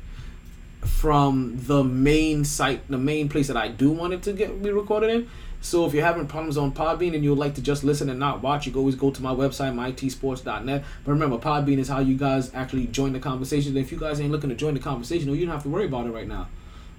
[0.81, 4.71] from the main site, the main place that I do want it to get be
[4.71, 5.29] recorded in.
[5.61, 8.43] So if you're having problems on Podbean and you'd like to just listen and not
[8.43, 10.83] watch, you can always go to my website, mytsports.net.
[11.05, 13.77] But remember, Podbean is how you guys actually join the conversation.
[13.77, 15.85] If you guys ain't looking to join the conversation, well, you don't have to worry
[15.85, 16.49] about it right now.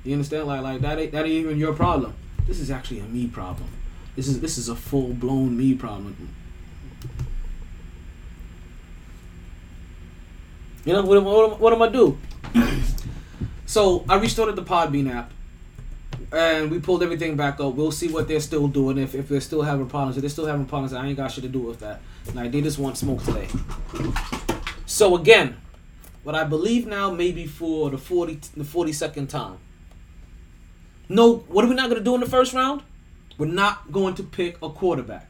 [0.03, 0.47] You understand?
[0.47, 2.15] Like like that ain't that ain't even your problem.
[2.47, 3.69] This is actually a me problem.
[4.17, 6.35] This is this is a full blown me problem.
[10.85, 11.23] You know what?
[11.25, 12.19] What, what am I do?
[13.67, 15.33] so I restarted the Podbean app,
[16.33, 17.75] and we pulled everything back up.
[17.75, 18.99] We'll see what they're still doing.
[18.99, 21.43] If if they're still having problems, if they're still having problems, I ain't got shit
[21.43, 22.01] to do with that.
[22.29, 23.49] And I did just want smoke today.
[24.87, 25.57] So again,
[26.23, 29.59] what I believe now, maybe for the forty the forty second time.
[31.09, 32.83] No, what are we not to do in the first round?
[33.39, 35.29] We're not going to pick a quarterback.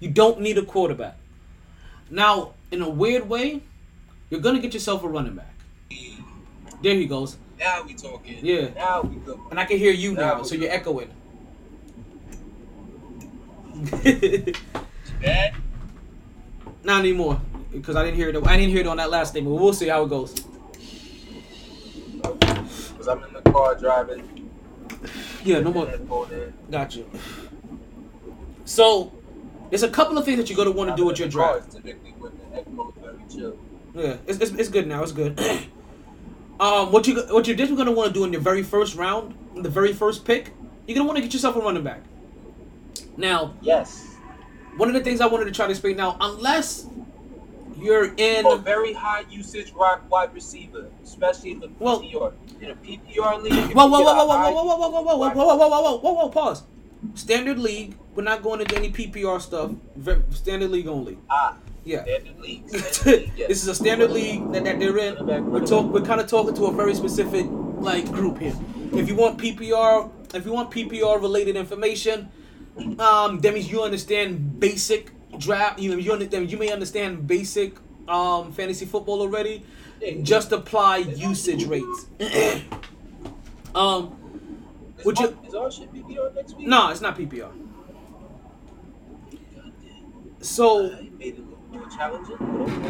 [0.00, 1.16] You don't need a quarterback.
[2.10, 3.62] Now, in a weird way,
[4.30, 5.54] you're going to get yourself a running back.
[6.82, 7.36] There he goes.
[7.58, 8.38] Now we talking.
[8.40, 8.68] Yeah.
[8.74, 9.40] Now we go.
[9.50, 11.10] And I can hear you now, Now- so you're echoing.
[15.20, 15.54] Bad.
[16.84, 17.40] Not anymore,
[17.72, 18.36] because I didn't hear it.
[18.46, 20.34] I didn't hear it on that last thing, but we'll see how it goes.
[22.22, 24.37] Cause I'm in the car driving.
[25.48, 25.86] Yeah, no more.
[26.70, 27.08] Got you.
[28.66, 29.10] So,
[29.70, 31.38] there's a couple of things that you're gonna want to do with your I'm in
[31.38, 31.72] the car, draft.
[31.72, 33.54] Typically when the headphones very.
[33.94, 35.02] Yeah, it's, it's, it's good now.
[35.02, 35.40] It's good.
[36.60, 39.34] um, what you what you're definitely gonna want to do in your very first round,
[39.56, 40.52] the very first pick,
[40.86, 42.02] you're gonna want to get yourself a running back.
[43.16, 44.06] Now, Yes.
[44.76, 46.86] one of the things I wanted to try to explain now, unless
[47.80, 52.32] you're in, a very high usage wide wide receiver, especially in the PPR.
[52.60, 53.74] In a PPR league.
[53.74, 55.98] whoa, whoa, whoa, whoa, whoa, whoa, whoa, whoa, whoa, whoa, whoa, whoa, whoa, whoa, whoa,
[55.98, 56.62] whoa, whoa, pause.
[57.14, 57.96] Standard league.
[58.14, 59.72] We're not going into any PPR stuff.
[60.30, 61.18] Standard league only.
[61.30, 62.02] Ah, Yeah.
[62.02, 62.66] standard league.
[62.68, 63.50] this Standard league, yes.
[63.50, 65.14] is a standard league that, that they're in.
[65.50, 67.46] We're talk, we're kind of talking to a very specific
[67.78, 68.56] like group here.
[68.92, 72.28] If you want PPR, if you want PPR related information,
[72.98, 75.78] um, that means you understand basic draft.
[75.78, 76.40] You know, you.
[76.42, 77.76] You may understand basic
[78.08, 79.64] um fantasy football already.
[80.22, 82.06] Just apply usage rates.
[83.74, 84.16] um,
[84.98, 85.38] Is would you?
[85.46, 86.66] Is our shit PPR next week?
[86.66, 87.50] No, it's not PPR.
[90.40, 92.36] So It made it look more challenging.
[92.38, 92.88] but okay.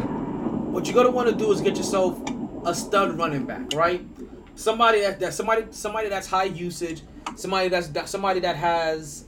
[0.70, 2.20] what you're gonna want to do is get yourself
[2.66, 4.06] a stud running back, right?
[4.54, 7.02] Somebody that, that somebody somebody that's high usage,
[7.36, 9.24] somebody that's that, somebody that has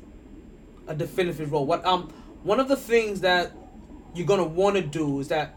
[0.87, 1.65] a definitive role.
[1.65, 2.13] What um
[2.43, 3.53] one of the things that
[4.15, 5.55] you're gonna want to do is that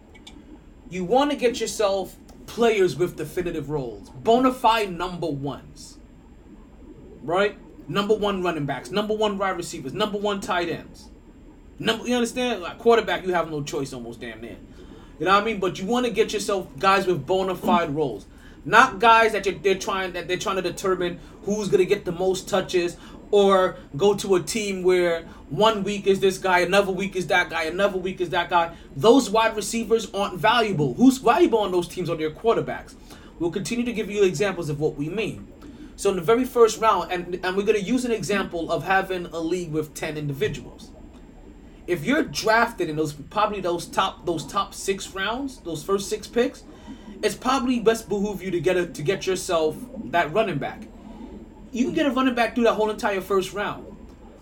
[0.89, 2.15] you want to get yourself
[2.45, 5.97] players with definitive roles, bona fide number ones,
[7.23, 7.57] right?
[7.87, 11.09] Number one running backs, number one wide receivers, number one tight ends.
[11.79, 12.61] Number, you understand?
[12.61, 14.57] Like quarterback, you have no choice almost damn near.
[15.19, 15.59] You know what I mean?
[15.59, 18.25] But you want to get yourself guys with bona fide roles,
[18.65, 22.11] not guys that you're, they're trying that they're trying to determine who's gonna get the
[22.11, 22.97] most touches,
[23.33, 27.49] or go to a team where one week is this guy, another week is that
[27.49, 28.75] guy, another week is that guy.
[28.95, 30.93] Those wide receivers aren't valuable.
[30.93, 32.93] Who's valuable on those teams are their quarterbacks.
[33.39, 35.47] We'll continue to give you examples of what we mean.
[35.95, 39.25] So in the very first round, and and we're gonna use an example of having
[39.25, 40.91] a league with ten individuals
[41.87, 46.27] if you're drafted in those probably those top those top six rounds, those first six
[46.27, 46.63] picks,
[47.21, 49.75] it's probably best behoove you to get a, to get yourself
[50.05, 50.87] that running back.
[51.73, 53.85] You can get a running back through that whole entire first round,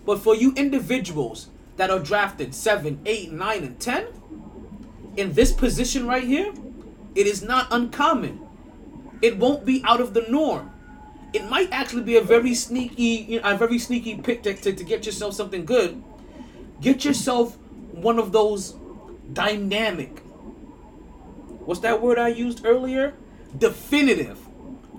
[0.06, 4.06] but for you individuals that are drafted seven, eight, nine, and ten,
[5.16, 6.52] in this position right here,
[7.16, 8.40] it is not uncommon.
[9.20, 10.70] It won't be out of the norm.
[11.32, 14.72] It might actually be a very sneaky, you know, a very sneaky pick to, to,
[14.72, 16.00] to get yourself something good
[16.82, 17.56] get yourself
[17.92, 18.74] one of those
[19.32, 20.18] dynamic
[21.64, 23.14] what's that word i used earlier
[23.56, 24.38] definitive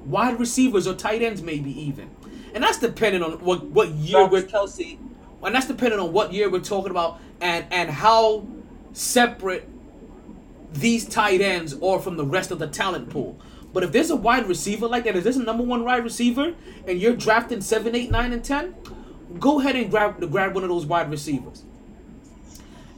[0.05, 2.09] wide receivers or tight ends maybe even
[2.53, 4.97] and that's depending on what what year Travis we're Kelce.
[5.43, 8.45] and that's depending on what year we're talking about and and how
[8.93, 9.67] separate
[10.71, 13.37] these tight ends are from the rest of the talent pool.
[13.73, 16.53] But if there's a wide receiver like that, if there's a number one wide receiver,
[16.87, 18.75] and you're drafting seven, eight, nine, and ten,
[19.39, 21.63] go ahead and grab grab one of those wide receivers.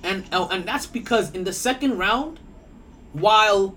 [0.04, 2.40] And uh, and that's because in the second round,
[3.14, 3.76] while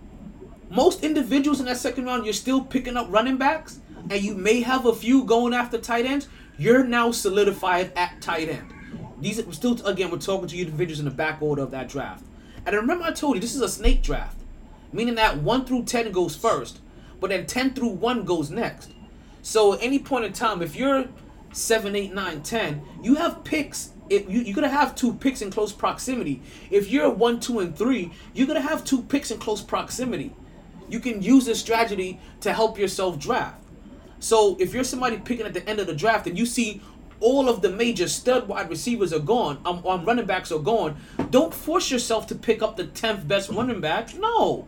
[0.70, 3.80] most individuals in that second round, you're still picking up running backs,
[4.10, 6.28] and you may have a few going after tight ends.
[6.56, 8.72] You're now solidified at tight end.
[9.20, 11.88] These are still again, we're talking to you individuals in the back order of that
[11.88, 12.24] draft.
[12.66, 14.36] And remember, I told you this is a snake draft,
[14.92, 16.80] meaning that one through ten goes first,
[17.20, 18.92] but then ten through one goes next.
[19.42, 21.06] So at any point in time, if you're
[21.52, 23.90] seven, eight, nine, ten, you have picks.
[24.10, 26.42] If you, you're gonna have two picks in close proximity.
[26.70, 30.34] If you're one, two, and three, you're gonna have two picks in close proximity.
[30.88, 33.62] You can use this strategy to help yourself draft.
[34.20, 36.80] So if you're somebody picking at the end of the draft and you see
[37.20, 40.96] all of the major stud wide receivers are gone, um, um running backs are gone,
[41.30, 44.16] don't force yourself to pick up the tenth best running back.
[44.18, 44.66] No,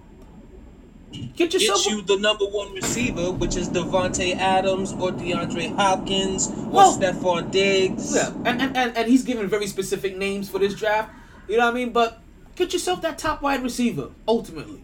[1.36, 1.84] Get yourself.
[1.84, 6.96] Get you the number one receiver, which is Davante Adams or DeAndre Hopkins or Well-
[6.96, 8.14] Stefon Diggs.
[8.14, 11.12] Yeah, and, and, and, and he's given very specific names for this draft.
[11.48, 11.90] You know what I mean?
[11.92, 12.20] But
[12.54, 14.82] get yourself that top wide receiver ultimately,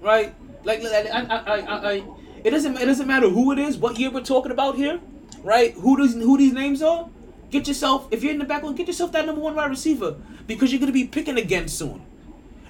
[0.00, 0.34] right?
[0.64, 2.04] Like, like, I, I, I, I,
[2.44, 5.00] it doesn't it doesn't matter who it is, what year we're talking about here,
[5.42, 5.74] right?
[5.74, 7.08] Who these who these names are.
[7.50, 10.16] Get yourself if you're in the back one, get yourself that number one wide receiver
[10.46, 12.02] because you're gonna be picking again soon.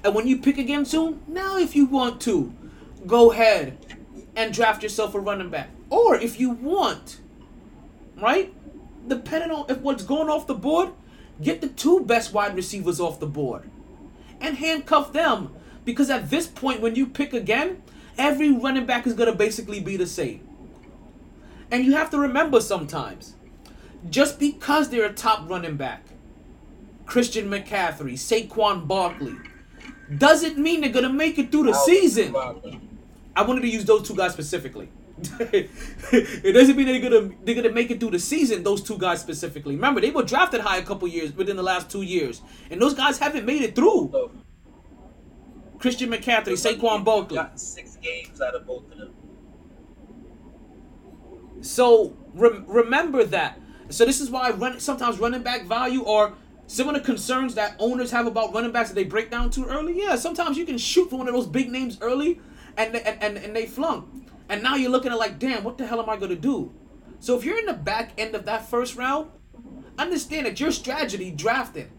[0.04, 2.52] And when you pick again soon, now if you want to,
[3.06, 3.78] go ahead
[4.36, 5.70] and draft yourself a running back.
[5.90, 7.20] Or if you want,
[8.20, 8.52] right?
[9.08, 10.90] Depending on if what's going off the board,
[11.40, 13.70] get the two best wide receivers off the board
[14.40, 15.54] and handcuff them.
[15.84, 17.82] Because at this point, when you pick again,
[18.18, 20.46] every running back is going to basically be the same.
[21.70, 23.34] And you have to remember sometimes,
[24.08, 26.04] just because they're a top running back,
[27.06, 29.36] Christian McCaffrey, Saquon Barkley,
[30.16, 32.34] doesn't mean they're going to make it through the season.
[33.34, 34.88] I wanted to use those two guys specifically.
[35.40, 38.62] it doesn't mean they're gonna they're gonna make it through the season.
[38.62, 39.74] Those two guys specifically.
[39.74, 42.92] Remember, they were drafted high a couple years within the last two years, and those
[42.92, 44.30] guys haven't made it through.
[45.78, 47.36] Christian McCaffrey, Saquon Barkley.
[47.36, 49.12] Got six games out of both of them.
[51.62, 53.60] So rem- remember that.
[53.88, 56.34] So this is why run sometimes running back value or
[56.66, 59.64] some of the concerns that owners have about running backs that they break down too
[59.66, 59.98] early.
[60.02, 62.40] Yeah, sometimes you can shoot for one of those big names early,
[62.76, 64.08] and they- and and, and they flunk,
[64.48, 66.72] and now you're looking at like, damn, what the hell am I gonna do?
[67.20, 69.30] So if you're in the back end of that first round,
[69.98, 71.90] understand that your strategy drafting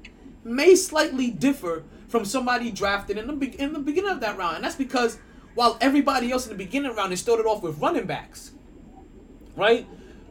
[0.44, 4.56] may slightly differ from somebody drafted in the be- in the beginning of that round,
[4.56, 5.20] and that's because
[5.56, 8.52] while everybody else in the beginning round has started off with running backs,
[9.56, 9.88] right?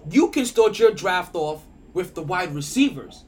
[0.08, 3.24] You can start your draft off with the wide receivers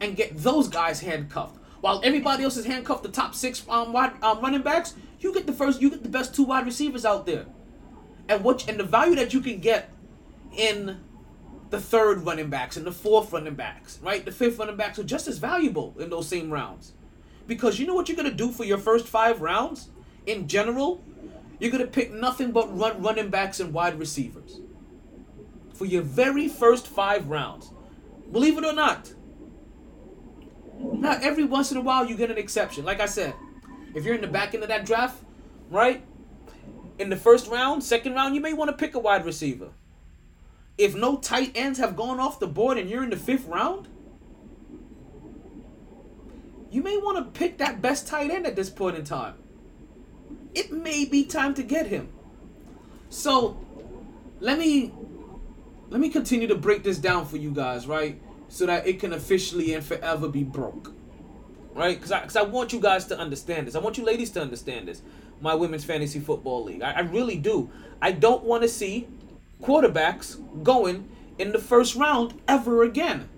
[0.00, 1.56] and get those guys handcuffed.
[1.80, 5.46] While everybody else is handcuffed, the top six um, wide um, running backs, you get
[5.46, 7.46] the first, you get the best two wide receivers out there,
[8.28, 9.90] and what and the value that you can get
[10.56, 11.00] in
[11.70, 14.24] the third running backs and the fourth running backs, right?
[14.24, 16.92] The fifth running backs are just as valuable in those same rounds,
[17.50, 19.88] because you know what you're gonna do for your first five rounds
[20.24, 21.02] in general,
[21.58, 24.60] you're gonna pick nothing but run running backs and wide receivers
[25.74, 27.72] for your very first five rounds.
[28.30, 29.12] Believe it or not.
[30.78, 32.84] Now, every once in a while, you get an exception.
[32.84, 33.34] Like I said,
[33.96, 35.20] if you're in the back end of that draft,
[35.70, 36.04] right?
[37.00, 39.70] In the first round, second round, you may want to pick a wide receiver.
[40.78, 43.88] If no tight ends have gone off the board and you're in the fifth round,
[46.70, 49.34] you may want to pick that best tight end at this point in time.
[50.54, 52.08] It may be time to get him.
[53.08, 53.58] So,
[54.40, 54.92] let me
[55.90, 58.20] let me continue to break this down for you guys, right?
[58.48, 60.94] So that it can officially and forever be broke.
[61.74, 61.96] Right?
[61.96, 63.74] Because I, cause I want you guys to understand this.
[63.74, 65.02] I want you ladies to understand this.
[65.40, 66.82] My women's fantasy football league.
[66.82, 67.70] I, I really do.
[68.02, 69.08] I don't want to see
[69.62, 71.08] quarterbacks going
[71.38, 73.28] in the first round ever again.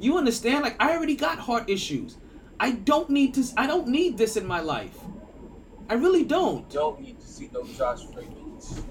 [0.00, 0.64] You understand?
[0.64, 2.16] Like I already got heart issues.
[2.60, 3.44] I don't need to.
[3.56, 4.96] I don't need this in my life.
[5.88, 6.68] I really don't.
[6.70, 8.82] Don't need to see no Josh Freemans.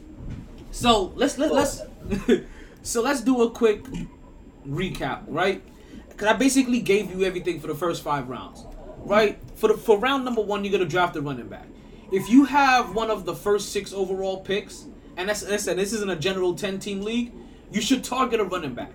[0.71, 1.81] So let's let, let's
[2.81, 3.85] so let's do a quick
[4.67, 5.63] recap, right?
[6.09, 8.65] Because I basically gave you everything for the first five rounds,
[8.99, 9.39] right?
[9.55, 11.67] For the for round number one, you're gonna draft a running back.
[12.11, 14.85] If you have one of the first six overall picks,
[15.17, 17.33] and that's listen, this isn't a general ten team league,
[17.71, 18.93] you should target a running back.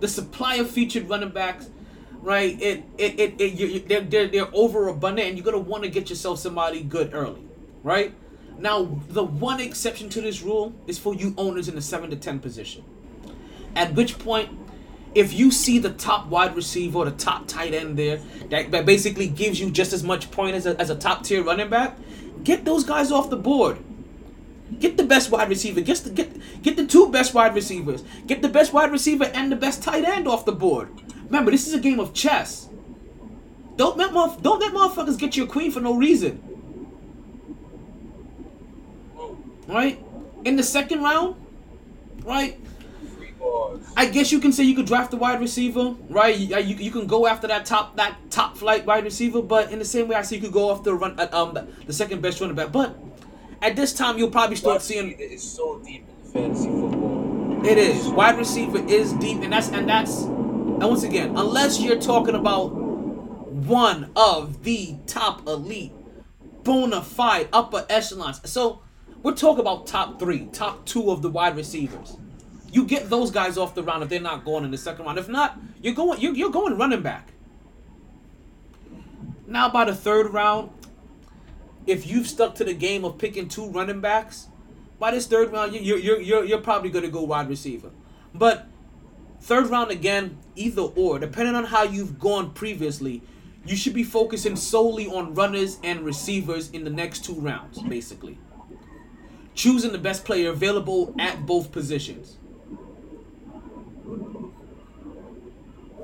[0.00, 1.70] The supply of featured running backs,
[2.26, 2.60] right?
[2.60, 6.10] It it it, it you, they're, they're they're overabundant, and you're gonna want to get
[6.10, 7.44] yourself somebody good early,
[7.84, 8.12] right?
[8.58, 12.16] Now, the one exception to this rule is for you owners in the 7 to
[12.16, 12.82] 10 position.
[13.74, 14.50] At which point,
[15.14, 18.18] if you see the top wide receiver or the top tight end there,
[18.48, 21.44] that, that basically gives you just as much point as a, as a top tier
[21.44, 21.98] running back,
[22.44, 23.78] get those guys off the board.
[24.80, 25.82] Get the best wide receiver.
[25.82, 28.02] Get the, get, get the two best wide receivers.
[28.26, 30.88] Get the best wide receiver and the best tight end off the board.
[31.26, 32.68] Remember, this is a game of chess.
[33.76, 36.42] Don't let, motherf- don't let motherfuckers get your queen for no reason.
[39.66, 40.02] right?
[40.44, 41.36] In the second round,
[42.24, 42.58] right?
[43.96, 46.36] I guess you can say you could draft the wide receiver, right?
[46.36, 49.78] You, you, you can go after that top that top flight wide receiver, but in
[49.78, 52.22] the same way, I say you could go after run uh, um the, the second
[52.22, 52.72] best running back.
[52.72, 52.96] But
[53.62, 57.66] at this time, you'll probably start Wide seeing it's so deep in fantasy football.
[57.66, 60.24] it is wide receiver is deep, and that's and that's
[60.80, 65.92] and once again, unless you're talking about one of the top elite,
[66.64, 68.40] bona fide upper echelons.
[68.50, 68.80] So
[69.22, 72.16] we're talking about top three, top two of the wide receivers.
[72.70, 75.18] You get those guys off the round if they're not going in the second round.
[75.18, 77.32] If not, you're going you're, you're going running back.
[79.46, 80.70] Now by the third round,
[81.86, 84.48] if you've stuck to the game of picking two running backs,
[84.98, 87.90] by this third round, you- you're you're you're, you're probably gonna go wide receiver.
[88.34, 88.66] But
[89.40, 93.22] third round again, either or, depending on how you've gone previously,
[93.64, 98.38] you should be focusing solely on runners and receivers in the next two rounds, basically.
[99.54, 102.36] Choosing the best player available at both positions.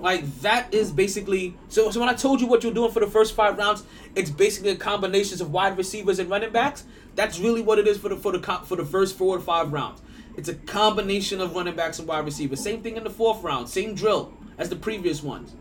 [0.02, 1.92] Like that is basically so.
[1.92, 3.84] So when I told you what you're doing for the first five rounds,
[4.16, 6.84] it's basically a combination of wide receivers and running backs.
[7.14, 9.72] That's really what it is for the for the for the first four or five
[9.72, 10.02] rounds.
[10.36, 12.60] It's a combination of running backs and wide receivers.
[12.60, 13.68] Same thing in the fourth round.
[13.68, 15.54] Same drill as the previous ones,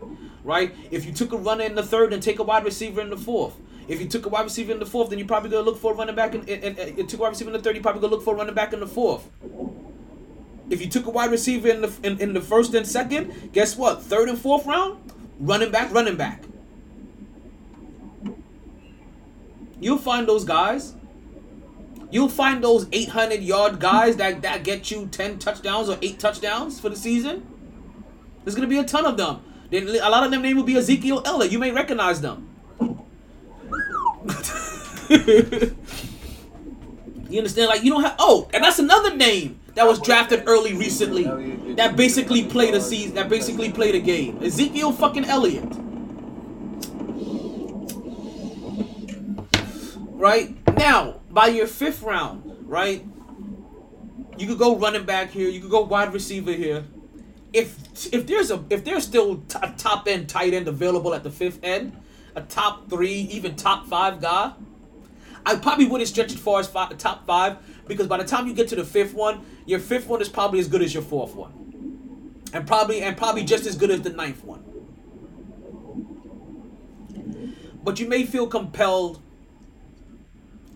[0.44, 0.74] right?
[0.90, 3.16] If you took a runner in the third and take a wide receiver in the
[3.16, 3.54] fourth.
[3.88, 5.92] If you took a wide receiver in the fourth, then you're probably gonna look for
[5.92, 6.34] a running back.
[6.34, 8.36] And you took a wide receiver in the third, you're probably gonna look for a
[8.38, 9.28] running back in the fourth.
[10.70, 13.76] If you took a wide receiver in the in, in the first and second, guess
[13.76, 14.02] what?
[14.02, 16.44] Third and fourth round, running back, running back.
[19.80, 20.94] You'll find those guys.
[22.12, 26.78] You'll find those 800 yard guys that, that get you 10 touchdowns or 8 touchdowns
[26.78, 27.46] for the season.
[28.44, 29.42] There's going to be a ton of them.
[29.70, 31.50] Then A lot of them name will be Ezekiel Elliott.
[31.50, 32.50] You may recognize them.
[35.08, 35.74] you
[37.38, 37.68] understand?
[37.68, 38.16] Like, you don't have.
[38.18, 41.24] Oh, and that's another name that was drafted early recently.
[41.76, 43.14] That basically played a season.
[43.14, 44.42] That basically played a game.
[44.42, 45.72] Ezekiel fucking Elliott.
[50.10, 53.04] Right now, by your fifth round, right?
[54.38, 55.48] You could go running back here.
[55.48, 56.84] You could go wide receiver here.
[57.52, 57.76] If
[58.12, 61.30] if there's a if there's still t- a top end tight end available at the
[61.30, 61.96] fifth end,
[62.34, 64.52] a top three, even top five guy,
[65.44, 68.54] I probably wouldn't stretch it far as five, top five because by the time you
[68.54, 71.34] get to the fifth one, your fifth one is probably as good as your fourth
[71.34, 74.64] one, and probably and probably just as good as the ninth one.
[77.84, 79.20] But you may feel compelled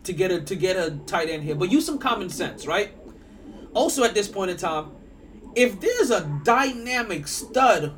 [0.06, 2.92] to get a to get a tight end here, but use some common sense, right?
[3.74, 4.90] Also, at this point in time,
[5.54, 7.92] if there's a dynamic stud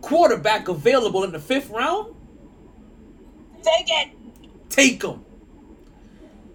[0.00, 2.14] quarterback available in the fifth round,
[3.62, 4.08] Take it.
[4.68, 5.24] take him.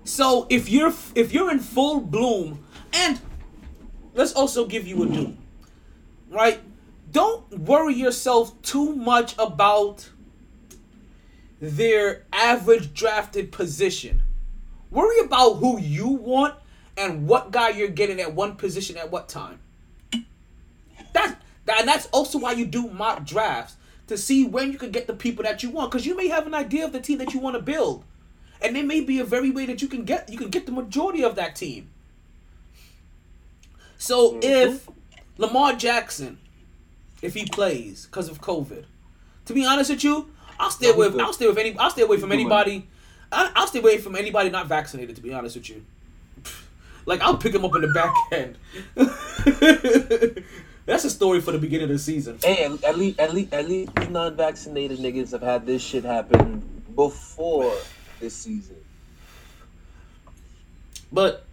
[0.04, 2.64] So if you're if you're in full bloom,
[2.94, 3.20] and
[4.14, 5.38] let's also give you a do,
[6.30, 6.60] right?
[7.12, 10.10] Don't worry yourself too much about
[11.60, 14.22] their average drafted position.
[14.92, 16.56] Worry about who you want
[16.98, 19.60] and what guy you're getting at one position at what time.
[21.14, 21.36] That's
[21.66, 23.76] that, and that's also why you do mock drafts
[24.08, 26.48] to see when you can get the people that you want because you may have
[26.48, 28.06] an idea of the team that you want to build.
[28.62, 30.72] And there may be a very way that you can get you can get the
[30.72, 31.90] majority of that team.
[33.98, 34.88] So if
[35.38, 36.40] lamar jackson
[37.22, 38.86] if he plays because of covid
[39.46, 40.30] to be honest with you
[40.60, 42.88] i'll stay away i'll stay with any i'll stay away from anybody
[43.32, 45.84] I- i'll stay away from anybody not vaccinated to be honest with you
[47.06, 48.58] like i'll pick him up in the back end
[50.86, 53.54] that's a story for the beginning of the season Hey, at, at least at least
[53.54, 57.76] at least non-vaccinated niggas have had this shit happen before
[58.20, 58.78] this season.
[61.12, 61.46] But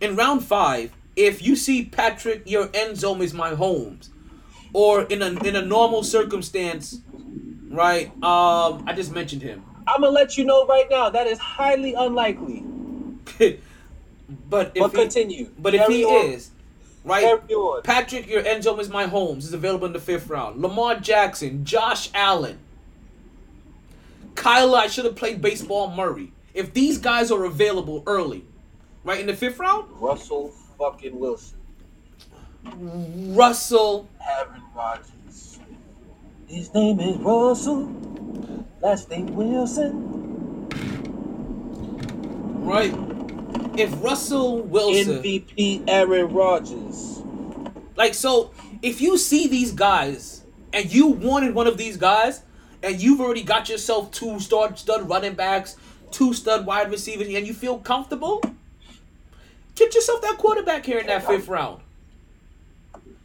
[0.00, 4.10] in round five, if you see Patrick, your end zone is my homes,
[4.72, 7.00] or in a in a normal circumstance,
[7.70, 8.08] right?
[8.22, 9.64] Um, I just mentioned him.
[9.88, 12.62] I'm gonna let you know right now that is highly unlikely.
[14.50, 15.50] but if But he, continue.
[15.58, 16.26] but if he on.
[16.26, 16.50] is,
[17.04, 17.40] right?
[17.84, 20.60] Patrick, your end zone is my homes is available in the fifth round.
[20.60, 22.58] Lamar Jackson, Josh Allen,
[24.34, 24.76] Kyler.
[24.78, 25.90] I should have played baseball.
[25.90, 26.32] Murray.
[26.54, 28.44] If these guys are available early,
[29.04, 31.56] right in the fifth round, Russell fucking Wilson,
[33.34, 34.08] Russell.
[34.28, 35.58] Aaron Rodgers.
[36.46, 37.86] His name is Russell.
[38.80, 40.68] Last name Wilson.
[42.64, 42.94] Right.
[43.76, 47.22] If Russell Wilson, MVP Aaron Rodgers.
[47.96, 48.52] like, so
[48.82, 52.42] if you see these guys and you wanted one of these guys,
[52.82, 55.76] and you've already got yourself two star stud running backs,
[56.10, 58.40] two stud wide receivers, and you feel comfortable,
[59.74, 61.82] get yourself that quarterback here in that fifth round.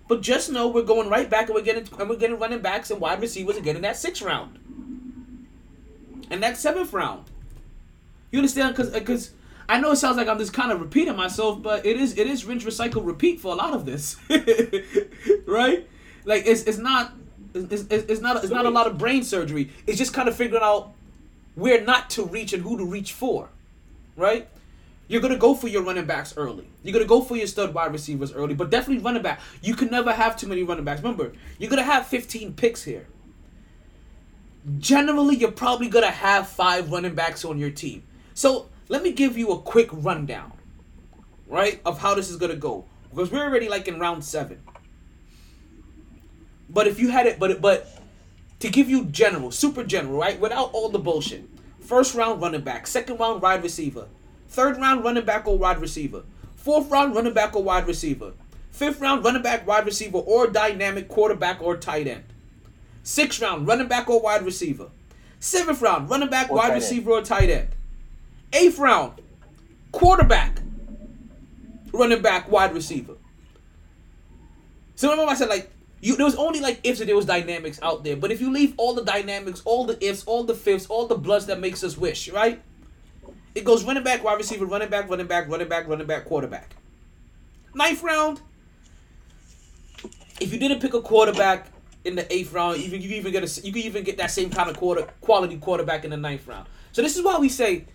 [0.07, 2.89] But just know we're going right back and we're getting and we're getting running backs
[2.91, 4.59] and wide receivers again in that sixth round.
[6.33, 7.29] And that seventh round.
[8.31, 8.75] You understand?
[8.75, 9.33] Because because uh,
[9.69, 12.25] I know it sounds like I'm just kind of repeating myself, but it is it
[12.25, 14.17] is rinse, recycle, repeat for a lot of this,
[15.45, 15.87] right?
[16.25, 17.13] Like it's it's not
[17.53, 19.69] it's, it's, it's not it's not a lot of brain surgery.
[19.85, 20.93] It's just kind of figuring out
[21.53, 23.49] where not to reach and who to reach for,
[24.17, 24.49] right?
[25.07, 26.67] You're gonna go for your running backs early.
[26.81, 29.39] You're gonna go for your stud wide receivers early, but definitely running back.
[29.61, 31.03] You can never have too many running backs.
[31.03, 33.05] Remember, you're gonna have 15 picks here
[34.79, 38.03] generally you're probably gonna have five running backs on your team.
[38.33, 40.51] So let me give you a quick rundown,
[41.47, 44.61] right, of how this is gonna go because we're already like in round seven.
[46.69, 47.87] But if you had it, but but
[48.59, 51.43] to give you general, super general, right, without all the bullshit.
[51.81, 54.07] First round running back, second round wide receiver,
[54.47, 56.23] third round running back or wide receiver,
[56.55, 58.31] fourth round running back or wide receiver,
[58.71, 62.23] fifth round running back, wide receiver or dynamic quarterback or tight end,
[63.03, 64.89] sixth round running back or wide receiver,
[65.39, 66.81] seventh round running back, Or wide tight end.
[66.81, 67.69] receiver or tight end,
[68.53, 69.21] eighth round
[69.91, 70.59] quarterback,
[71.91, 73.15] running back, wide receiver.
[74.95, 75.69] So remember I said like
[76.01, 78.15] you there was only like ifs and there was dynamics out there.
[78.17, 81.17] But if you leave all the dynamics, all the ifs, all the fifths, all the
[81.17, 82.61] bloods that makes us wish, right?
[83.55, 86.75] It goes running back, wide receiver, running back, running back, running back, running back, quarterback.
[87.75, 88.41] Ninth round.
[90.39, 91.67] If you didn't pick a quarterback
[92.05, 94.49] in the eighth round, Even you even get a you can even get that same
[94.49, 96.67] kind of quarter quality quarterback in the ninth round.
[96.91, 97.85] So this is why we say,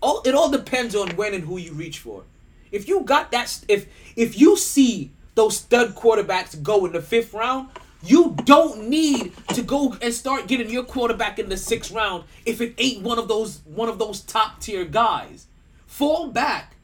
[0.00, 2.24] all it all depends on when and who you reach for.
[2.72, 3.86] If you got that, if
[4.16, 7.68] if you see those stud quarterbacks go in the fifth round,
[8.02, 12.60] you don't need to go and start getting your quarterback in the sixth round if
[12.60, 15.46] it ain't one of those one of those top tier guys.
[15.86, 16.76] Fall back,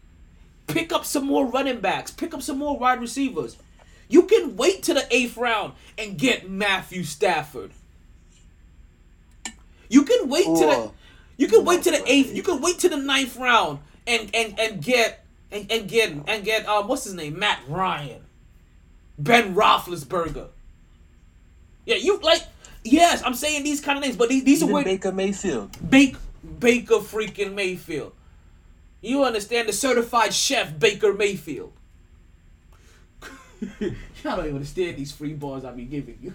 [0.66, 3.56] pick up some more running backs, pick up some more wide receivers.
[4.12, 7.70] You can wait to the eighth round and get Matthew Stafford.
[9.88, 10.90] You can wait to the
[11.38, 12.34] you can wait to the eighth.
[12.34, 16.44] You can wait to the ninth round and and and get and, and get and
[16.44, 18.20] get um what's his name Matt Ryan,
[19.18, 20.48] Ben Roethlisberger.
[21.86, 22.42] Yeah, you like
[22.84, 23.22] yes.
[23.24, 25.74] I'm saying these kind of names, but these, these are where Baker Mayfield.
[25.88, 26.16] Bake
[26.58, 28.12] Baker freaking Mayfield.
[29.00, 31.72] You understand the certified chef Baker Mayfield.
[33.80, 33.94] I
[34.24, 36.34] don't even understand these free bars I be giving you.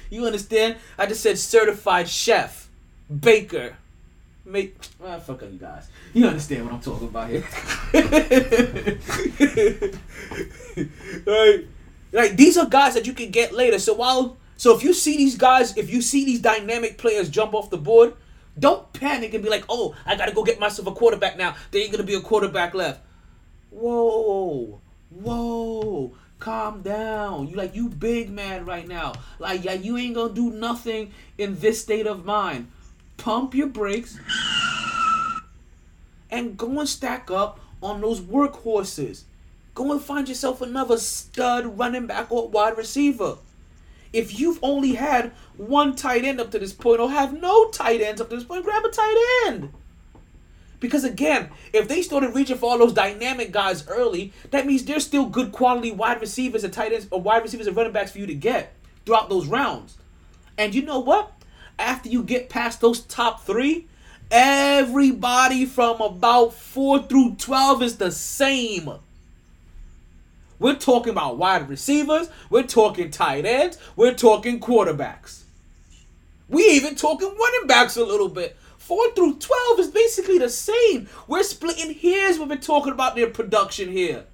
[0.10, 0.76] you understand?
[0.98, 2.68] I just said certified chef
[3.08, 3.76] Baker.
[4.44, 5.88] Make ah, fuck up you guys.
[6.14, 7.44] You understand what I'm talking about here.
[11.26, 11.66] right.
[12.12, 13.78] Like these are guys that you can get later.
[13.78, 17.54] So while so if you see these guys, if you see these dynamic players jump
[17.54, 18.14] off the board,
[18.58, 21.82] don't panic and be like, "Oh, I gotta go get myself a quarterback now." There
[21.82, 23.02] ain't gonna be a quarterback left.
[23.70, 24.80] Whoa,
[25.10, 27.48] whoa, calm down.
[27.48, 29.14] You like you big man right now.
[29.38, 32.70] Like yeah, you ain't gonna do nothing in this state of mind.
[33.16, 34.18] Pump your brakes
[36.30, 39.22] and go and stack up on those workhorses.
[39.74, 43.38] Go and find yourself another stud running back or wide receiver.
[44.12, 48.00] If you've only had one tight end up to this point or have no tight
[48.00, 49.72] ends up to this point, grab a tight end.
[50.80, 55.04] Because again, if they started reaching for all those dynamic guys early, that means there's
[55.04, 58.18] still good quality wide receivers and tight ends or wide receivers and running backs for
[58.18, 58.74] you to get
[59.04, 59.98] throughout those rounds.
[60.56, 61.32] And you know what?
[61.78, 63.86] After you get past those top three,
[64.30, 68.90] everybody from about four through twelve is the same.
[70.58, 72.28] We're talking about wide receivers.
[72.50, 73.78] We're talking tight ends.
[73.94, 75.42] We're talking quarterbacks.
[76.48, 78.56] We even talking running backs a little bit.
[78.88, 81.10] Four through twelve is basically the same.
[81.26, 84.24] We're splitting hairs when we're talking about their production here.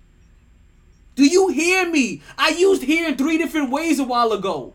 [1.17, 2.23] Do you hear me?
[2.39, 4.75] I used here in three different ways a while ago.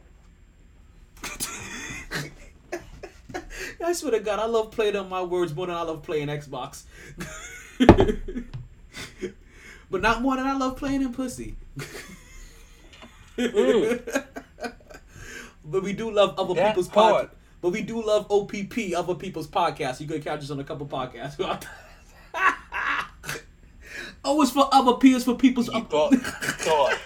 [3.81, 6.27] I swear to God, I love playing on my words more than I love playing
[6.27, 6.83] Xbox.
[9.89, 11.55] but not more than I love playing in pussy.
[13.37, 14.25] Mm.
[15.63, 17.33] but we do love other That people's part.
[17.61, 19.99] But we do love OPP, other people's podcasts.
[19.99, 21.37] You could catch us on a couple podcasts.
[24.23, 25.67] oh, it's for other peers, for people's.
[25.67, 26.97] You thought, thought.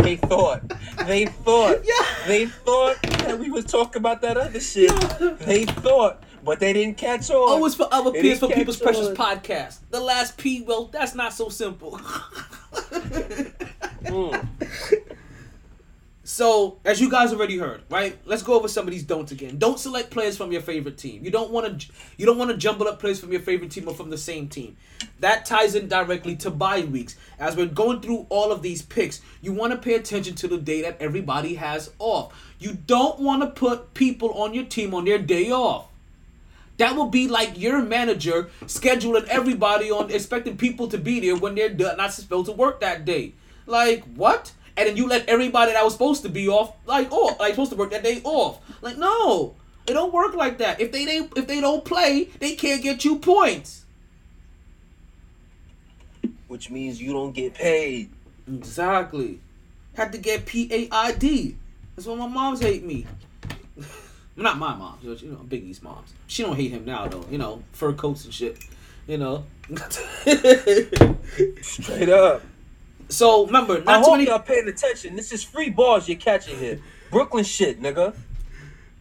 [0.00, 0.62] They thought.
[1.06, 1.80] They thought.
[1.84, 2.26] Yeah.
[2.26, 4.90] They thought that we was talking about that other shit.
[5.38, 7.36] They thought, but they didn't catch on.
[7.62, 9.16] Oh, it's for other They peers, for people's catch precious on.
[9.16, 9.78] podcast.
[9.90, 11.98] The last P, well, that's not so simple.
[14.04, 14.46] Mm.
[16.32, 18.16] So, as you guys already heard, right?
[18.24, 19.58] Let's go over some of these don'ts again.
[19.58, 21.22] Don't select players from your favorite team.
[21.22, 23.86] You don't want to you don't want to jumble up players from your favorite team
[23.86, 24.78] or from the same team.
[25.20, 27.16] That ties in directly to bye weeks.
[27.38, 30.56] As we're going through all of these picks, you want to pay attention to the
[30.56, 32.32] day that everybody has off.
[32.58, 35.88] You don't want to put people on your team on their day off.
[36.78, 41.56] That will be like your manager scheduling everybody on expecting people to be there when
[41.56, 43.34] they're not supposed to work that day.
[43.66, 44.52] Like what?
[44.76, 47.72] And then you let everybody that was supposed to be off, like oh, like supposed
[47.72, 48.58] to work that day off.
[48.80, 49.54] Like no,
[49.86, 50.80] it don't work like that.
[50.80, 53.84] If they, they if they don't play, they can't get you points.
[56.48, 58.10] Which means you don't get paid.
[58.46, 59.40] Exactly.
[59.94, 61.56] Had to get P A I D.
[61.96, 63.06] That's why my moms hate me.
[64.36, 66.14] Not my mom, you know, Biggie's moms.
[66.26, 67.26] She don't hate him now though.
[67.30, 68.58] You know, fur coats and shit.
[69.06, 69.44] You know.
[71.60, 72.42] Straight up.
[73.12, 74.26] So remember, I not too many.
[74.26, 75.16] y'all paying attention.
[75.16, 76.80] This is free balls you're catching here.
[77.10, 78.14] Brooklyn shit, nigga.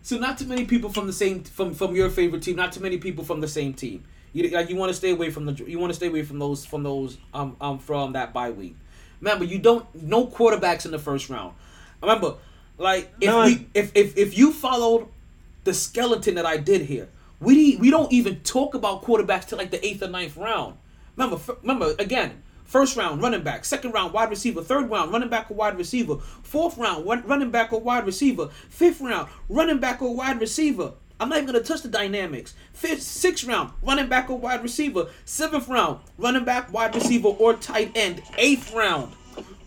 [0.02, 2.56] So not too many people from the same from from your favorite team.
[2.56, 4.04] Not too many people from the same team.
[4.34, 6.40] You like you want to stay away from the you want to stay away from
[6.40, 8.76] those from those um um from that bye week.
[9.20, 11.54] Remember, you don't no quarterbacks in the first round.
[12.02, 12.36] Remember,
[12.78, 13.46] like if None.
[13.46, 15.08] we if if if you followed
[15.64, 17.08] the skeleton that I did here,
[17.40, 20.78] we we don't even talk about quarterbacks till like the eighth or ninth round.
[21.16, 22.42] Remember, f- remember again.
[22.72, 23.66] First round, running back.
[23.66, 24.64] Second round, wide receiver.
[24.64, 26.16] Third round, running back or wide receiver.
[26.42, 28.48] Fourth round, running back or wide receiver.
[28.70, 30.94] Fifth round, running back or wide receiver.
[31.20, 32.54] I'm not even gonna touch the dynamics.
[32.72, 35.08] Fifth, sixth round, running back or wide receiver.
[35.26, 38.22] Seventh round, running back, wide receiver, or tight end.
[38.38, 39.12] Eighth round,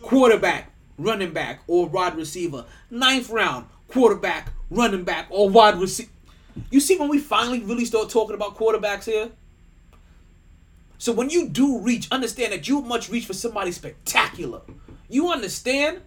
[0.01, 2.65] quarterback, running back, or wide receiver.
[2.89, 6.09] Ninth round, quarterback, running back, or wide receiver.
[6.71, 9.31] You see when we finally really start talking about quarterbacks here?
[11.05, 14.63] So when you do reach, understand that you must reach for somebody spectacular.
[15.11, 16.01] You understand?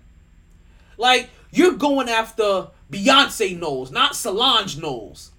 [0.97, 5.33] Like you're going after Beyonce Knowles, not Solange Knowles.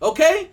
[0.00, 0.48] Okay?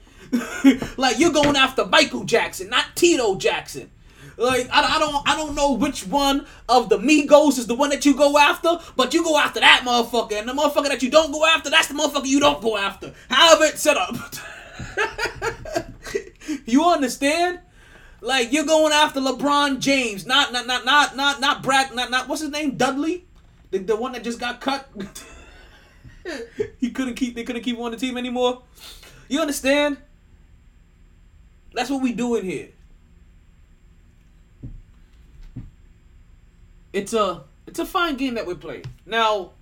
[0.97, 3.89] like you're going after Michael Jackson, not Tito Jackson.
[4.35, 7.89] Like I, I don't I don't know which one of the Migos is the one
[7.91, 11.09] that you go after, but you go after that motherfucker, and the motherfucker that you
[11.09, 13.13] don't go after, that's the motherfucker you don't go after.
[13.29, 14.13] However it's set up.
[16.65, 17.61] you understand?
[18.21, 22.27] Like you're going after LeBron James, not not not not not not Brad, not not
[22.27, 23.25] what's his name, Dudley,
[23.71, 24.87] the, the one that just got cut.
[26.79, 28.61] he couldn't keep they couldn't keep him on the team anymore.
[29.27, 29.97] You understand?
[31.73, 32.69] That's what we doing here.
[36.93, 38.83] It's a it's a fine game that we play.
[39.05, 39.53] Now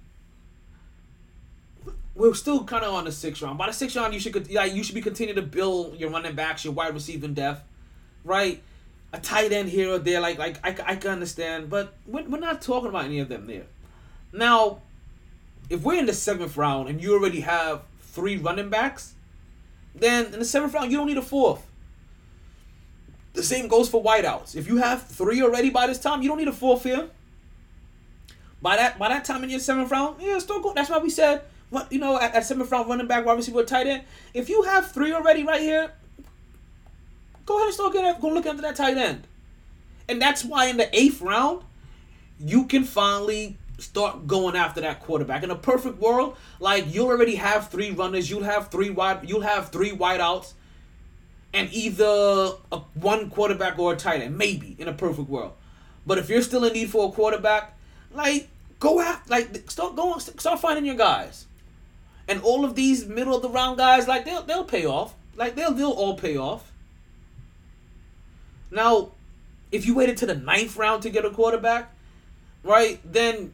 [2.15, 3.57] we're still kind of on the sixth round.
[3.57, 6.35] By the sixth round, you should like you should be continuing to build your running
[6.35, 7.63] backs, your wide receiving depth,
[8.29, 8.61] right?
[9.11, 12.39] A tight end here or there, like like I, I can understand, but we're, we're
[12.39, 13.65] not talking about any of them there.
[14.31, 14.81] Now,
[15.69, 19.15] if we're in the seventh round and you already have three running backs,
[19.95, 21.65] then in the seventh round you don't need a fourth.
[23.33, 24.55] The same goes for wideouts.
[24.55, 27.09] If you have three already by this time, you don't need a fourth here.
[28.61, 30.73] By that by that time in your seventh round, yeah, still go.
[30.73, 33.63] That's why we said what you know at, at seventh round running back, wide receiver,
[33.63, 34.03] tight end.
[34.33, 35.91] If you have three already right here,
[37.49, 39.25] go ahead and start getting go look after that tight end.
[40.07, 41.63] And that's why in the eighth round,
[42.39, 45.41] you can finally start going after that quarterback.
[45.41, 49.41] In a perfect world, like you'll already have three runners, you'll have three wide, you'll
[49.41, 50.53] have three wideouts,
[51.51, 55.53] and either a one quarterback or a tight end, maybe in a perfect world.
[56.05, 57.75] But if you're still in need for a quarterback,
[58.13, 58.47] like
[58.79, 61.47] go after, like start going, start finding your guys.
[62.27, 65.15] And all of these middle of the round guys, like they'll they'll pay off.
[65.35, 66.68] Like they'll they'll all pay off.
[68.71, 69.11] Now,
[69.71, 71.93] if you waited to the ninth round to get a quarterback,
[72.63, 73.53] right, then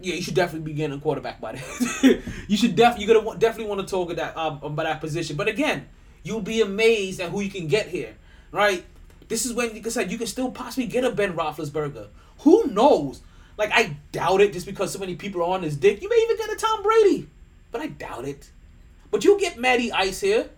[0.00, 2.22] yeah, you should definitely be getting a quarterback by then.
[2.48, 5.36] you should def you're gonna definitely want to talk at that um about that position.
[5.36, 5.88] But again,
[6.22, 8.14] you'll be amazed at who you can get here,
[8.50, 8.84] right?
[9.28, 12.08] This is when, like I said, you can still possibly get a Ben Roethlisberger.
[12.38, 13.20] Who knows?
[13.56, 16.02] Like I doubt it, just because so many people are on his dick.
[16.02, 17.28] You may even get a Tom Brady,
[17.70, 18.50] but I doubt it.
[19.10, 20.48] But you'll get Matty Ice here,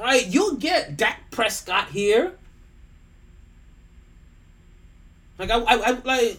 [0.00, 0.26] right?
[0.26, 2.32] You'll get Dak Prescott here.
[5.38, 6.38] Like I, I, I like.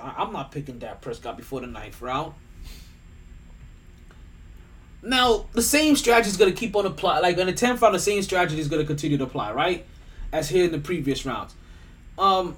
[0.00, 2.34] I'm not picking Dak Prescott before the ninth round.
[5.02, 7.20] Now the same strategy is gonna keep on apply.
[7.20, 9.84] Like in the tenth round, the same strategy is gonna continue to apply, right?
[10.32, 11.54] As here in the previous rounds.
[12.18, 12.56] Um,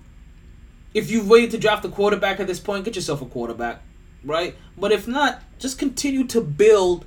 [0.92, 3.82] if you've waited to draft a quarterback at this point, get yourself a quarterback,
[4.24, 4.54] right?
[4.76, 7.04] But if not, just continue to build.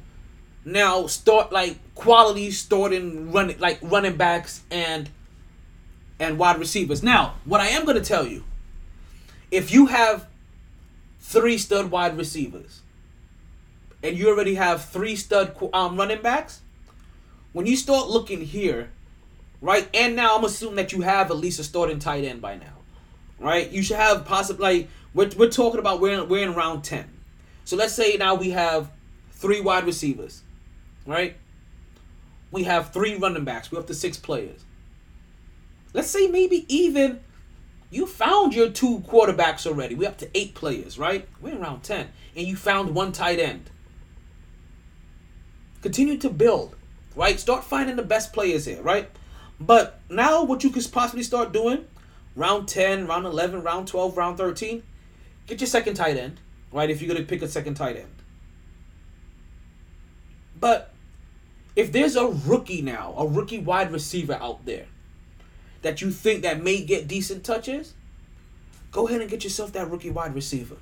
[0.67, 5.09] Now start like quality starting running like running backs and
[6.19, 7.01] and wide receivers.
[7.01, 8.43] Now, what I am gonna tell you,
[9.49, 10.27] if you have
[11.21, 12.81] three stud wide receivers
[14.03, 16.59] and you already have three stud um, running backs,
[17.53, 18.89] when you start looking here,
[19.61, 22.57] right, and now I'm assuming that you have at least a starting tight end by
[22.57, 22.73] now,
[23.39, 23.71] right?
[23.71, 27.09] You should have possibly like we're, we're talking about we're in, we're in round ten,
[27.63, 28.91] so let's say now we have
[29.31, 30.41] three wide receivers,
[31.07, 31.35] right?
[32.51, 33.71] We have three running backs.
[33.71, 34.63] We're up to six players.
[35.93, 37.21] Let's say maybe even
[37.89, 39.95] you found your two quarterbacks already.
[39.95, 41.27] We're up to eight players, right?
[41.41, 42.07] We're in round 10.
[42.35, 43.71] And you found one tight end.
[45.81, 46.75] Continue to build,
[47.15, 47.39] right?
[47.39, 49.09] Start finding the best players here, right?
[49.59, 51.85] But now what you could possibly start doing,
[52.35, 54.83] round 10, round 11, round 12, round 13,
[55.47, 56.39] get your second tight end,
[56.71, 56.89] right?
[56.89, 58.13] If you're going to pick a second tight end.
[60.59, 60.93] But
[61.77, 64.87] if there's a rookie now, a rookie wide receiver out there
[65.83, 67.93] that you think that may get decent touches,
[68.91, 70.77] go ahead and get yourself that rookie wide receiver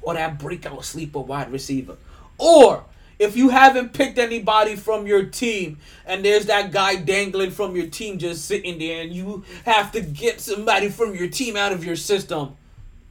[0.00, 1.98] or that breakout sleeper wide receiver.
[2.38, 2.86] Or
[3.18, 5.76] if you haven't picked anybody from your team
[6.06, 10.00] and there's that guy dangling from your team just sitting there and you have to
[10.00, 12.56] get somebody from your team out of your system,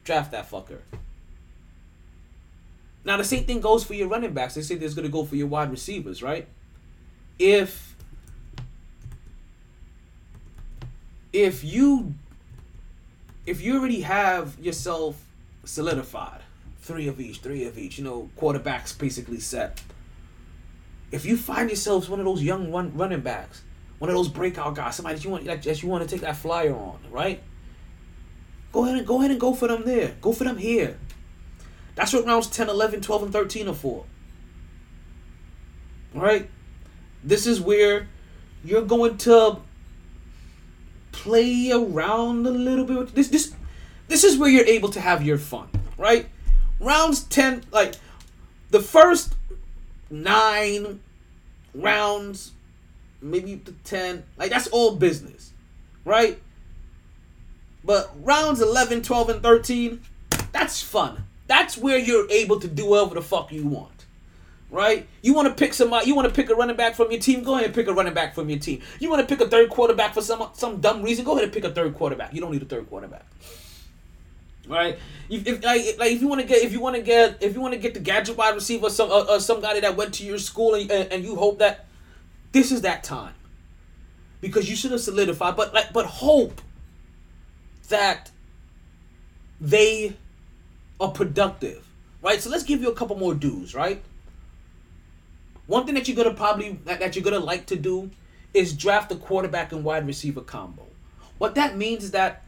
[0.03, 0.79] draft that fucker.
[3.05, 4.55] Now the same thing goes for your running backs.
[4.55, 6.47] They say there's gonna go for your wide receivers, right?
[7.41, 7.95] If
[11.33, 12.13] if you
[13.47, 15.25] if you already have yourself
[15.63, 16.41] solidified,
[16.81, 19.81] three of each, three of each, you know, quarterbacks basically set.
[21.11, 23.63] If you find yourselves one of those young run, running backs,
[23.97, 26.21] one of those breakout guys, somebody that you want that that you want to take
[26.21, 27.41] that flyer on, right?
[28.71, 30.13] Go ahead and go ahead and go for them there.
[30.21, 30.99] Go for them here.
[31.95, 34.05] That's what rounds 10, 11, 12, and 13 are for.
[36.13, 36.47] All right?
[37.23, 38.07] This is where
[38.63, 39.57] you're going to
[41.11, 43.13] play around a little bit.
[43.15, 43.53] This this
[44.07, 46.27] this is where you're able to have your fun, right?
[46.79, 47.95] Rounds 10 like
[48.69, 49.35] the first
[50.09, 50.99] 9
[51.73, 52.51] rounds
[53.21, 55.53] maybe the 10 like that's all business,
[56.05, 56.41] right?
[57.83, 60.01] But rounds 11, 12 and 13
[60.51, 61.23] that's fun.
[61.47, 63.90] That's where you're able to do whatever the fuck you want.
[64.71, 65.05] Right?
[65.21, 67.43] You want to pick somebody, you want to pick a running back from your team,
[67.43, 68.81] go ahead and pick a running back from your team.
[69.01, 71.51] You want to pick a third quarterback for some some dumb reason, go ahead and
[71.51, 72.33] pick a third quarterback.
[72.33, 73.25] You don't need a third quarterback.
[74.65, 74.97] Right?
[75.29, 77.53] If, if like, like if you want to get if you want to get if
[77.53, 80.13] you want to get the gadget wide receiver some uh, uh, some guy that went
[80.15, 81.85] to your school and, and, and you hope that
[82.53, 83.33] this is that time.
[84.39, 86.61] Because you should have solidified but like but hope
[87.89, 88.31] that
[89.59, 90.15] they
[91.01, 91.85] are productive,
[92.21, 92.39] right?
[92.39, 94.01] So let's give you a couple more dues, right?
[95.71, 98.11] One thing that you're gonna probably that, you're gonna like to do
[98.53, 100.85] is draft a quarterback and wide receiver combo.
[101.37, 102.43] What that means is that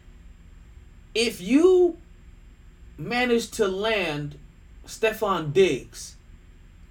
[1.15, 1.95] if you
[2.97, 4.37] manage to land
[4.85, 6.17] Stefon Diggs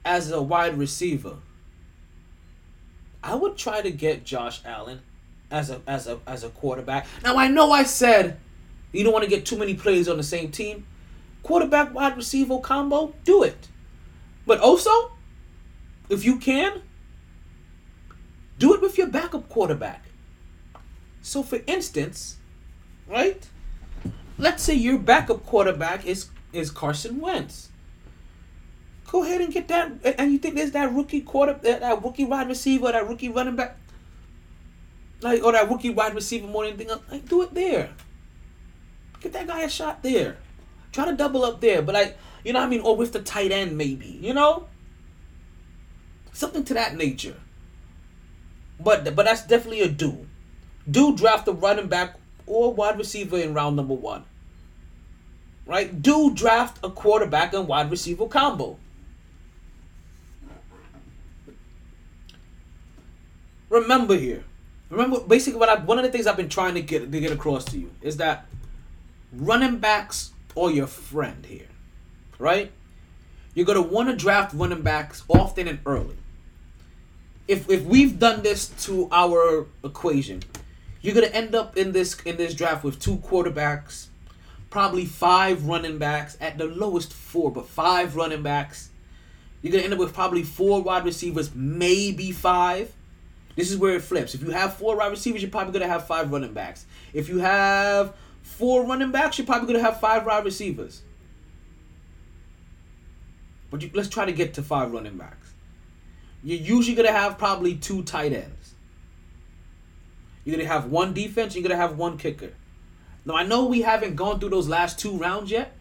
[0.06, 1.36] as a wide receiver,
[3.22, 5.02] I would try to get Josh Allen
[5.50, 7.06] as a as a as a quarterback.
[7.22, 8.38] Now I know I said
[8.90, 10.86] you don't want to get too many players on the same team.
[11.42, 13.68] Quarterback wide receiver combo, do it.
[14.46, 15.11] But also,
[16.08, 16.82] if you can,
[18.58, 20.04] do it with your backup quarterback.
[21.22, 22.36] So for instance,
[23.08, 23.48] right?
[24.38, 27.70] Let's say your backup quarterback is is Carson Wentz.
[29.10, 32.24] Go ahead and get that and you think there's that rookie quarter that, that rookie
[32.24, 33.76] wide receiver, that rookie running back
[35.20, 37.90] like or that rookie wide receiver more than anything else, like do it there.
[39.20, 40.36] Get that guy a shot there.
[40.90, 43.22] Try to double up there, but like you know what I mean, or with the
[43.22, 44.66] tight end maybe, you know,
[46.32, 47.36] something to that nature.
[48.80, 50.26] But but that's definitely a do.
[50.90, 54.24] Do draft a running back or wide receiver in round number one.
[55.64, 56.02] Right?
[56.02, 58.78] Do draft a quarterback and wide receiver combo.
[63.68, 64.44] Remember here.
[64.90, 67.32] Remember basically what I one of the things I've been trying to get to get
[67.32, 68.46] across to you is that
[69.32, 71.68] running backs are your friend here.
[72.38, 72.72] Right?
[73.54, 76.16] You're gonna want to draft running backs often and early.
[77.52, 80.42] If if we've done this to our equation,
[81.02, 84.06] you're gonna end up in this in this draft with two quarterbacks,
[84.70, 88.88] probably five running backs at the lowest four, but five running backs.
[89.60, 92.90] You're gonna end up with probably four wide receivers, maybe five.
[93.54, 94.34] This is where it flips.
[94.34, 96.86] If you have four wide receivers, you're probably gonna have five running backs.
[97.12, 101.02] If you have four running backs, you're probably gonna have five wide receivers.
[103.70, 105.41] But you, let's try to get to five running backs.
[106.42, 108.74] You're usually gonna have probably two tight ends.
[110.44, 111.54] You're gonna have one defense.
[111.54, 112.52] You're gonna have one kicker.
[113.24, 115.72] Now I know we haven't gone through those last two rounds yet,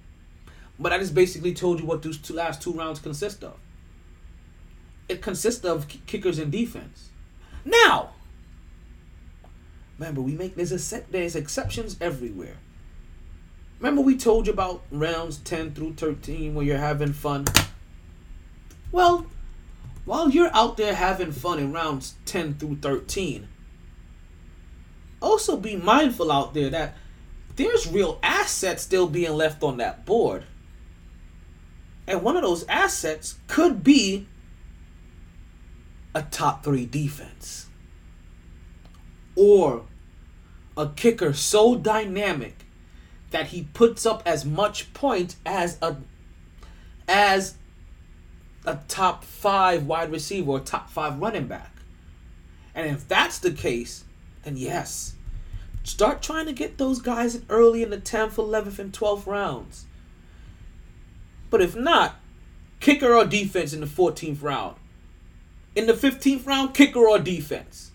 [0.80, 3.58] but I just basically told you what those two last two rounds consist of.
[5.10, 7.10] It consists of kickers and defense.
[7.66, 8.12] Now,
[9.98, 12.58] remember we make there's a set there's exceptions everywhere.
[13.80, 17.46] Remember we told you about rounds ten through thirteen where you're having fun.
[18.92, 19.26] Well,
[20.12, 23.48] while you're out there having fun in rounds ten through thirteen,
[25.22, 26.98] also be mindful out there that
[27.56, 30.44] there's real assets still being left on that board.
[32.06, 34.28] And one of those assets could be
[36.14, 37.68] a top three defense.
[39.38, 39.86] Or
[40.76, 42.66] a kicker so dynamic
[43.30, 45.96] that he puts up as much point as a
[47.08, 47.56] as
[48.66, 51.72] a top five wide receiver or top five running back.
[52.76, 54.04] And if that's the case,
[54.44, 55.16] then yes.
[55.84, 59.86] Start trying to get those guys in early in the 10th, 11th, and 12th rounds.
[61.50, 62.16] But if not,
[62.80, 64.78] kicker or defense in the 14th round.
[65.76, 67.92] In the 15th round, kicker or defense.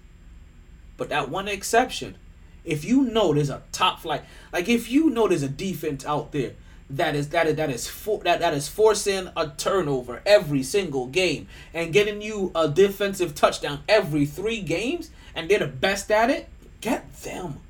[0.97, 2.17] But that one exception,
[2.65, 6.33] if you know there's a top flight, like if you know there's a defense out
[6.33, 6.55] there
[6.89, 11.07] that is that is that is for, that that is forcing a turnover every single
[11.07, 16.31] game and getting you a defensive touchdown every three games, and they're the best at
[16.31, 16.49] it,
[16.81, 17.61] get them.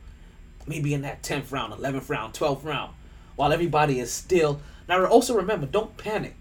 [0.66, 2.93] Maybe in that 10th round, 11th round, 12th round,
[3.36, 4.60] while everybody is still.
[4.88, 6.36] Now, also remember, don't panic.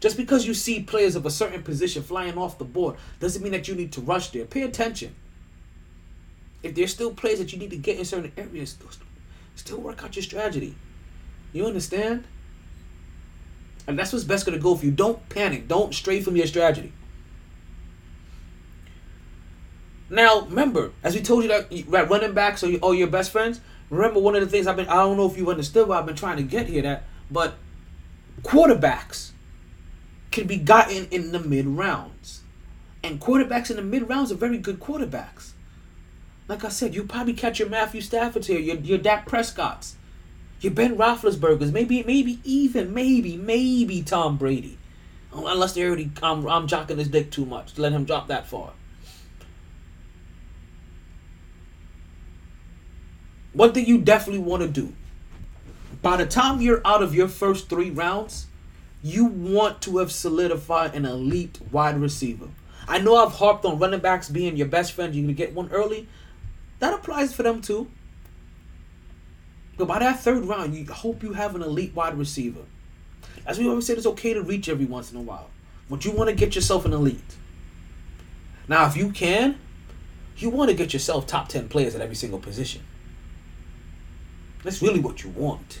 [0.00, 3.52] Just because you see players of a certain position flying off the board doesn't mean
[3.52, 4.44] that you need to rush there.
[4.44, 5.14] Pay attention.
[6.62, 8.76] If there's still players that you need to get in certain areas,
[9.54, 10.74] still work out your strategy.
[11.52, 12.24] You understand?
[13.86, 14.92] And that's what's best to go for you.
[14.92, 15.68] Don't panic.
[15.68, 16.92] Don't stray from your strategy.
[20.08, 23.60] Now, remember, as we told you that that running backs are all your best friends.
[23.88, 26.06] Remember, one of the things I've been, I don't know if you understood what I've
[26.06, 27.54] been trying to get here, that, but
[28.42, 29.30] quarterbacks
[30.30, 32.42] can be gotten in the mid rounds.
[33.02, 35.52] And quarterbacks in the mid rounds are very good quarterbacks.
[36.46, 39.96] Like I said, you probably catch your Matthew Staffords here, your, your Dak Prescott's,
[40.62, 44.78] your Ben Roethlisberger's, maybe, maybe even, maybe, maybe Tom Brady.
[45.32, 48.28] Oh, unless they already, I'm, I'm jocking his dick too much to let him drop
[48.28, 48.72] that far.
[53.52, 54.94] One thing you definitely want to do
[56.02, 58.46] by the time you're out of your first three rounds,
[59.02, 62.48] you want to have solidified an elite wide receiver.
[62.88, 65.14] I know I've harped on running backs being your best friend.
[65.14, 66.08] You're going to get one early.
[66.80, 67.88] That applies for them too.
[69.76, 72.62] But by that third round, you hope you have an elite wide receiver.
[73.46, 75.50] As we always said, it's okay to reach every once in a while.
[75.88, 77.36] But you want to get yourself an elite.
[78.68, 79.58] Now, if you can,
[80.36, 82.82] you want to get yourself top 10 players at every single position.
[84.62, 85.80] That's really what you want.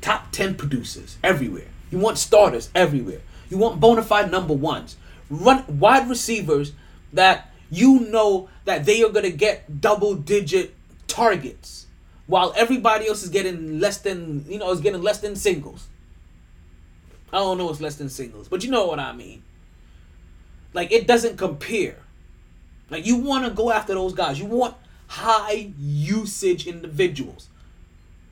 [0.00, 1.68] Top 10 producers everywhere.
[1.90, 3.20] You want starters everywhere.
[3.50, 4.96] You want bona fide number ones.
[5.30, 6.72] Run wide receivers
[7.12, 10.74] that you know that they are going to get double digit
[11.06, 11.83] targets
[12.26, 15.88] while everybody else is getting less than, you know, is getting less than singles.
[17.32, 19.42] I don't know it's less than singles, but you know what I mean.
[20.72, 21.96] Like it doesn't compare.
[22.90, 24.38] Like you want to go after those guys.
[24.38, 24.74] You want
[25.08, 27.48] high usage individuals.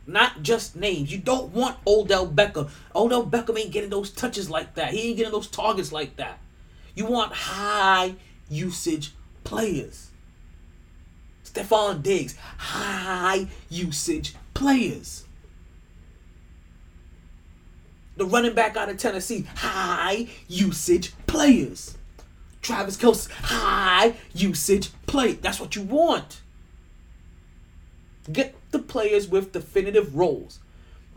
[0.07, 1.13] Not just names.
[1.13, 2.71] You don't want Odell Beckham.
[2.95, 4.93] Odell Beckham ain't getting those touches like that.
[4.93, 6.39] He ain't getting those targets like that.
[6.95, 8.17] You want high
[8.49, 9.13] usage
[9.45, 10.12] players.
[11.53, 15.25] Stefon Diggs, high usage players.
[18.17, 21.97] The running back out of Tennessee, high usage players.
[22.61, 25.33] Travis Kelce, high usage play.
[25.33, 26.41] That's what you want.
[28.31, 30.61] Get the players with definitive roles.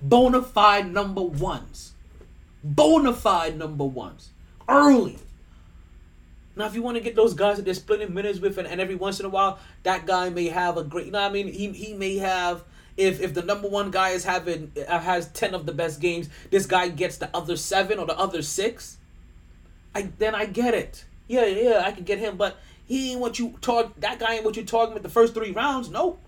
[0.02, 1.94] Bona fide number ones.
[2.64, 4.32] Bona fide number ones.
[4.68, 5.20] Early.
[6.56, 8.80] Now, if you want to get those guys that they're splitting minutes with, and, and
[8.80, 11.08] every once in a while, that guy may have a great.
[11.08, 11.52] You know what I mean?
[11.52, 12.64] He, he may have.
[12.98, 16.30] If, if the number one guy is having uh, has ten of the best games,
[16.50, 18.98] this guy gets the other seven or the other six.
[19.94, 21.04] I then I get it.
[21.28, 24.00] Yeah, yeah, I can get him, but he ain't what you talk.
[24.00, 25.90] That guy ain't what you target with the first three rounds.
[25.90, 26.22] Nope.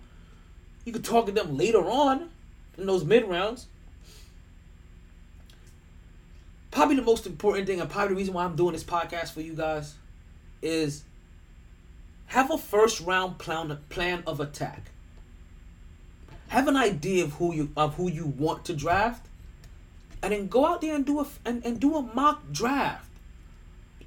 [0.84, 2.30] You could target them later on
[2.78, 3.68] in those mid rounds.
[6.72, 9.41] Probably the most important thing, and probably the reason why I'm doing this podcast for
[9.41, 9.95] you guys,
[10.62, 11.04] is
[12.28, 14.92] have a first round plan plan of attack.
[16.50, 19.28] Have an idea of who you of who you want to draft,
[20.22, 23.10] and then go out there and do a and, and do a mock draft.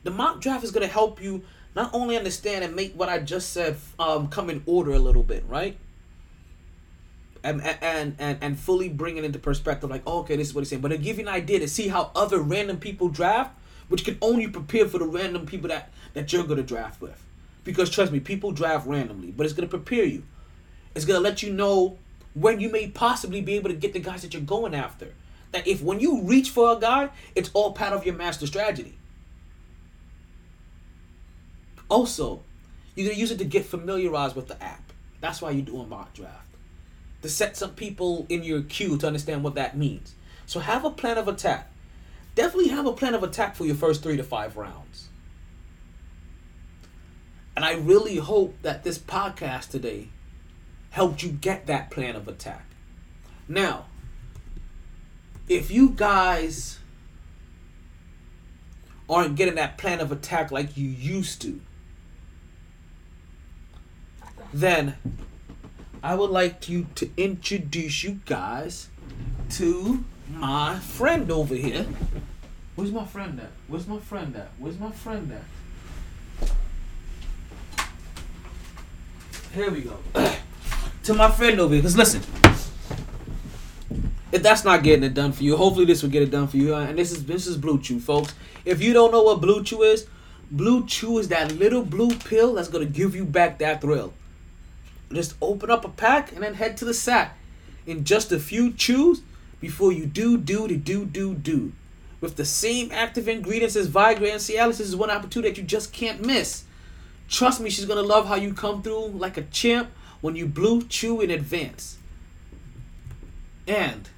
[0.03, 1.43] The mock draft is gonna help you
[1.75, 5.23] not only understand and make what I just said um, come in order a little
[5.23, 5.77] bit, right?
[7.43, 10.63] And and and and fully bring it into perspective, like oh, okay, this is what
[10.63, 13.55] he's saying, but it'll give you an idea to see how other random people draft,
[13.91, 17.23] which can only prepare for the random people that that you're gonna draft with.
[17.65, 20.23] Because trust me, people draft randomly, but it's gonna prepare you.
[20.95, 21.99] It's gonna let you know
[22.33, 25.13] when you may possibly be able to get the guys that you're going after.
[25.53, 28.97] That if when you reach for a guy, it's all part of your master strategy.
[31.89, 32.43] Also,
[32.95, 34.93] you're gonna use it to get familiarized with the app.
[35.21, 36.47] That's why you're doing mock draft.
[37.23, 40.15] To set some people in your queue to understand what that means.
[40.47, 41.70] So have a plan of attack.
[42.35, 45.09] Definitely have a plan of attack for your first three to five rounds.
[47.57, 50.09] And I really hope that this podcast today
[50.91, 52.65] helped you get that plan of attack.
[53.49, 53.87] Now,
[55.49, 56.79] if you guys
[59.09, 61.61] aren't getting that plan of attack like you used to,
[64.55, 64.97] then
[66.03, 68.89] I would like you to introduce you guys
[69.51, 71.87] to my friend over here.
[72.75, 73.51] Where's my friend at?
[73.69, 74.49] Where's my friend at?
[74.59, 76.51] Where's my friend at?
[79.55, 79.99] Here we go.
[81.05, 82.23] to my friend over here, because listen,
[84.33, 86.57] if that's not getting it done for you, hopefully this will get it done for
[86.57, 86.75] you.
[86.75, 88.35] And this is this is BlueChew, folks.
[88.65, 90.07] If you don't know what BlueChew is,
[90.55, 94.13] BlueChew is that little blue pill that's gonna give you back that thrill.
[95.13, 97.37] Just open up a pack and then head to the sack.
[97.87, 99.23] In just a few chews
[99.61, 101.73] before you do do to do do do.
[102.21, 105.65] With the same active ingredients as Viagra and Cialis, this is one opportunity that you
[105.65, 106.65] just can't miss.
[107.29, 111.23] Trust me, she's gonna love how you come through like a champ when you BlueChew
[111.23, 111.97] in advance.
[113.67, 114.09] And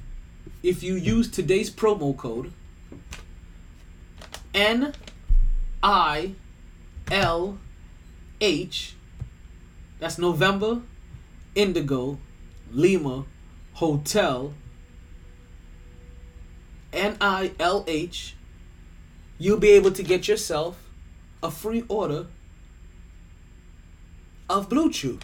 [0.62, 2.52] if you use today's promo code
[4.54, 4.94] N
[5.82, 6.34] I
[7.10, 7.58] L
[8.40, 8.94] H
[9.98, 10.82] that's November
[11.54, 12.18] Indigo
[12.72, 13.24] Lima
[13.74, 14.54] Hotel
[16.92, 18.36] N I L H
[19.38, 20.88] you'll be able to get yourself
[21.42, 22.26] a free order
[24.48, 25.20] of BlueChew.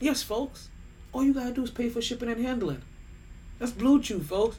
[0.00, 0.68] Yes, folks.
[1.12, 2.82] All you gotta do is pay for shipping and handling.
[3.58, 4.58] That's BlueChew, folks.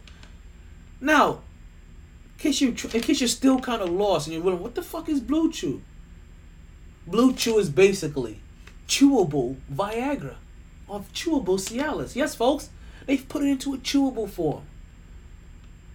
[0.99, 1.41] Now,
[2.37, 4.81] in case you in case you're still kind of lost and you're wondering what the
[4.81, 5.81] fuck is BlueChew?
[7.05, 8.39] Blue Chew is basically
[8.87, 10.35] chewable Viagra
[10.87, 12.15] or chewable Cialis.
[12.15, 12.69] Yes, folks,
[13.05, 14.63] they've put it into a chewable form.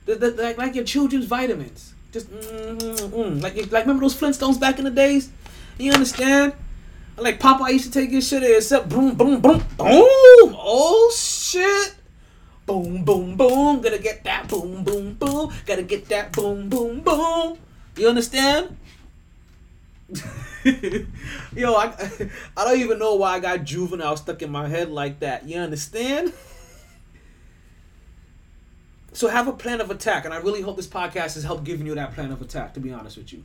[0.09, 1.93] The, the, like, like your children's vitamins.
[2.13, 3.43] Just mm, mm, mm.
[3.43, 5.29] like like remember those Flintstones back in the days?
[5.77, 6.55] You understand?
[7.19, 10.57] Like Papa used to take his shit and except boom boom boom boom.
[10.57, 11.95] Oh shit.
[12.65, 13.83] Boom, boom, boom.
[13.83, 15.53] Gotta get that boom, boom, boom.
[15.67, 17.59] Gotta get that boom, boom, boom.
[17.97, 18.79] You understand?
[21.55, 21.93] Yo, I,
[22.57, 25.47] I don't even know why I got juvenile stuck in my head like that.
[25.47, 26.33] You understand?
[29.19, 31.89] So have a plan of attack, and I really hope this podcast has helped giving
[31.89, 32.75] you that plan of attack.
[32.75, 33.43] To be honest with you,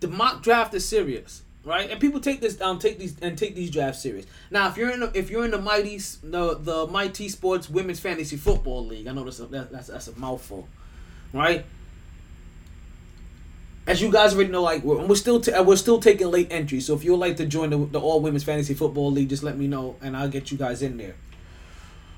[0.00, 1.90] the mock draft is serious right?
[1.90, 4.24] And people take this um take these and take these drafts serious.
[4.50, 8.00] Now, if you're in the, if you're in the MyT the the MyT Sports women's
[8.00, 10.68] fantasy football league, I know that's a, that, that's that's a mouthful,
[11.34, 11.66] right?
[13.86, 16.48] As you guys already know, like we're, we're still t- uh, we're still taking late
[16.50, 16.86] entries.
[16.86, 19.56] So if you'd like to join the, the all women's fantasy football league, just let
[19.56, 21.14] me know and I'll get you guys in there.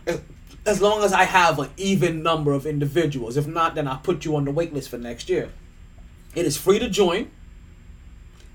[0.07, 0.21] As,
[0.65, 3.37] as long as I have an even number of individuals.
[3.37, 5.51] If not, then I'll put you on the wait list for next year.
[6.35, 7.31] It is free to join,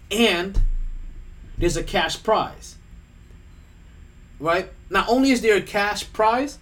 [0.10, 0.60] and
[1.58, 2.76] there's a cash prize.
[4.40, 4.70] Right?
[4.90, 6.60] Not only is there a cash prize,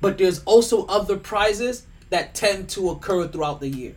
[0.00, 3.94] but there's also other prizes that tend to occur throughout the year.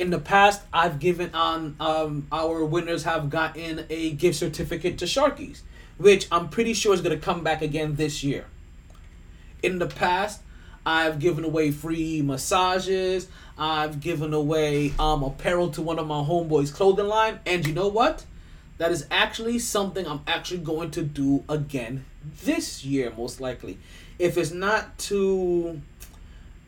[0.00, 5.04] In the past, I've given on um, our winners have gotten a gift certificate to
[5.04, 5.60] Sharkies,
[5.98, 8.46] which I'm pretty sure is going to come back again this year.
[9.62, 10.40] In the past,
[10.86, 13.28] I've given away free massages.
[13.58, 17.40] I've given away um, apparel to one of my homeboys' clothing line.
[17.44, 18.24] And you know what?
[18.78, 22.06] That is actually something I'm actually going to do again
[22.42, 23.76] this year, most likely.
[24.18, 25.82] If it's not to,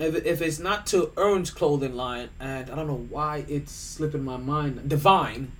[0.02, 4.24] if, if it's not to Earn's clothing line, and I don't know why it's slipping
[4.24, 5.52] my mind, Divine,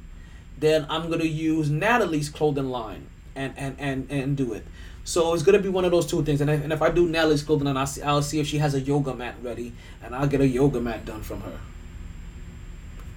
[0.59, 4.64] then I'm gonna use Natalie's clothing line and and and and do it.
[5.05, 6.40] So it's gonna be one of those two things.
[6.40, 8.59] And if, and if I do Natalie's clothing line, I'll see, I'll see if she
[8.59, 11.59] has a yoga mat ready, and I'll get a yoga mat done from her.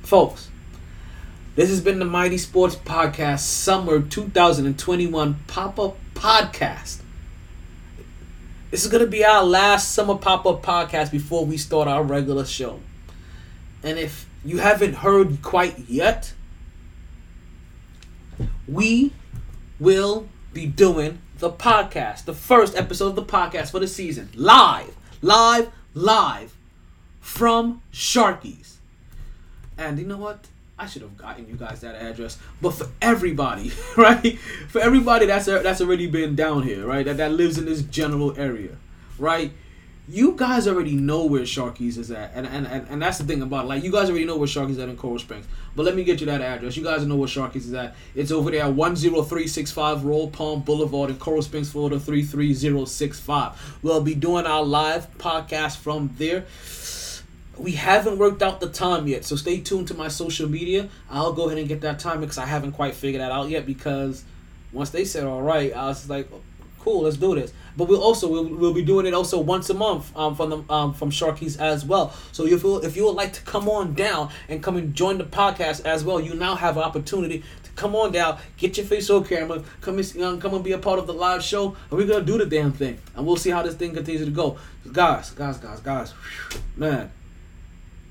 [0.01, 0.49] Folks,
[1.55, 7.01] this has been the MyT Sports Podcast Summer 2021 pop up podcast.
[8.71, 12.45] This is to be our last summer pop up podcast before we start our regular
[12.45, 12.79] show.
[13.83, 16.33] And if you haven't heard quite yet,
[18.67, 19.13] we
[19.79, 24.95] will be doing the podcast, the first episode of the podcast for the season, live,
[25.21, 26.55] live, live
[27.21, 28.77] from Sharkies.
[29.77, 30.47] And you know what?
[30.77, 32.37] I should have gotten you guys that address.
[32.61, 34.37] But for everybody, right?
[34.67, 37.05] For everybody that's that's already been down here, right?
[37.05, 38.75] That that lives in this general area,
[39.17, 39.51] right?
[40.07, 43.41] You guys already know where Sharkies is at, and and, and, and that's the thing
[43.41, 43.67] about it.
[43.69, 45.45] like you guys already know where Sharkies is at in Coral Springs.
[45.77, 46.75] But let me get you that address.
[46.77, 47.95] You guys know where Sharkies is at.
[48.13, 51.71] It's over there at one zero three six five Royal Palm Boulevard in Coral Springs,
[51.71, 53.53] Florida three three zero six five.
[53.81, 56.45] We'll be doing our live podcast from there
[57.57, 61.33] we haven't worked out the time yet so stay tuned to my social media i'll
[61.33, 64.23] go ahead and get that time because i haven't quite figured that out yet because
[64.71, 66.27] once they said all right i was like
[66.85, 67.51] Cool, let's do this.
[67.75, 70.63] But we'll also we'll, we'll be doing it also once a month um, from the
[70.71, 72.13] um, from Sharkies as well.
[72.31, 75.17] So if you if you would like to come on down and come and join
[75.17, 78.85] the podcast as well, you now have an opportunity to come on down, get your
[78.85, 81.99] face on camera, come and come and be a part of the live show, and
[81.99, 84.59] we're gonna do the damn thing, and we'll see how this thing continues to go.
[84.93, 86.13] Guys, guys, guys, guys,
[86.77, 87.09] man.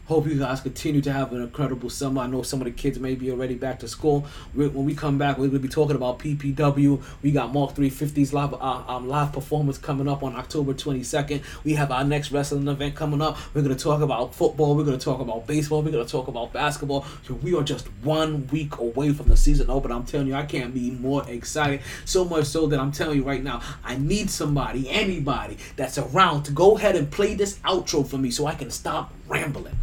[0.06, 2.20] Hope you guys continue to have an incredible summer.
[2.20, 4.26] I know some of the kids may be already back to school.
[4.54, 7.02] we when we come back, we're gonna be talking about PPW.
[7.22, 11.42] We got Mark 350's live uh, um, live performance coming up on October 22nd.
[11.64, 13.38] We have our next wrestling event coming up.
[13.54, 14.76] We're gonna talk about football.
[14.76, 15.80] We're gonna talk about baseball.
[15.80, 17.06] We're gonna talk about basketball.
[17.26, 19.90] So we are just one week away from the season open.
[19.90, 21.80] I'm telling you, I can't be more excited.
[22.04, 26.42] So much so that I'm telling you right now, I need somebody, anybody that's around
[26.42, 29.78] to go ahead and play this outro for me so I can stop rambling.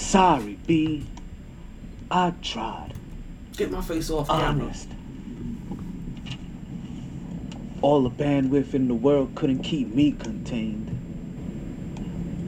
[0.00, 1.06] Sorry, B.
[2.10, 2.94] I tried.
[3.56, 4.64] Get my face off camera.
[4.64, 4.88] Honest.
[7.80, 10.88] All the bandwidth in the world couldn't keep me contained.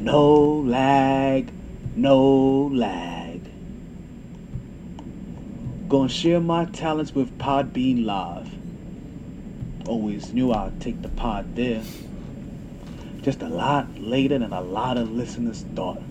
[0.03, 1.53] No lag,
[1.95, 3.43] no lag.
[5.89, 8.51] Gonna share my talents with Podbean Live.
[9.87, 11.83] Always knew I'd take the pod there.
[13.21, 16.03] Just a lot later than a lot of listeners thought.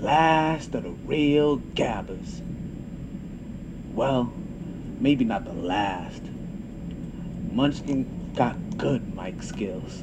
[0.00, 2.40] Last of the real gabbers.
[3.92, 4.32] Well,
[4.98, 6.22] maybe not the last.
[7.52, 10.02] Munchkin got good mic skills.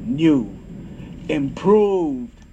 [0.00, 0.54] New,
[1.30, 2.44] improved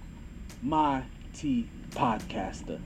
[0.62, 1.02] my
[1.34, 2.80] T podcaster.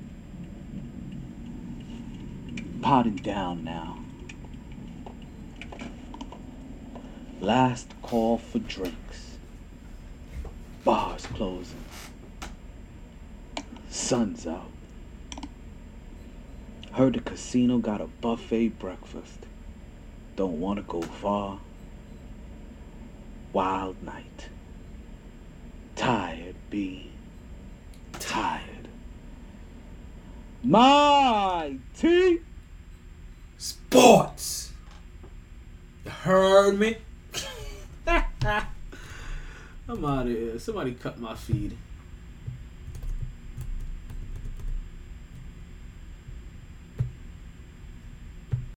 [2.80, 4.00] Potting down now.
[7.40, 9.36] Last call for drinks.
[10.84, 11.81] Bars closing.
[13.92, 14.70] Sun's out.
[16.92, 19.40] Heard the casino got a buffet breakfast.
[20.34, 21.60] Don't want to go far.
[23.52, 24.48] Wild night.
[25.94, 27.10] Tired, B.
[28.14, 28.88] Tired.
[30.64, 32.38] My T.
[33.58, 34.72] Sports.
[36.06, 36.96] You heard me?
[38.06, 40.58] I'm out of here.
[40.58, 41.76] Somebody cut my feed.